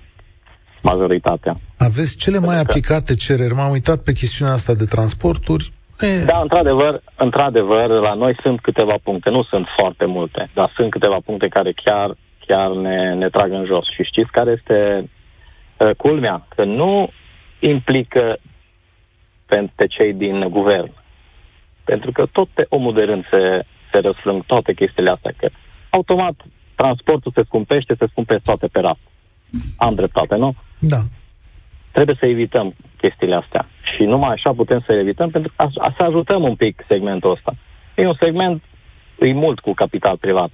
majoritatea. 0.83 1.57
Aveți 1.79 2.17
cele 2.17 2.39
mai 2.39 2.47
Pentru 2.49 2.65
că- 2.65 2.71
aplicate 2.71 3.15
cereri. 3.15 3.55
M-am 3.55 3.71
uitat 3.71 3.99
pe 3.99 4.13
chestiunea 4.13 4.55
asta 4.55 4.75
de 4.75 4.85
transporturi. 4.85 5.73
E, 6.01 6.25
Da, 6.25 6.39
într-adevăr, 6.43 7.03
într-adevăr, 7.17 7.89
la 7.89 8.15
noi 8.15 8.37
sunt 8.43 8.61
câteva 8.61 8.95
puncte, 9.03 9.31
nu 9.31 9.43
sunt 9.43 9.67
foarte 9.79 10.05
multe, 10.05 10.51
dar 10.55 10.73
sunt 10.77 10.91
câteva 10.91 11.19
puncte 11.25 11.49
care 11.49 11.73
chiar, 11.85 12.17
chiar 12.47 12.71
ne, 12.71 13.15
ne 13.15 13.29
trag 13.29 13.53
în 13.53 13.65
jos. 13.65 13.85
Și 13.95 14.03
știți 14.03 14.31
care 14.31 14.51
este 14.59 15.11
uh, 15.79 15.91
culmea? 15.97 16.47
Că 16.57 16.65
nu 16.65 17.11
implică 17.59 18.37
pe, 19.53 19.71
pe 19.75 19.87
cei 19.87 20.13
din 20.13 20.49
guvern. 20.51 20.91
Pentru 21.85 22.13
că 22.13 22.27
tot 22.33 22.49
pe 22.55 22.67
omul 22.69 22.95
de 22.95 23.03
rând 23.03 23.25
se, 23.31 23.65
se 23.93 23.99
răsfrâng 23.99 24.45
toate 24.47 24.73
chestiile 24.73 25.11
astea, 25.11 25.33
că 25.37 25.49
automat 25.91 26.35
transportul 26.75 27.33
se 27.35 27.43
scumpește, 27.45 27.95
se 27.99 28.07
scumpesc 28.11 28.43
toate 28.43 28.67
pe 28.67 28.81
rat. 28.81 28.99
Am 29.77 29.95
dreptate, 29.95 30.37
nu? 30.37 30.55
Da. 30.79 31.01
trebuie 31.93 32.17
să 32.19 32.27
evităm 32.27 32.75
chestiile 32.97 33.35
astea. 33.35 33.69
Și 33.83 34.03
numai 34.03 34.31
așa 34.33 34.51
putem 34.53 34.83
să 34.87 34.93
evităm, 34.93 35.31
pentru 35.31 35.53
că 35.57 35.63
a, 35.63 35.95
să 35.97 36.03
ajutăm 36.03 36.43
un 36.43 36.55
pic 36.55 36.85
segmentul 36.89 37.31
ăsta. 37.31 37.55
E 37.97 38.07
un 38.07 38.17
segment, 38.21 38.63
e 39.19 39.33
mult 39.33 39.59
cu 39.61 39.73
capital 39.73 40.17
privat. 40.17 40.51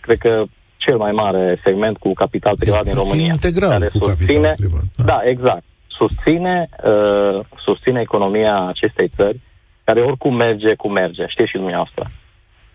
Cred 0.00 0.18
că 0.18 0.44
cel 0.76 0.96
mai 0.96 1.12
mare 1.12 1.60
segment 1.64 1.96
cu 1.96 2.12
capital 2.12 2.54
privat 2.58 2.82
din 2.82 2.92
E 2.92 2.94
România. 2.94 3.24
integral 3.24 3.70
care 3.70 3.88
cu 3.98 3.98
susține, 3.98 4.26
capital 4.26 4.54
privat. 4.56 4.82
Da. 4.96 5.04
Da, 5.04 5.20
exact. 5.24 5.64
Susține, 5.98 6.68
uh, 6.84 7.44
susține 7.64 8.00
economia 8.00 8.66
acestei 8.66 9.10
țări, 9.16 9.40
care 9.84 10.00
oricum 10.00 10.34
merge 10.34 10.74
cum 10.74 10.92
merge. 10.92 11.26
Știți 11.28 11.48
și 11.50 11.56
dumneavoastră. 11.56 12.04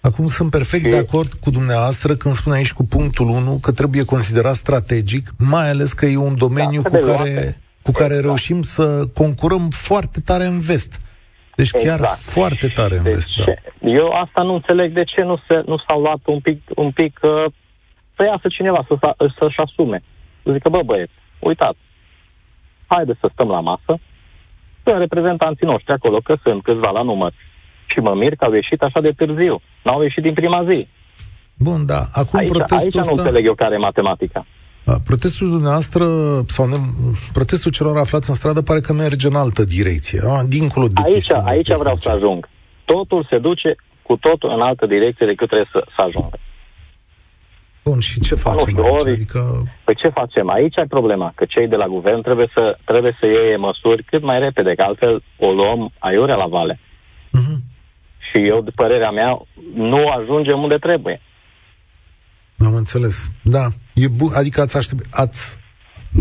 Acum 0.01 0.27
sunt 0.27 0.49
perfect 0.49 0.83
Și- 0.83 0.89
de 0.91 0.97
acord 0.97 1.33
cu 1.33 1.49
dumneavoastră 1.49 2.15
când 2.15 2.33
spune 2.33 2.55
aici 2.55 2.73
cu 2.73 2.83
punctul 2.85 3.27
1 3.29 3.57
că 3.61 3.71
trebuie 3.71 4.05
considerat 4.05 4.53
strategic, 4.55 5.27
mai 5.37 5.69
ales 5.69 5.93
că 5.93 6.05
e 6.05 6.17
un 6.17 6.37
domeniu 6.37 6.81
Da, 6.81 6.89
cu 6.89 6.95
de 6.95 6.99
care, 6.99 7.15
luate. 7.33 7.57
cu 7.81 7.91
care 7.91 8.05
Exact. 8.13 8.23
reușim 8.25 8.61
să 8.61 9.05
concurăm 9.13 9.67
foarte 9.69 10.19
tare 10.25 10.45
în 10.45 10.59
vest. 10.59 10.99
Deci 11.55 11.71
chiar 11.71 11.99
Exact. 11.99 12.19
foarte 12.19 12.67
tare 12.67 12.97
în 12.97 13.03
Deci, 13.03 13.13
vest. 13.13 13.29
Da. 13.45 13.53
Eu 13.89 14.07
asta 14.09 14.41
nu 14.41 14.53
înțeleg 14.53 14.93
de 14.93 15.03
ce 15.03 15.21
nu, 15.23 15.37
se, 15.47 15.61
nu 15.65 15.77
s-au 15.87 16.01
luat 16.01 16.19
un 16.25 16.39
pic, 16.39 16.61
un 16.75 16.91
pic 16.91 17.19
uh, 17.21 17.45
să 18.15 18.23
iasă 18.25 18.47
cineva 18.47 18.85
să, 18.87 18.95
să, 18.99 19.15
să-și 19.39 19.59
asume. 19.59 20.03
Să 20.43 20.51
zică, 20.51 20.69
bă 20.69 20.81
băieți, 20.85 21.11
uitați, 21.39 21.77
haideți 22.87 23.19
să 23.19 23.29
stăm 23.33 23.47
la 23.47 23.59
masă, 23.59 23.99
sunt 24.83 24.97
reprezentanții 24.97 25.65
noștri 25.67 25.93
acolo, 25.93 26.17
că 26.23 26.35
sunt 26.43 26.63
câțiva 26.63 26.89
la 26.89 27.01
număr. 27.01 27.33
Și 27.85 27.99
mă 27.99 28.13
mir 28.13 28.35
că 28.35 28.45
au 28.45 28.53
ieșit 28.53 28.81
așa 28.81 29.01
de 29.01 29.11
târziu. 29.11 29.61
N-au 29.83 30.01
ieșit 30.01 30.23
din 30.23 30.33
prima 30.33 30.63
zi. 30.69 30.87
Bun, 31.57 31.85
da. 31.85 32.01
Acum 32.13 32.39
Aici, 32.39 32.49
protestul 32.49 32.77
aici 32.83 32.93
nu 32.93 32.99
ăsta... 32.99 33.13
înțeleg 33.21 33.45
eu 33.45 33.53
care 33.53 33.73
e 33.75 33.77
matematica. 33.77 34.45
Da, 34.85 34.93
Protestul 35.05 35.49
dumneavoastră, 35.49 36.03
sau 36.47 36.65
ne, 36.67 36.75
protestul 37.33 37.71
celor 37.71 37.97
aflați 37.97 38.29
în 38.29 38.35
stradă 38.35 38.61
pare 38.61 38.79
că 38.79 38.93
merge 38.93 39.27
în 39.27 39.35
altă 39.35 39.63
direcție, 39.63 40.21
a? 40.27 40.43
dincolo 40.43 40.87
de 40.87 41.01
Aici, 41.03 41.13
chestiunile 41.13 41.49
aici 41.49 41.65
vreau 41.65 41.81
tehnice. 41.83 42.09
să 42.09 42.15
ajung. 42.15 42.49
Totul 42.85 43.27
se 43.29 43.37
duce 43.37 43.75
cu 44.01 44.15
totul 44.17 44.49
în 44.55 44.61
altă 44.61 44.85
direcție 44.85 45.25
decât 45.25 45.47
trebuie 45.47 45.69
să, 45.71 45.85
să 45.95 46.01
ajungă. 46.07 46.37
Bun, 47.83 47.99
și 47.99 48.19
ce 48.19 48.35
facem 48.35 48.67
știu, 48.69 48.83
aici? 48.83 49.01
ori- 49.01 49.11
Adică, 49.11 49.63
Păi 49.83 49.95
ce 49.95 50.07
facem? 50.09 50.49
Aici 50.49 50.75
e 50.75 50.85
problema, 50.85 51.31
că 51.35 51.45
cei 51.45 51.67
de 51.67 51.75
la 51.75 51.87
guvern 51.87 52.21
trebuie 52.21 52.49
să, 52.53 52.77
trebuie 52.85 53.17
să 53.19 53.25
iei 53.25 53.57
măsuri 53.57 54.03
cât 54.03 54.23
mai 54.23 54.39
repede, 54.39 54.73
că 54.75 54.81
altfel 54.81 55.23
o 55.37 55.51
luăm 55.51 55.91
aiurea 55.99 56.35
la 56.35 56.45
vale. 56.47 56.79
uh-huh. 57.37 57.57
Și 58.31 58.41
eu, 58.47 58.61
de 58.61 58.69
părerea 58.75 59.11
mea, 59.11 59.41
nu 59.75 60.05
ajungem 60.07 60.61
unde 60.61 60.75
trebuie. 60.77 61.21
am 62.65 62.75
înțeles. 62.75 63.31
Da, 63.41 63.67
e 63.93 64.07
bun, 64.07 64.29
adică 64.33 64.61
ați, 64.61 64.77
aștept, 64.77 65.05
ați 65.11 65.59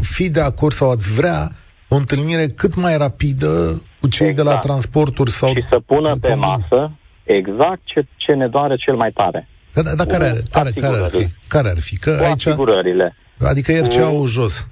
fi 0.00 0.30
de 0.30 0.40
acord 0.40 0.72
sau 0.74 0.90
ați 0.90 1.12
vrea 1.12 1.52
o 1.88 1.94
întâlnire 1.96 2.46
cât 2.46 2.74
mai 2.74 2.96
rapidă 2.96 3.82
cu 4.00 4.08
cei 4.08 4.26
exact. 4.28 4.36
de 4.36 4.42
la 4.42 4.48
exact. 4.50 4.64
transporturi 4.66 5.30
sau... 5.30 5.48
Și 5.50 5.64
să 5.68 5.80
pună 5.86 6.16
pe 6.20 6.34
masă 6.34 6.90
exact 7.24 7.80
ce, 7.84 8.06
ce 8.16 8.32
ne 8.32 8.48
doare 8.48 8.76
cel 8.76 8.96
mai 8.96 9.10
tare. 9.10 9.48
Da, 9.74 9.82
da, 9.82 9.94
da 9.94 10.04
care, 10.04 10.24
ar, 10.24 10.36
care, 10.50 10.70
care 10.70 10.96
ar 10.96 11.08
fi? 11.08 11.26
Care 11.48 11.68
ar 11.68 11.80
fi? 11.80 11.96
Că 11.98 12.16
cu 12.16 12.24
aici, 12.24 12.46
asigurările. 12.46 13.16
Adică 13.40 13.72
ieri 13.72 13.98
au 13.98 14.26
jos. 14.26 14.66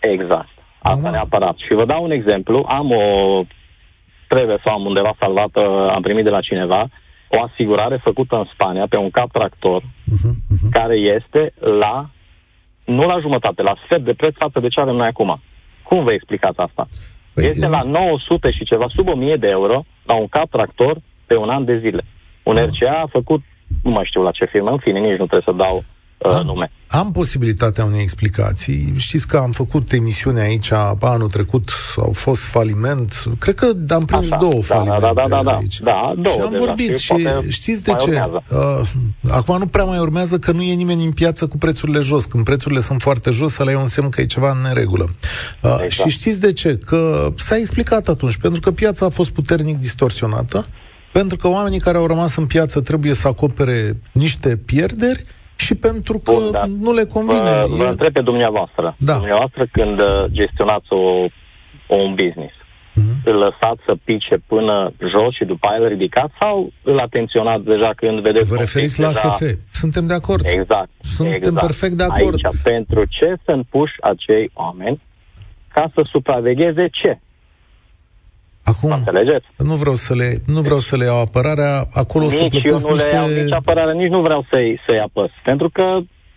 Exact. 0.00 0.48
Asta 0.82 1.06
Am... 1.06 1.12
neapărat. 1.12 1.56
Și 1.56 1.74
vă 1.74 1.84
dau 1.84 2.04
un 2.04 2.10
exemplu. 2.10 2.66
Am 2.68 2.90
o... 2.90 3.04
Trebuie 4.28 4.58
să 4.62 4.68
am 4.68 4.84
undeva 4.84 5.14
salvată, 5.20 5.60
am 5.94 6.02
primit 6.02 6.24
de 6.24 6.30
la 6.30 6.40
cineva, 6.40 6.88
o 7.28 7.42
asigurare 7.42 8.00
făcută 8.02 8.36
în 8.36 8.44
Spania 8.52 8.86
pe 8.88 8.96
un 8.96 9.10
cap 9.10 9.30
tractor 9.32 9.82
uh-huh, 9.82 10.32
uh-huh. 10.32 10.70
care 10.70 10.96
este 10.96 11.52
la, 11.58 12.10
nu 12.84 13.06
la 13.06 13.20
jumătate, 13.20 13.62
la 13.62 13.76
sfert 13.84 14.04
de 14.04 14.12
preț 14.12 14.34
față 14.38 14.60
de 14.60 14.68
ce 14.68 14.80
avem 14.80 14.94
noi 14.94 15.06
acum. 15.06 15.40
Cum 15.82 16.04
vă 16.04 16.12
explicați 16.12 16.58
asta? 16.60 16.86
Păi 17.34 17.44
este 17.46 17.66
la 17.66 17.82
900 17.82 18.50
și 18.50 18.64
ceva, 18.64 18.86
sub 18.92 19.08
1000 19.08 19.36
de 19.36 19.48
euro, 19.48 19.84
la 20.02 20.14
un 20.14 20.28
cap 20.28 20.50
tractor 20.50 20.96
pe 21.26 21.36
un 21.36 21.48
an 21.48 21.64
de 21.64 21.78
zile. 21.78 22.04
Un 22.42 22.56
uh-huh. 22.56 22.66
RCA 22.66 23.00
a 23.00 23.06
făcut, 23.10 23.42
nu 23.82 23.90
mai 23.90 24.04
știu 24.04 24.22
la 24.22 24.30
ce 24.30 24.44
firmă, 24.44 24.70
în 24.70 24.78
fine, 24.78 24.98
nici 24.98 25.18
nu 25.18 25.26
trebuie 25.26 25.42
să 25.44 25.52
dau 25.56 25.84
uh, 26.18 26.32
am, 26.32 26.44
nume. 26.44 26.70
Am 26.88 27.12
posibilitatea 27.12 27.84
unei 27.84 28.02
explicații. 28.02 28.92
Știți 28.96 29.28
că 29.28 29.36
am 29.36 29.50
făcut 29.50 29.92
emisiune 29.92 30.40
aici 30.40 30.72
anul 31.00 31.28
trecut, 31.28 31.70
au 31.96 32.12
fost 32.12 32.44
faliment. 32.44 33.24
Cred 33.38 33.54
că 33.54 33.66
am 33.88 34.04
prins 34.04 34.30
Așa, 34.30 34.36
două 34.36 34.52
da, 34.52 34.60
falimente 34.60 35.00
da, 35.00 35.12
da, 35.14 35.28
da, 35.28 35.42
da, 35.42 35.56
aici. 35.56 35.80
Da, 35.80 36.12
două 36.16 36.34
și 36.34 36.40
am 36.40 36.50
deja, 36.50 36.64
vorbit 36.64 36.96
și, 36.96 37.14
și 37.16 37.50
știți 37.50 37.82
de 37.82 37.94
ce? 37.94 38.22
Uh, 38.50 38.88
acum 39.30 39.58
nu 39.58 39.66
prea 39.66 39.84
mai 39.84 39.98
urmează 39.98 40.38
că 40.38 40.52
nu 40.52 40.62
e 40.62 40.72
nimeni 40.72 41.04
în 41.04 41.12
piață 41.12 41.46
cu 41.46 41.56
prețurile 41.56 42.00
jos. 42.00 42.24
Când 42.24 42.44
prețurile 42.44 42.80
sunt 42.80 43.00
foarte 43.00 43.30
jos, 43.30 43.58
ăla 43.58 43.70
e 43.70 43.76
un 43.76 43.86
semn 43.86 44.08
că 44.08 44.20
e 44.20 44.26
ceva 44.26 44.50
în 44.50 44.60
neregulă. 44.60 45.04
Uh, 45.62 45.76
exact. 45.84 46.10
Și 46.10 46.18
știți 46.18 46.40
de 46.40 46.52
ce? 46.52 46.78
Că 46.86 47.32
s-a 47.36 47.56
explicat 47.56 48.08
atunci, 48.08 48.36
pentru 48.36 48.60
că 48.60 48.70
piața 48.70 49.06
a 49.06 49.08
fost 49.08 49.30
puternic 49.30 49.76
distorsionată, 49.76 50.66
pentru 51.18 51.36
că 51.36 51.48
oamenii 51.48 51.78
care 51.86 51.96
au 51.96 52.06
rămas 52.06 52.36
în 52.36 52.46
piață 52.46 52.80
trebuie 52.80 53.14
să 53.14 53.28
acopere 53.28 53.78
niște 54.12 54.56
pierderi 54.70 55.20
și 55.56 55.74
pentru 55.74 56.18
că 56.24 56.32
Bun, 56.32 56.50
da. 56.50 56.64
nu 56.86 56.92
le 56.92 57.04
convine. 57.04 57.52
Vă, 57.68 57.74
vă 57.76 57.84
întreb 57.84 58.12
pe 58.12 58.22
dumneavoastră. 58.22 58.96
Da. 58.98 59.16
Dumneavoastră 59.16 59.66
când 59.72 60.00
uh, 60.00 60.24
gestionați 60.30 60.86
o, 60.88 61.02
un 62.02 62.14
business, 62.22 62.54
mm-hmm. 62.56 63.18
îl 63.24 63.36
lăsați 63.44 63.80
să 63.86 63.92
pice 64.04 64.36
până 64.46 64.92
jos 65.12 65.32
și 65.38 65.44
după 65.44 65.68
aia 65.68 65.80
îl 65.82 65.88
ridicați 65.88 66.34
sau 66.40 66.72
îl 66.82 66.98
atenționați 66.98 67.64
deja 67.64 67.90
când 67.96 68.20
vedeți... 68.20 68.48
Vă 68.48 68.56
referiți 68.56 69.00
la 69.00 69.06
deja... 69.06 69.30
SF. 69.30 69.42
Suntem 69.72 70.06
de 70.06 70.14
acord. 70.14 70.42
Exact. 70.58 70.90
Suntem 71.00 71.34
exact. 71.34 71.66
perfect 71.66 71.94
de 72.02 72.06
acord. 72.10 72.38
Aici, 72.44 72.62
pentru 72.62 73.04
ce 73.16 73.28
sunt 73.44 73.66
puși 73.74 73.94
acei 74.00 74.50
oameni 74.54 75.02
ca 75.72 75.90
să 75.94 76.00
supravegheze 76.12 76.88
ce? 77.00 77.18
Acum, 78.72 78.90
Înțelegeți? 78.90 79.46
nu 79.56 79.74
vreau 79.74 79.94
să 79.94 80.14
le, 80.14 80.42
nu 80.46 80.60
vreau 80.60 80.78
să 80.78 80.96
le 80.96 81.04
iau 81.04 81.20
apărarea, 81.20 81.86
acolo 81.92 82.24
nici 82.24 82.34
să 82.34 82.42
eu 82.64 82.78
nu 82.78 82.92
niște... 82.92 83.06
le 83.06 83.14
iau 83.14 83.28
nici 83.28 83.52
apărare, 83.52 83.92
nici 83.92 84.10
nu 84.10 84.20
vreau 84.20 84.46
să-i, 84.50 84.80
să-i 84.86 85.00
apăs. 85.00 85.30
Pentru 85.44 85.70
că, 85.70 85.82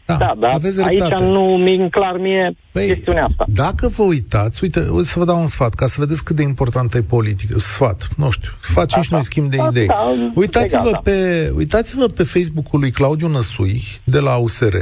da, 0.06 0.16
da 0.18 0.34
dar 0.40 0.52
aici 0.86 1.20
nu 1.20 1.42
mi 1.42 1.90
clar 1.90 2.18
mie 2.18 2.56
păi, 2.72 2.88
chestiunea 2.88 3.24
asta. 3.24 3.46
Dacă 3.48 3.88
vă 3.88 4.04
uitați, 4.04 4.64
uite, 4.64 4.80
o 4.80 5.04
să 5.04 5.20
vă 5.20 5.26
dau 5.26 5.40
un 5.40 5.48
sfat, 5.48 5.74
ca 5.74 5.86
să 5.86 5.96
vedeți 5.98 6.24
cât 6.24 6.36
de 6.36 6.44
importantă 6.44 6.98
e 6.98 7.02
politică. 7.02 7.60
Sfat, 7.60 8.08
nu 8.18 8.30
știu, 8.30 8.52
facem 8.60 9.02
și 9.02 9.14
noi 9.14 9.24
schimb 9.24 9.50
de 9.50 9.58
da, 9.58 9.68
idei. 9.70 9.88
Da, 9.88 9.96
uitați-vă, 10.34 11.00
pe, 11.04 11.52
uitați-vă 11.56 12.06
pe 12.06 12.24
Facebook-ul 12.24 12.80
lui 12.80 12.92
Claudiu 12.92 13.28
Năsui, 13.28 13.82
de 14.04 14.20
la 14.20 14.36
USR, 14.36 14.76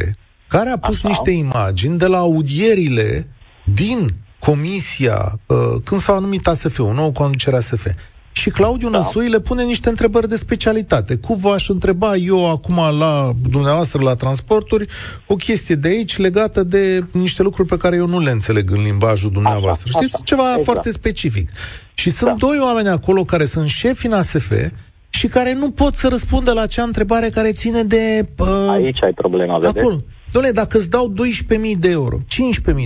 care 0.47 0.69
a 0.69 0.77
pus 0.77 0.97
Așa. 0.97 1.07
niște 1.07 1.31
imagini 1.31 1.97
de 1.97 2.07
la 2.07 2.17
audierile 2.17 3.27
din 3.63 4.09
comisia, 4.39 5.39
uh, 5.45 5.57
când 5.83 6.01
s-a 6.01 6.19
numit 6.19 6.47
ASF, 6.47 6.79
o 6.79 6.93
nouă 6.93 7.11
conducere 7.11 7.55
ASF, 7.55 7.87
și 8.37 8.49
Claudiu 8.49 8.89
da. 8.89 8.97
Năsui 8.97 9.29
le 9.29 9.39
pune 9.39 9.63
niște 9.63 9.89
întrebări 9.89 10.29
de 10.29 10.35
specialitate. 10.35 11.15
Cum 11.15 11.37
v-aș 11.37 11.69
întreba 11.69 12.15
eu 12.15 12.49
acum 12.51 12.75
la 12.99 13.31
dumneavoastră 13.49 14.01
la 14.01 14.13
transporturi 14.13 14.85
o 15.27 15.35
chestie 15.35 15.75
de 15.75 15.87
aici 15.87 16.17
legată 16.17 16.63
de 16.63 17.03
niște 17.11 17.43
lucruri 17.43 17.67
pe 17.67 17.77
care 17.77 17.95
eu 17.95 18.07
nu 18.07 18.19
le 18.19 18.31
înțeleg 18.31 18.71
în 18.71 18.81
limbajul 18.81 19.31
dumneavoastră. 19.31 19.89
Așa, 19.89 19.99
Știți? 19.99 20.15
Așa, 20.15 20.23
Ceva 20.25 20.47
exact. 20.47 20.63
foarte 20.63 20.91
specific. 20.91 21.49
Și 21.93 22.09
sunt 22.09 22.29
da. 22.29 22.47
doi 22.47 22.59
oameni 22.61 22.87
acolo 22.87 23.23
care 23.23 23.45
sunt 23.45 23.67
șefi 23.67 24.05
în 24.05 24.13
ASF 24.13 24.51
și 25.09 25.27
care 25.27 25.53
nu 25.53 25.71
pot 25.71 25.93
să 25.93 26.07
răspundă 26.07 26.53
la 26.53 26.61
acea 26.61 26.83
întrebare 26.83 27.29
care 27.29 27.51
ține 27.51 27.83
de... 27.83 28.29
Uh, 28.37 28.47
aici 28.69 29.03
ai 29.03 29.13
problema, 29.13 29.57
vedeți? 29.57 29.79
Acolo. 29.79 29.97
Doamne, 30.37 30.55
dacă 30.55 30.77
îți 30.77 30.89
dau 30.89 31.13
12.000 31.13 31.79
de 31.79 31.89
euro, 31.89 32.17
15.000 32.17 32.23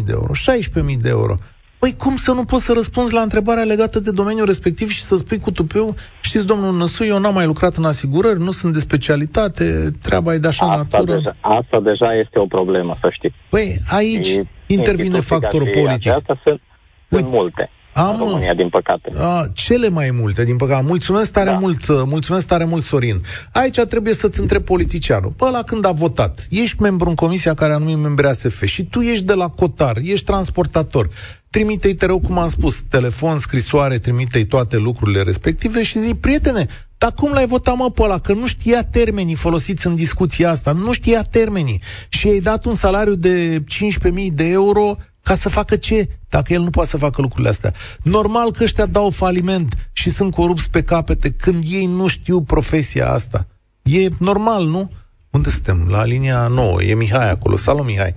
de 0.05 0.11
euro, 0.11 0.31
16.000 0.33 0.97
de 1.01 1.09
euro, 1.09 1.35
Păi 1.79 1.95
cum 1.97 2.15
să 2.15 2.31
nu 2.31 2.43
poți 2.45 2.63
să 2.63 2.73
răspunzi 2.73 3.13
la 3.13 3.21
întrebarea 3.21 3.63
legată 3.63 3.99
de 3.99 4.11
domeniul 4.11 4.45
respectiv 4.45 4.89
și 4.89 5.03
să 5.03 5.15
spui 5.15 5.39
cu 5.39 5.51
tupeu, 5.51 5.95
știți, 6.21 6.47
domnul 6.47 6.77
Năsu, 6.77 7.03
eu 7.05 7.19
n-am 7.19 7.33
mai 7.33 7.45
lucrat 7.45 7.73
în 7.73 7.83
asigurări, 7.83 8.39
nu 8.39 8.51
sunt 8.51 8.73
de 8.73 8.79
specialitate, 8.79 9.91
treaba 10.01 10.33
e 10.33 10.37
de 10.37 10.47
așa 10.47 10.65
asta 10.65 10.77
natură. 10.77 11.17
Deja, 11.17 11.35
asta 11.41 11.79
deja 11.79 12.13
este 12.13 12.39
o 12.39 12.45
problemă, 12.45 12.95
să 12.99 13.09
știți. 13.11 13.35
Păi 13.49 13.77
aici 13.89 14.25
și 14.25 14.41
intervine 14.67 15.19
factorul 15.19 15.69
politic. 15.69 16.11
Asta 16.11 16.39
sunt, 16.43 16.61
sunt 17.09 17.29
multe. 17.29 17.69
Am, 17.93 18.11
în 18.11 18.17
România, 18.17 18.53
din 18.53 18.69
păcate. 18.69 19.11
A, 19.17 19.47
cele 19.53 19.89
mai 19.89 20.11
multe, 20.11 20.43
din 20.43 20.57
păcate. 20.57 20.85
Mulțumesc 20.85 21.31
tare 21.31 21.49
da. 21.49 21.57
mult, 21.57 21.87
uh, 21.87 22.01
mulțumesc 22.05 22.47
tare 22.47 22.65
mult, 22.65 22.83
Sorin. 22.83 23.21
Aici 23.51 23.79
trebuie 23.79 24.13
să-ți 24.13 24.39
întrebi 24.39 24.63
politicianul. 24.63 25.33
Păi 25.37 25.49
la 25.51 25.63
când 25.63 25.85
a 25.85 25.91
votat, 25.91 26.47
ești 26.49 26.81
membru 26.81 27.09
în 27.09 27.15
comisia 27.15 27.53
care 27.53 27.73
a 27.73 27.77
numit 27.77 27.97
membri 27.97 28.27
ASF 28.27 28.63
și 28.63 28.83
tu 28.83 28.99
ești 28.99 29.25
de 29.25 29.33
la 29.33 29.47
Cotar, 29.47 29.97
ești 30.03 30.25
transportator. 30.25 31.09
Trimite-i, 31.49 31.93
te 31.93 32.05
rog, 32.05 32.25
cum 32.25 32.37
am 32.37 32.49
spus, 32.49 32.81
telefon, 32.89 33.37
scrisoare, 33.37 33.97
trimite-i 33.97 34.45
toate 34.45 34.77
lucrurile 34.77 35.21
respective 35.21 35.83
și 35.83 35.99
zi, 35.99 36.15
prietene, 36.15 36.67
dar 36.97 37.13
cum 37.13 37.31
l-ai 37.31 37.45
votat, 37.45 37.75
mă, 37.75 37.91
pe 37.91 38.01
ăla? 38.01 38.19
Că 38.19 38.33
nu 38.33 38.47
știa 38.47 38.83
termenii 38.83 39.35
folosiți 39.35 39.87
în 39.87 39.95
discuția 39.95 40.49
asta, 40.49 40.71
nu 40.71 40.91
știa 40.91 41.23
termenii. 41.23 41.81
Și 42.09 42.27
ai 42.27 42.39
dat 42.39 42.65
un 42.65 42.73
salariu 42.73 43.15
de 43.15 43.63
15.000 43.63 44.13
de 44.33 44.47
euro 44.47 44.97
ca 45.23 45.33
să 45.33 45.49
facă 45.49 45.75
ce? 45.75 46.07
Dacă 46.29 46.53
el 46.53 46.61
nu 46.61 46.69
poate 46.69 46.89
să 46.89 46.97
facă 46.97 47.21
lucrurile 47.21 47.49
astea. 47.49 47.71
Normal 48.03 48.51
că 48.51 48.63
ăștia 48.63 48.85
dau 48.85 49.09
faliment 49.09 49.89
și 49.93 50.09
sunt 50.09 50.33
corupți 50.33 50.71
pe 50.71 50.83
capete 50.83 51.31
când 51.31 51.63
ei 51.71 51.85
nu 51.85 52.07
știu 52.07 52.41
profesia 52.41 53.09
asta. 53.09 53.45
E 53.81 54.07
normal, 54.19 54.65
nu? 54.65 54.91
Unde 55.31 55.49
suntem? 55.49 55.87
La 55.89 56.05
linia 56.05 56.47
9. 56.47 56.81
E 56.81 56.95
Mihai 56.95 57.29
acolo. 57.29 57.55
Salut, 57.55 57.85
Mihai. 57.85 58.15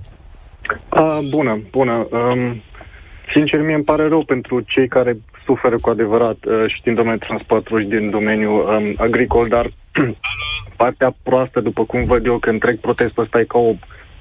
Uh, 0.96 1.18
bună, 1.30 1.60
bună. 1.70 2.06
Um, 2.10 2.62
sincer, 3.34 3.60
mie 3.60 3.74
îmi 3.74 3.84
pare 3.84 4.08
rău 4.08 4.24
pentru 4.24 4.60
cei 4.60 4.88
care 4.88 5.16
suferă 5.44 5.76
cu 5.80 5.90
adevărat 5.90 6.36
uh, 6.44 6.64
și 6.66 6.82
din 6.82 6.94
domeniul 6.94 7.18
transportului 7.18 7.82
și 7.82 7.88
din 7.88 8.10
domeniul 8.10 8.58
um, 8.60 8.94
agricol, 8.96 9.48
dar 9.48 9.72
partea 10.76 11.14
proastă, 11.22 11.60
după 11.60 11.84
cum 11.84 12.04
văd 12.04 12.26
eu, 12.26 12.38
că 12.38 12.50
întreg 12.50 12.78
protestul 12.80 13.22
ăsta 13.22 13.40
e 13.40 13.44
ca 13.44 13.58
o 13.58 13.74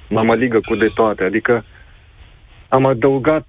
mămăligă 0.08 0.60
cu 0.68 0.74
de 0.74 0.90
toate. 0.94 1.24
Adică 1.24 1.64
am 2.74 2.86
adăugat 2.86 3.46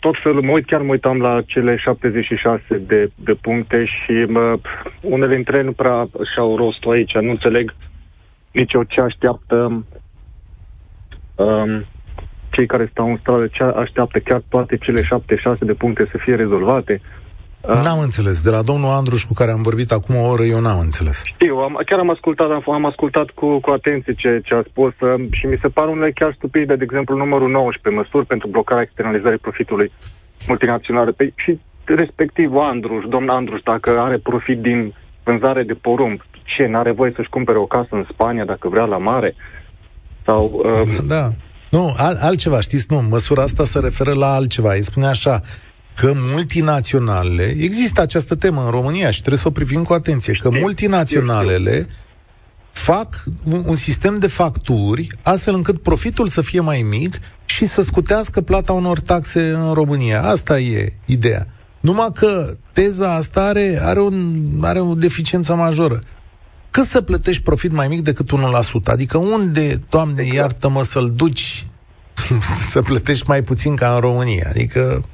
tot 0.00 0.14
felul, 0.22 0.42
mă 0.42 0.52
uit, 0.52 0.66
chiar 0.66 0.82
mă 0.82 0.90
uitam 0.90 1.20
la 1.20 1.42
cele 1.46 1.76
76 1.76 2.62
de, 2.86 3.10
de 3.14 3.34
puncte 3.34 3.84
și 3.84 4.12
mă, 4.28 4.58
unele 5.00 5.34
dintre 5.34 5.56
ele 5.56 5.64
nu 5.64 5.72
prea 5.72 6.08
și-au 6.32 6.56
rostul 6.56 6.92
aici, 6.92 7.14
nu 7.14 7.30
înțeleg 7.30 7.74
nici 8.52 8.72
eu 8.72 8.82
ce 8.82 9.00
așteaptă 9.00 9.84
um, 11.34 11.84
cei 12.50 12.66
care 12.66 12.88
stau 12.90 13.10
în 13.10 13.16
stradă, 13.16 13.46
ce 13.46 13.62
așteaptă 13.62 14.18
chiar 14.18 14.42
toate 14.48 14.76
cele 14.76 15.02
76 15.02 15.64
de 15.64 15.74
puncte 15.74 16.08
să 16.10 16.18
fie 16.18 16.34
rezolvate. 16.34 17.00
Uh, 17.02 17.17
N-am 17.66 17.98
înțeles. 17.98 18.42
De 18.42 18.50
la 18.50 18.62
domnul 18.62 18.90
Andruș 18.90 19.22
cu 19.24 19.32
care 19.32 19.50
am 19.50 19.62
vorbit 19.62 19.90
acum 19.92 20.14
o 20.16 20.28
oră, 20.28 20.42
eu 20.42 20.60
n-am 20.60 20.78
înțeles. 20.78 21.22
Știu, 21.24 21.56
am, 21.56 21.82
chiar 21.86 21.98
am 21.98 22.10
ascultat, 22.10 22.50
am, 22.50 22.62
am 22.72 22.84
ascultat 22.84 23.30
cu, 23.30 23.60
cu 23.60 23.70
atenție 23.70 24.12
ce, 24.12 24.40
ce 24.44 24.54
a 24.54 24.62
spus 24.68 24.92
uh, 25.00 25.14
și 25.30 25.46
mi 25.46 25.58
se 25.62 25.68
par 25.68 25.88
unele 25.88 26.12
chiar 26.12 26.34
stupide, 26.36 26.76
de 26.76 26.84
exemplu 26.84 27.16
numărul 27.16 27.50
19, 27.50 28.00
măsuri 28.02 28.26
pentru 28.26 28.48
blocarea 28.48 28.82
externalizării 28.82 29.38
profitului 29.38 29.92
multinaționale. 30.46 31.10
Pe, 31.10 31.32
și 31.36 31.58
respectiv 31.84 32.56
Andruș, 32.56 33.04
domnul 33.08 33.36
Andruș, 33.36 33.60
dacă 33.60 33.98
are 33.98 34.18
profit 34.18 34.58
din 34.60 34.94
vânzare 35.22 35.62
de 35.62 35.74
porumb, 35.74 36.20
ce, 36.42 36.66
n-are 36.66 36.92
voie 36.92 37.12
să-și 37.16 37.28
cumpere 37.28 37.58
o 37.58 37.66
casă 37.66 37.88
în 37.90 38.06
Spania 38.12 38.44
dacă 38.44 38.68
vrea 38.68 38.84
la 38.84 38.98
mare? 38.98 39.34
Sau, 40.24 40.62
uh... 40.64 40.98
Da. 41.06 41.28
Nu, 41.70 41.94
al, 41.96 42.16
altceva, 42.20 42.60
știți, 42.60 42.86
nu, 42.88 43.02
măsura 43.02 43.42
asta 43.42 43.64
se 43.64 43.78
referă 43.78 44.12
la 44.14 44.34
altceva. 44.34 44.72
Îi 44.72 44.82
spune 44.82 45.06
așa, 45.06 45.40
că 46.00 46.12
multinaționalele, 46.14 47.54
există 47.58 48.00
această 48.00 48.34
temă 48.34 48.64
în 48.64 48.70
România 48.70 49.10
și 49.10 49.18
trebuie 49.18 49.40
să 49.40 49.48
o 49.48 49.50
privim 49.50 49.82
cu 49.82 49.92
atenție, 49.92 50.32
că 50.32 50.50
multinaționalele 50.50 51.88
fac 52.70 53.24
un, 53.44 53.62
un 53.66 53.74
sistem 53.74 54.18
de 54.18 54.26
facturi 54.26 55.06
astfel 55.22 55.54
încât 55.54 55.82
profitul 55.82 56.28
să 56.28 56.40
fie 56.40 56.60
mai 56.60 56.82
mic 56.82 57.18
și 57.44 57.66
să 57.66 57.82
scutească 57.82 58.40
plata 58.40 58.72
unor 58.72 59.00
taxe 59.00 59.50
în 59.50 59.72
România. 59.72 60.22
Asta 60.22 60.58
e 60.58 60.92
ideea. 61.04 61.46
Numai 61.80 62.08
că 62.14 62.56
teza 62.72 63.14
asta 63.14 63.42
are, 63.44 63.78
are, 63.82 64.00
un, 64.00 64.42
are 64.62 64.80
o 64.80 64.94
deficiență 64.94 65.54
majoră. 65.54 65.98
Cât 66.70 66.86
să 66.86 67.00
plătești 67.00 67.42
profit 67.42 67.72
mai 67.72 67.88
mic 67.88 68.02
decât 68.02 68.30
1%? 68.30 68.84
Adică 68.84 69.18
unde, 69.18 69.80
Doamne, 69.88 70.22
exact. 70.22 70.38
iartă-mă, 70.38 70.82
să-l 70.82 71.12
duci 71.16 71.66
să 72.70 72.82
plătești 72.82 73.24
mai 73.28 73.42
puțin 73.42 73.76
ca 73.76 73.94
în 73.94 74.00
România. 74.00 74.46
Adică 74.48 75.04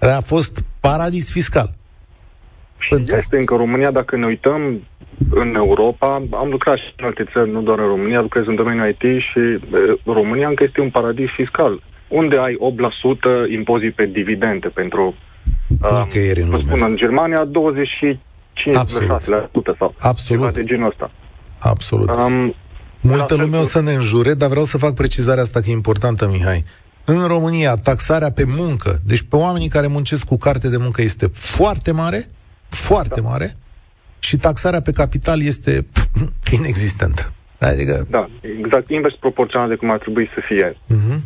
a 0.00 0.20
fost 0.20 0.64
paradis 0.80 1.30
fiscal. 1.30 1.74
Și 2.78 2.94
este 3.16 3.36
încă 3.36 3.54
România, 3.54 3.90
dacă 3.90 4.16
ne 4.16 4.26
uităm 4.26 4.82
în 5.30 5.54
Europa, 5.54 6.22
am 6.30 6.48
lucrat 6.50 6.76
și 6.76 6.94
în 6.96 7.04
alte 7.04 7.24
țări, 7.32 7.50
nu 7.50 7.62
doar 7.62 7.78
în 7.78 7.86
România, 7.86 8.20
lucrez 8.20 8.46
în 8.46 8.54
domeniul 8.54 8.88
IT 8.88 9.22
și 9.22 9.40
România 10.04 10.48
încă 10.48 10.64
este 10.64 10.80
un 10.80 10.90
paradis 10.90 11.30
fiscal, 11.36 11.82
unde 12.08 12.36
ai 12.38 12.58
8% 13.48 13.50
impozit 13.50 13.94
pe 13.94 14.06
dividende 14.06 14.68
pentru... 14.68 15.14
Nicăieri 16.04 16.40
în 16.40 16.46
spun, 16.46 16.78
în 16.88 16.96
Germania 16.96 17.48
25% 17.48 17.50
sau 19.78 19.94
Absolut. 19.98 20.24
ceva 20.24 20.50
de 20.50 20.62
genul 20.62 20.88
ăsta. 20.88 21.10
Absolut. 21.58 22.10
Um, 22.10 22.54
Multă 23.00 23.34
lume 23.34 23.56
o 23.56 23.62
să 23.62 23.80
ne 23.80 23.92
înjure, 23.92 24.34
dar 24.34 24.48
vreau 24.48 24.64
să 24.64 24.78
fac 24.78 24.94
precizarea 24.94 25.42
asta 25.42 25.60
că 25.60 25.66
e 25.68 25.72
importantă, 25.72 26.28
Mihai. 26.32 26.64
În 27.14 27.26
România, 27.26 27.74
taxarea 27.74 28.30
pe 28.30 28.44
muncă, 28.58 28.90
deci 29.06 29.22
pe 29.22 29.36
oamenii 29.36 29.68
care 29.68 29.86
muncesc 29.86 30.24
cu 30.26 30.36
carte 30.36 30.68
de 30.68 30.76
muncă 30.80 31.02
este 31.02 31.26
foarte 31.32 31.92
mare, 31.92 32.20
foarte 32.68 33.20
da. 33.20 33.28
mare, 33.28 33.52
și 34.18 34.36
taxarea 34.36 34.80
pe 34.80 34.92
capital 34.92 35.38
este 35.42 35.86
pf, 35.92 36.04
inexistentă. 36.58 37.32
Adică... 37.60 38.06
Da, 38.10 38.28
exact 38.62 38.88
invers 38.88 39.14
proporțional 39.14 39.68
de 39.68 39.74
cum 39.74 39.90
ar 39.90 39.98
trebui 39.98 40.30
să 40.34 40.40
fie. 40.48 40.72
Uh-huh. 40.72 41.18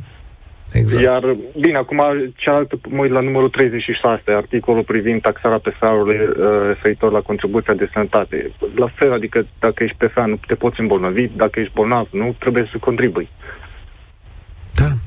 Exact. 0.72 1.02
Iar, 1.02 1.36
bine, 1.60 1.76
acum 1.76 2.00
cealaltă, 2.36 2.80
mă 2.88 3.00
uit 3.02 3.10
la 3.10 3.20
numărul 3.20 3.48
36, 3.48 4.22
articolul 4.26 4.82
privind 4.82 5.20
taxarea 5.20 5.58
pe 5.58 5.76
salariul 5.80 6.08
uh, 6.08 6.66
referitor 6.66 7.12
la 7.12 7.20
contribuția 7.20 7.74
de 7.74 7.90
sănătate. 7.92 8.52
La 8.74 8.88
fel, 8.94 9.12
adică 9.12 9.46
dacă 9.58 9.82
ești 9.82 9.96
pe 9.96 10.12
nu 10.26 10.38
te 10.46 10.54
poți 10.54 10.80
îmbolnăvi, 10.80 11.28
dacă 11.36 11.60
ești 11.60 11.74
bolnav, 11.74 12.08
nu 12.10 12.36
trebuie 12.38 12.68
să 12.72 12.78
contribui. 12.78 13.28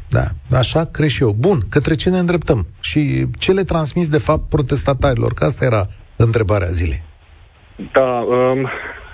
Da, 0.09 0.25
da, 0.49 0.57
așa 0.57 0.85
cred 0.85 1.09
și 1.09 1.23
eu. 1.23 1.31
Bun, 1.39 1.59
către 1.69 1.93
ce 1.95 2.09
ne 2.09 2.17
îndreptăm? 2.17 2.67
Și 2.81 3.25
ce 3.39 3.51
le 3.51 3.63
transmis, 3.63 4.09
de 4.09 4.17
fapt, 4.17 4.49
protestatarilor? 4.49 5.33
Că 5.33 5.43
asta 5.43 5.65
era 5.65 5.85
întrebarea 6.15 6.67
zilei. 6.67 7.01
Da, 7.91 8.25
um, 8.27 8.69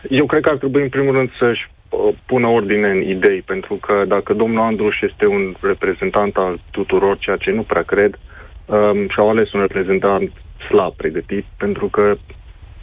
eu 0.10 0.26
cred 0.26 0.42
că 0.42 0.50
ar 0.50 0.58
trebui, 0.58 0.82
în 0.82 0.90
primul 0.90 1.14
rând, 1.14 1.30
să-și 1.40 1.72
uh, 1.90 2.16
pună 2.26 2.48
ordine 2.48 2.90
în 2.90 3.02
idei, 3.02 3.42
pentru 3.42 3.76
că 3.76 4.04
dacă 4.08 4.34
domnul 4.34 4.62
Andruș 4.62 5.02
este 5.02 5.26
un 5.26 5.56
reprezentant 5.62 6.36
al 6.36 6.62
tuturor, 6.72 7.18
ceea 7.18 7.36
ce 7.36 7.52
nu 7.52 7.62
prea 7.62 7.84
cred, 7.84 8.20
um, 8.66 9.10
și-au 9.10 9.30
ales 9.30 9.52
un 9.52 9.60
reprezentant 9.60 10.32
slab 10.68 10.94
pregătit, 10.94 11.46
pentru 11.58 11.88
că 11.88 12.16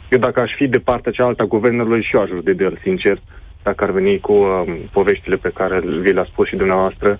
eu 0.09 0.19
dacă 0.19 0.39
aș 0.39 0.51
fi 0.55 0.67
de 0.67 0.79
partea 0.79 1.11
cealaltă 1.11 1.41
a 1.41 1.45
guvernului 1.45 2.03
și 2.03 2.15
eu 2.15 2.21
aș 2.21 2.29
de 2.43 2.55
el, 2.59 2.79
sincer, 2.81 3.21
dacă 3.63 3.83
ar 3.83 3.91
veni 3.91 4.19
cu 4.19 4.33
um, 4.33 4.77
poveștile 4.91 5.35
pe 5.35 5.51
care 5.53 5.79
vi 6.01 6.13
le-a 6.13 6.27
spus 6.31 6.47
și 6.47 6.55
dumneavoastră. 6.55 7.19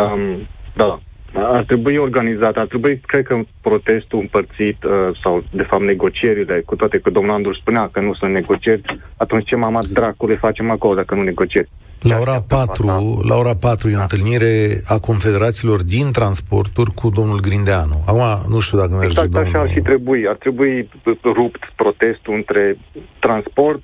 Um, 0.00 0.46
da, 0.74 1.00
ar 1.34 1.64
trebui 1.64 1.96
organizat, 1.96 2.56
ar 2.56 2.66
trebui, 2.66 3.00
cred 3.06 3.24
că, 3.24 3.40
protestul 3.60 4.18
împărțit 4.18 4.84
uh, 4.84 5.18
sau, 5.22 5.44
de 5.50 5.62
fapt, 5.62 5.82
negocierile, 5.82 6.62
cu 6.66 6.76
toate 6.76 6.98
că 6.98 7.10
domnul 7.10 7.34
Andru 7.34 7.54
spunea 7.54 7.88
că 7.92 8.00
nu 8.00 8.14
sunt 8.14 8.32
negocieri, 8.32 8.82
atunci 9.16 9.48
ce 9.48 9.56
mama 9.56 9.80
dracului 9.90 10.36
facem 10.36 10.70
acolo 10.70 10.94
dacă 10.94 11.14
nu 11.14 11.22
negocieri? 11.22 11.68
La 12.00 12.18
ora 12.20 12.40
4, 12.48 13.18
la 13.28 13.36
ora 13.36 13.54
4 13.54 13.88
e 13.88 13.96
o 13.96 14.00
întâlnire 14.00 14.80
a 14.86 14.98
confederațiilor 14.98 15.82
din 15.82 16.12
transporturi 16.12 16.90
cu 16.94 17.08
domnul 17.08 17.40
Grindeanu. 17.40 18.02
Acum, 18.06 18.52
nu 18.52 18.60
știu 18.60 18.78
dacă 18.78 18.90
merge 18.90 19.06
exact 19.06 19.28
domnul... 19.28 19.50
așa 19.50 19.60
ar 19.60 19.70
și 19.70 19.80
trebui. 19.80 20.28
Ar 20.28 20.36
trebui 20.36 20.88
rupt 21.22 21.72
protestul 21.76 22.34
între 22.34 22.78
transport, 23.18 23.82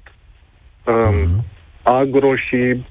um, 0.84 0.94
mm-hmm. 0.94 1.44
agro 1.82 2.34
și 2.34 2.84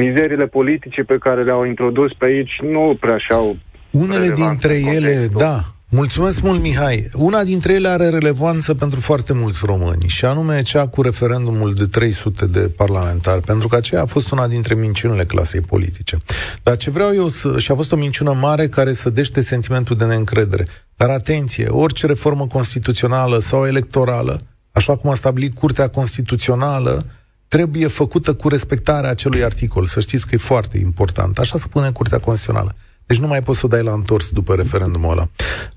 mizerile 0.00 0.46
politice 0.46 1.02
pe 1.02 1.18
care 1.18 1.44
le-au 1.44 1.64
introdus 1.64 2.12
pe 2.12 2.24
aici 2.24 2.60
nu 2.62 2.96
prea 3.00 3.18
și-au 3.18 3.56
unele 3.90 4.30
dintre 4.30 4.80
ele, 4.94 5.26
da, 5.36 5.60
Mulțumesc 5.90 6.40
mult, 6.40 6.60
Mihai. 6.60 7.08
Una 7.14 7.44
dintre 7.44 7.72
ele 7.72 7.88
are 7.88 8.08
relevanță 8.08 8.74
pentru 8.74 9.00
foarte 9.00 9.32
mulți 9.32 9.60
români, 9.64 10.04
și 10.06 10.24
anume 10.24 10.62
cea 10.62 10.86
cu 10.86 11.02
referendumul 11.02 11.74
de 11.74 11.86
300 11.86 12.46
de 12.46 12.60
parlamentari, 12.76 13.40
pentru 13.40 13.68
că 13.68 13.76
aceea 13.76 14.02
a 14.02 14.06
fost 14.06 14.30
una 14.30 14.46
dintre 14.46 14.74
minciunile 14.74 15.24
clasei 15.24 15.60
politice. 15.60 16.18
Dar 16.62 16.76
ce 16.76 16.90
vreau 16.90 17.14
eu 17.14 17.28
să... 17.28 17.58
și 17.58 17.70
a 17.70 17.74
fost 17.74 17.92
o 17.92 17.96
minciună 17.96 18.32
mare 18.32 18.68
care 18.68 18.92
să 18.92 19.10
dește 19.10 19.40
sentimentul 19.40 19.96
de 19.96 20.04
neîncredere. 20.04 20.66
Dar 20.96 21.08
atenție, 21.08 21.68
orice 21.68 22.06
reformă 22.06 22.46
constituțională 22.46 23.38
sau 23.38 23.66
electorală, 23.66 24.40
așa 24.72 24.96
cum 24.96 25.10
a 25.10 25.14
stabilit 25.14 25.54
Curtea 25.54 25.88
Constituțională, 25.88 27.06
trebuie 27.48 27.86
făcută 27.86 28.34
cu 28.34 28.48
respectarea 28.48 29.10
acelui 29.10 29.44
articol. 29.44 29.84
Să 29.84 30.00
știți 30.00 30.26
că 30.26 30.34
e 30.34 30.38
foarte 30.38 30.78
important. 30.78 31.38
Așa 31.38 31.58
spune 31.58 31.90
Curtea 31.90 32.18
Constituțională. 32.18 32.74
Deci 33.06 33.18
nu 33.18 33.26
mai 33.26 33.40
poți 33.40 33.58
să 33.58 33.66
o 33.66 33.68
dai 33.68 33.82
la 33.82 33.92
întors 33.92 34.30
după 34.30 34.54
referendumul 34.54 35.10
ăla. 35.10 35.26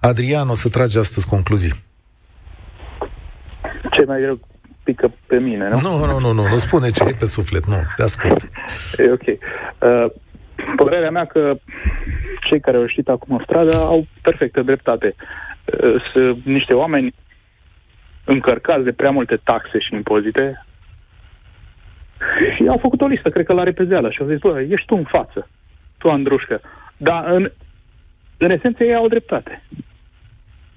Adrian, 0.02 0.50
o 0.50 0.54
să 0.54 0.70
tragi 0.70 0.98
astăzi 0.98 1.28
concluzii. 1.28 1.74
Ce 3.92 4.06
mai 4.06 4.20
greu 4.22 4.40
pică 4.84 5.14
pe 5.28 5.38
mine, 5.38 5.70
nu? 5.70 5.80
Nu, 5.80 6.06
nu, 6.06 6.20
nu, 6.20 6.34
nu, 6.34 6.48
nu 6.48 6.58
spune 6.58 6.90
ce 6.90 7.04
e 7.04 7.14
pe 7.20 7.26
suflet, 7.26 7.66
nu, 7.66 7.76
te 7.96 8.04
ascult. 8.04 8.50
E 8.98 9.12
ok. 9.12 9.28
Uh, 9.28 10.06
părerea 10.76 11.12
mea 11.12 11.26
că 11.26 11.60
cei 12.42 12.60
care 12.60 12.78
au 12.78 12.82
ieșit 12.82 13.08
acum 13.08 13.36
în 13.36 13.44
stradă 13.44 13.76
au 13.76 14.08
perfectă 14.22 14.62
dreptate. 14.62 15.16
Uh, 15.16 16.04
sunt 16.12 16.46
niște 16.46 16.74
oameni 16.74 17.14
încărcați 18.24 18.84
de 18.84 18.92
prea 18.92 19.12
multe 19.12 19.40
taxe 19.44 19.80
și 19.80 19.94
impozite 19.94 20.66
și 22.56 22.68
au 22.68 22.78
făcut 22.78 23.02
o 23.02 23.08
listă, 23.08 23.30
cred 23.30 23.46
că 23.46 23.54
la 23.54 23.64
repezeală 23.64 24.10
și 24.10 24.22
au 24.22 24.28
zis, 24.28 24.40
bă, 24.40 24.60
ești 24.70 24.86
tu 24.86 24.96
în 24.96 25.04
față, 25.04 25.48
tu, 25.98 26.08
Andrușcă, 26.08 26.62
dar 26.98 27.32
în, 27.32 27.52
în 28.38 28.52
esență 28.52 28.84
ei 28.84 28.96
au 28.96 29.08
dreptate. 29.08 29.64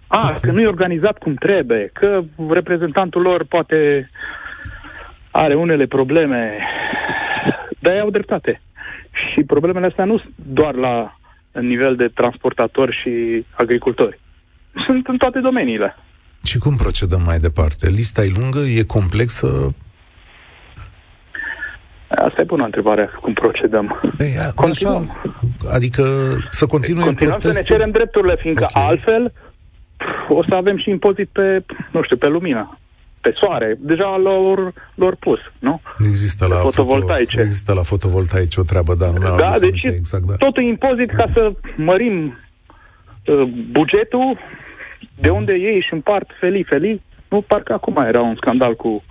A, 0.07 0.38
că 0.40 0.53
nu 0.53 0.61
e 0.61 0.66
organizat 0.66 1.18
cum 1.18 1.34
trebuie, 1.34 1.90
că 1.93 2.22
reprezentantul 2.51 3.22
lor 3.22 3.45
poate 3.45 4.11
are 5.30 5.55
unele 5.55 5.86
probleme, 5.86 6.59
dar 7.78 7.95
ei 7.95 8.01
au 8.01 8.11
dreptate. 8.11 8.61
Și 9.12 9.45
problemele 9.45 9.86
astea 9.86 10.05
nu 10.05 10.18
sunt 10.18 10.32
doar 10.36 10.74
la 10.74 11.16
nivel 11.61 11.97
de 11.97 12.09
transportatori 12.09 12.99
și 13.03 13.45
agricultori. 13.51 14.20
Sunt 14.86 15.07
în 15.07 15.16
toate 15.16 15.38
domeniile. 15.38 15.97
Și 16.45 16.59
cum 16.59 16.76
procedăm 16.76 17.22
mai 17.22 17.38
departe? 17.38 17.88
Lista 17.88 18.24
e 18.24 18.32
lungă, 18.34 18.59
e 18.59 18.82
complexă, 18.82 19.74
Asta 22.14 22.40
e 22.40 22.44
bună 22.44 22.64
întrebare, 22.64 23.10
cum 23.20 23.32
procedăm. 23.32 24.14
Ei, 24.18 24.34
a, 24.38 24.52
Continuăm. 24.54 25.10
Așa, 25.10 25.74
adică 25.74 26.02
să 26.50 26.66
continue 26.66 27.04
Continuăm 27.04 27.36
protestul? 27.36 27.52
să 27.52 27.58
ne 27.58 27.76
cerem 27.76 27.90
drepturile, 27.90 28.36
fiindcă 28.36 28.66
okay. 28.68 28.86
altfel 28.88 29.32
o 30.28 30.42
să 30.48 30.54
avem 30.54 30.78
și 30.78 30.90
impozit 30.90 31.28
pe, 31.32 31.64
nu 31.92 32.02
știu, 32.02 32.16
pe 32.16 32.28
lumină, 32.28 32.78
pe 33.20 33.32
soare. 33.40 33.76
Deja 33.80 34.16
lor, 34.22 34.72
lor 34.94 35.16
pus, 35.16 35.38
nu? 35.58 35.80
Există 35.98 36.46
la 36.46 36.56
fotovoltaice. 36.56 37.30
Foto, 37.30 37.42
există 37.42 37.72
la 37.72 37.82
fotovoltaice 37.82 38.60
o 38.60 38.62
treabă, 38.62 38.94
da, 38.94 39.10
nu 39.10 39.36
Da, 39.36 39.54
deci 39.58 39.82
exact, 39.82 40.24
da. 40.24 40.34
tot 40.34 40.56
impozit 40.56 41.10
ca 41.10 41.30
să 41.34 41.52
mărim 41.76 42.38
uh, 43.26 43.42
bugetul 43.70 44.38
de 45.20 45.28
unde 45.28 45.54
ei 45.54 45.76
își 45.76 45.92
împart 45.92 46.30
felii-felii. 46.40 47.02
Nu, 47.28 47.40
parcă 47.40 47.72
acum 47.72 47.97
era 47.97 48.20
un 48.20 48.36
scandal 48.36 48.74
cu 48.76 49.02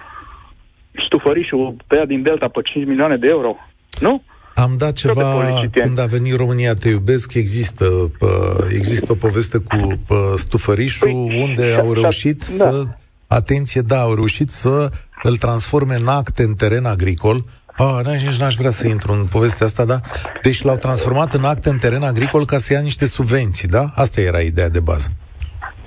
stufărișul 1.05 1.75
tăiat 1.87 2.07
din 2.07 2.21
Delta 2.21 2.47
pe 2.47 2.61
5 2.61 2.87
milioane 2.87 3.17
de 3.17 3.27
euro. 3.27 3.55
Nu? 3.99 4.21
Am 4.55 4.75
dat 4.77 4.93
ceva 4.93 5.43
când 5.71 5.99
a 5.99 6.05
venit 6.05 6.35
România 6.35 6.73
Te 6.73 6.89
iubesc, 6.89 7.33
există, 7.33 7.85
pă, 8.19 8.67
există 8.73 9.11
o 9.11 9.15
poveste 9.15 9.57
cu 9.57 9.99
pă, 10.07 10.33
stufărișul 10.37 11.07
păi, 11.07 11.43
unde 11.43 11.73
au 11.73 11.93
reușit 11.93 12.37
da. 12.37 12.69
să, 12.69 12.83
atenție, 13.27 13.81
da, 13.81 14.01
au 14.01 14.13
reușit 14.13 14.49
să 14.49 14.89
îl 15.23 15.35
transforme 15.35 15.95
în 15.95 16.07
acte 16.07 16.43
în 16.43 16.53
teren 16.53 16.85
agricol. 16.85 17.43
Ah, 17.77 18.05
nici 18.05 18.39
n-aș 18.39 18.55
vrea 18.55 18.69
să 18.69 18.87
intru 18.87 19.11
în 19.11 19.25
povestea 19.31 19.65
asta, 19.65 19.85
da? 19.85 19.99
Deci 20.41 20.61
l-au 20.61 20.75
transformat 20.75 21.33
în 21.33 21.43
acte 21.43 21.69
în 21.69 21.77
teren 21.77 22.03
agricol 22.03 22.45
ca 22.45 22.57
să 22.57 22.73
ia 22.73 22.79
niște 22.79 23.05
subvenții, 23.05 23.67
da? 23.67 23.85
Asta 23.95 24.21
era 24.21 24.39
ideea 24.39 24.69
de 24.69 24.79
bază. 24.79 25.09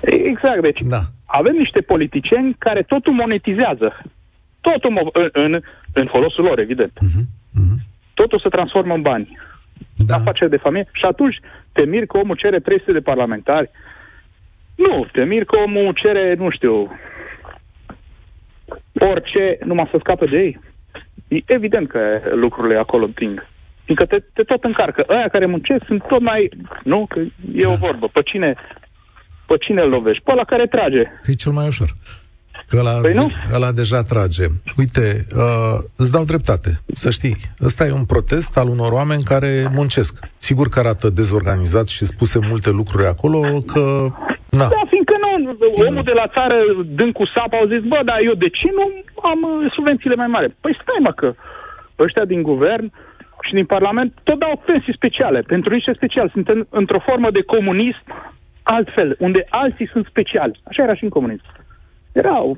Exact, 0.01 0.61
deci 0.61 0.79
da. 0.81 1.01
avem 1.25 1.53
niște 1.57 1.81
politicieni 1.81 2.55
care 2.57 2.83
totul 2.83 3.13
monetizează 3.13 4.03
totul 4.67 5.11
în, 5.13 5.29
în, 5.43 5.61
în 5.93 6.07
folosul 6.13 6.43
lor, 6.43 6.59
evident. 6.59 6.91
Uh-huh. 6.91 7.25
Uh-huh. 7.59 7.77
Totul 8.13 8.39
se 8.39 8.49
transformă 8.49 8.93
în 8.93 9.01
bani. 9.01 9.37
Da. 9.95 10.15
Afaceri 10.15 10.49
de 10.49 10.63
familie. 10.65 10.89
Și 10.91 11.05
atunci 11.05 11.37
te 11.71 11.85
mir 11.85 12.05
că 12.05 12.17
omul 12.17 12.35
cere 12.35 12.59
300 12.59 12.91
de 12.91 12.99
parlamentari. 13.11 13.69
Nu, 14.75 15.05
te 15.11 15.23
mir 15.23 15.43
că 15.43 15.59
omul 15.59 15.93
cere, 15.93 16.35
nu 16.37 16.49
știu, 16.49 16.91
orice, 18.93 19.57
numai 19.65 19.87
să 19.91 19.97
scape 19.99 20.25
de 20.25 20.37
ei. 20.37 20.59
E 21.27 21.43
evident 21.45 21.87
că 21.87 21.99
lucrurile 22.33 22.77
acolo 22.77 23.05
împing. 23.05 23.47
Fiindcă 23.83 24.05
te, 24.05 24.23
te 24.33 24.43
tot 24.43 24.63
încarcă. 24.63 25.03
Aia 25.07 25.27
care 25.27 25.45
muncesc 25.45 25.83
sunt 25.85 26.03
tot 26.07 26.21
mai... 26.21 26.49
Nu? 26.83 27.05
Că 27.09 27.19
e 27.53 27.63
da. 27.63 27.71
o 27.71 27.75
vorbă. 27.75 28.07
Pe 28.07 28.21
cine, 28.21 28.55
pe 29.47 29.57
cine 29.57 29.81
îl 29.81 29.89
lovești? 29.89 30.23
Pe 30.23 30.33
la 30.33 30.43
care 30.43 30.67
trage. 30.67 31.03
E 31.25 31.33
cel 31.33 31.51
mai 31.51 31.67
ușor. 31.67 31.89
Că 32.67 32.77
ăla, 32.77 32.99
Păi 33.01 33.13
nu? 33.13 33.29
ăla 33.53 33.71
deja 33.71 34.01
trage. 34.01 34.45
Uite, 34.77 35.25
uh, 35.35 35.77
îți 35.95 36.11
dau 36.11 36.23
dreptate, 36.23 36.79
să 36.93 37.09
știi. 37.09 37.35
Ăsta 37.63 37.85
e 37.85 37.91
un 37.91 38.05
protest 38.05 38.57
al 38.57 38.67
unor 38.67 38.91
oameni 38.91 39.23
care 39.23 39.67
muncesc. 39.73 40.19
Sigur 40.37 40.69
că 40.69 40.79
arată 40.79 41.09
dezorganizat 41.09 41.87
și 41.87 42.05
spuse 42.05 42.39
multe 42.49 42.69
lucruri 42.69 43.07
acolo, 43.07 43.39
că... 43.73 43.81
Na, 44.49 44.67
Da, 44.75 44.81
fiindcă 44.89 45.15
nu, 45.23 45.57
omul 45.87 46.03
de 46.03 46.11
la 46.21 46.27
țară, 46.35 46.57
dând 46.85 47.13
cu 47.13 47.25
sapa, 47.35 47.57
au 47.57 47.67
zis, 47.67 47.81
bă, 47.91 47.99
dar 48.05 48.19
eu 48.23 48.33
de 48.33 48.49
ce 48.49 48.67
nu 48.79 48.85
am 49.31 49.39
uh, 49.43 49.71
subvențiile 49.75 50.15
mai 50.15 50.27
mari? 50.27 50.55
Păi 50.61 50.77
stai, 50.81 51.01
mă, 51.07 51.11
că 51.11 51.33
ăștia 51.99 52.25
din 52.25 52.41
guvern 52.41 52.91
și 53.47 53.53
din 53.53 53.65
Parlament 53.65 54.13
tot 54.23 54.39
dau 54.39 54.63
pensii 54.65 54.93
speciale, 54.99 55.39
pentru 55.41 55.73
niște 55.73 55.93
speciali. 55.95 56.29
Sunt 56.33 56.47
în, 56.49 56.65
într-o 56.69 56.99
formă 57.07 57.31
de 57.31 57.41
comunism 57.41 58.03
altfel, 58.63 59.15
unde 59.19 59.45
alții 59.49 59.89
sunt 59.91 60.05
speciali. 60.05 60.59
Așa 60.63 60.83
era 60.83 60.95
și 60.95 61.03
în 61.03 61.09
comunism. 61.09 61.45
Erau 62.21 62.57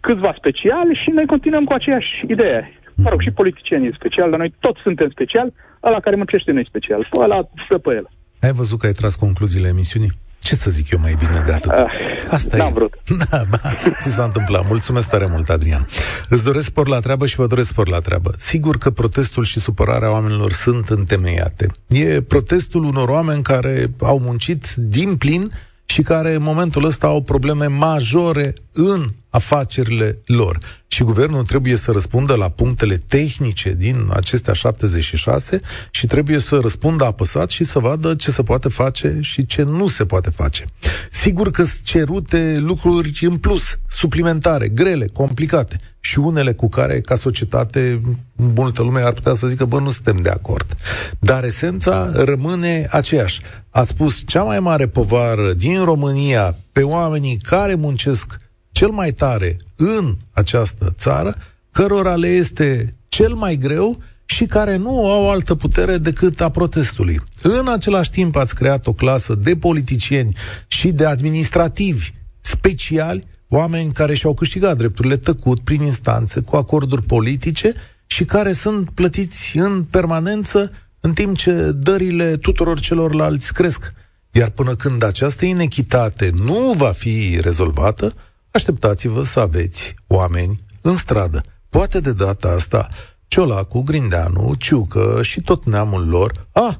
câțiva 0.00 0.32
speciali 0.40 1.00
și 1.02 1.10
noi 1.10 1.26
continuăm 1.26 1.64
cu 1.64 1.72
aceeași 1.72 2.10
idee. 2.34 2.60
Mă 3.04 3.08
rog, 3.10 3.20
și 3.20 3.30
politicienii 3.40 3.88
e 3.88 4.00
special, 4.02 4.30
dar 4.30 4.38
noi 4.38 4.54
toți 4.58 4.80
suntem 4.82 5.08
special, 5.10 5.52
ăla 5.82 6.00
care 6.00 6.16
muncește 6.16 6.50
nu 6.52 6.58
e 6.60 6.72
special, 6.74 7.06
pe 7.10 7.18
ăla 7.24 7.38
stă 7.66 7.78
pe 7.78 7.90
el. 7.98 8.06
ai 8.40 8.52
văzut 8.52 8.78
că 8.78 8.86
ai 8.86 8.92
tras 8.92 9.14
concluziile 9.14 9.68
emisiunii? 9.68 10.10
Ce 10.42 10.54
să 10.54 10.70
zic 10.70 10.90
eu 10.90 10.98
mai 11.02 11.14
bine 11.18 11.42
de 11.46 11.52
atât? 11.52 11.70
Ah, 11.70 11.84
Asta 12.30 12.56
n-am 12.56 12.68
e. 12.68 12.72
vrut. 12.72 12.92
Da, 13.30 13.42
ba, 13.50 13.58
ți 14.00 14.08
s-a 14.14 14.24
întâmplat. 14.24 14.66
Mulțumesc 14.68 15.10
tare 15.10 15.26
mult, 15.30 15.48
Adrian. 15.48 15.86
Îți 16.28 16.44
doresc 16.44 16.64
spor 16.66 16.88
la 16.88 16.98
treabă 16.98 17.26
și 17.26 17.36
vă 17.36 17.46
doresc 17.46 17.68
spor 17.68 17.88
la 17.88 17.98
treabă. 17.98 18.30
Sigur 18.36 18.78
că 18.78 18.90
protestul 18.90 19.44
și 19.44 19.58
supărarea 19.60 20.10
oamenilor 20.12 20.52
sunt 20.52 20.88
întemeiate. 20.88 21.66
E 21.88 22.22
protestul 22.22 22.84
unor 22.84 23.08
oameni 23.08 23.42
care 23.42 23.86
au 24.00 24.18
muncit 24.18 24.74
din 24.74 25.16
plin 25.16 25.50
și 25.90 26.02
care 26.02 26.34
în 26.34 26.42
momentul 26.42 26.84
ăsta 26.84 27.06
au 27.06 27.22
probleme 27.22 27.66
majore 27.66 28.54
în 28.72 29.04
afacerile 29.30 30.18
lor. 30.26 30.58
Și 30.88 31.02
guvernul 31.02 31.42
trebuie 31.42 31.76
să 31.76 31.90
răspundă 31.90 32.34
la 32.34 32.48
punctele 32.48 32.96
tehnice 32.96 33.74
din 33.78 34.10
acestea 34.12 34.52
76 34.52 35.60
și 35.90 36.06
trebuie 36.06 36.38
să 36.38 36.58
răspundă 36.62 37.04
apăsat 37.04 37.50
și 37.50 37.64
să 37.64 37.78
vadă 37.78 38.14
ce 38.14 38.30
se 38.30 38.42
poate 38.42 38.68
face 38.68 39.18
și 39.20 39.46
ce 39.46 39.62
nu 39.62 39.88
se 39.88 40.04
poate 40.04 40.30
face. 40.30 40.64
Sigur 41.10 41.50
că 41.50 41.62
sunt 41.62 41.82
cerute 41.82 42.56
lucruri 42.58 43.26
în 43.26 43.36
plus, 43.36 43.78
suplimentare, 43.88 44.68
grele, 44.68 45.06
complicate 45.12 45.80
și 46.00 46.18
unele 46.18 46.52
cu 46.52 46.68
care, 46.68 47.00
ca 47.00 47.14
societate, 47.14 48.00
multă 48.36 48.82
lume 48.82 49.02
ar 49.02 49.12
putea 49.12 49.34
să 49.34 49.46
zică, 49.46 49.64
bă, 49.64 49.80
nu 49.80 49.90
suntem 49.90 50.16
de 50.16 50.30
acord. 50.30 50.76
Dar 51.18 51.44
esența 51.44 52.10
rămâne 52.14 52.86
aceeași. 52.90 53.40
Ați 53.70 53.90
spus 53.90 54.22
cea 54.26 54.42
mai 54.42 54.60
mare 54.60 54.86
povară 54.86 55.52
din 55.52 55.84
România 55.84 56.56
pe 56.72 56.82
oamenii 56.82 57.38
care 57.42 57.74
muncesc 57.74 58.36
cel 58.72 58.88
mai 58.90 59.10
tare 59.10 59.56
în 59.76 60.16
această 60.30 60.94
țară, 60.98 61.34
cărora 61.70 62.14
le 62.14 62.28
este 62.28 62.94
cel 63.08 63.34
mai 63.34 63.56
greu 63.56 63.98
și 64.24 64.46
care 64.46 64.76
nu 64.76 65.10
au 65.10 65.30
altă 65.30 65.54
putere 65.54 65.98
decât 65.98 66.40
a 66.40 66.50
protestului. 66.50 67.20
În 67.42 67.68
același 67.68 68.10
timp 68.10 68.36
ați 68.36 68.54
creat 68.54 68.86
o 68.86 68.92
clasă 68.92 69.34
de 69.34 69.56
politicieni 69.56 70.36
și 70.66 70.92
de 70.92 71.06
administrativi 71.06 72.10
speciali, 72.40 73.26
oameni 73.52 73.92
care 73.92 74.14
și-au 74.14 74.34
câștigat 74.34 74.76
drepturile 74.76 75.16
tăcut 75.16 75.60
prin 75.60 75.82
instanțe, 75.82 76.40
cu 76.40 76.56
acorduri 76.56 77.02
politice 77.02 77.72
și 78.06 78.24
care 78.24 78.52
sunt 78.52 78.90
plătiți 78.90 79.56
în 79.56 79.82
permanență 79.82 80.72
în 81.00 81.12
timp 81.12 81.36
ce 81.36 81.52
dările 81.72 82.36
tuturor 82.36 82.80
celorlalți 82.80 83.52
cresc. 83.52 83.92
Iar 84.30 84.50
până 84.50 84.74
când 84.74 85.02
această 85.02 85.44
inechitate 85.44 86.30
nu 86.44 86.74
va 86.76 86.90
fi 86.90 87.38
rezolvată, 87.40 88.14
așteptați-vă 88.50 89.24
să 89.24 89.40
aveți 89.40 89.94
oameni 90.06 90.60
în 90.80 90.96
stradă. 90.96 91.44
Poate 91.68 92.00
de 92.00 92.12
data 92.12 92.48
asta 92.48 92.88
Ciolacu, 93.28 93.80
Grindeanu, 93.80 94.54
Ciucă 94.58 95.18
și 95.22 95.40
tot 95.40 95.66
neamul 95.66 96.08
lor, 96.08 96.46
ah, 96.52 96.74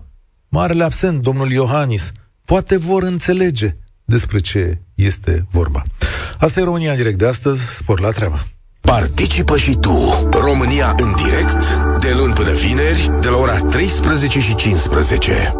marele 0.48 0.84
absent, 0.84 1.22
domnul 1.22 1.50
Iohannis, 1.50 2.12
poate 2.44 2.76
vor 2.76 3.02
înțelege 3.02 3.76
despre 4.04 4.40
ce 4.40 4.80
este 4.94 5.46
vorba. 5.50 5.82
Asta 6.40 6.60
e 6.60 6.64
România 6.64 6.90
în 6.90 6.96
direct 6.96 7.18
de 7.18 7.26
astăzi, 7.26 7.62
spor 7.62 8.00
la 8.00 8.10
treabă. 8.10 8.42
Participă 8.80 9.56
și 9.56 9.76
tu, 9.76 10.28
România 10.32 10.94
în 10.98 11.14
direct, 11.24 11.74
de 12.00 12.12
luni 12.16 12.32
până 12.32 12.52
vineri, 12.52 13.10
de 13.20 13.28
la 13.28 13.36
ora 13.36 13.58
13 13.58 14.40
și 14.40 14.54
15. 14.54 15.54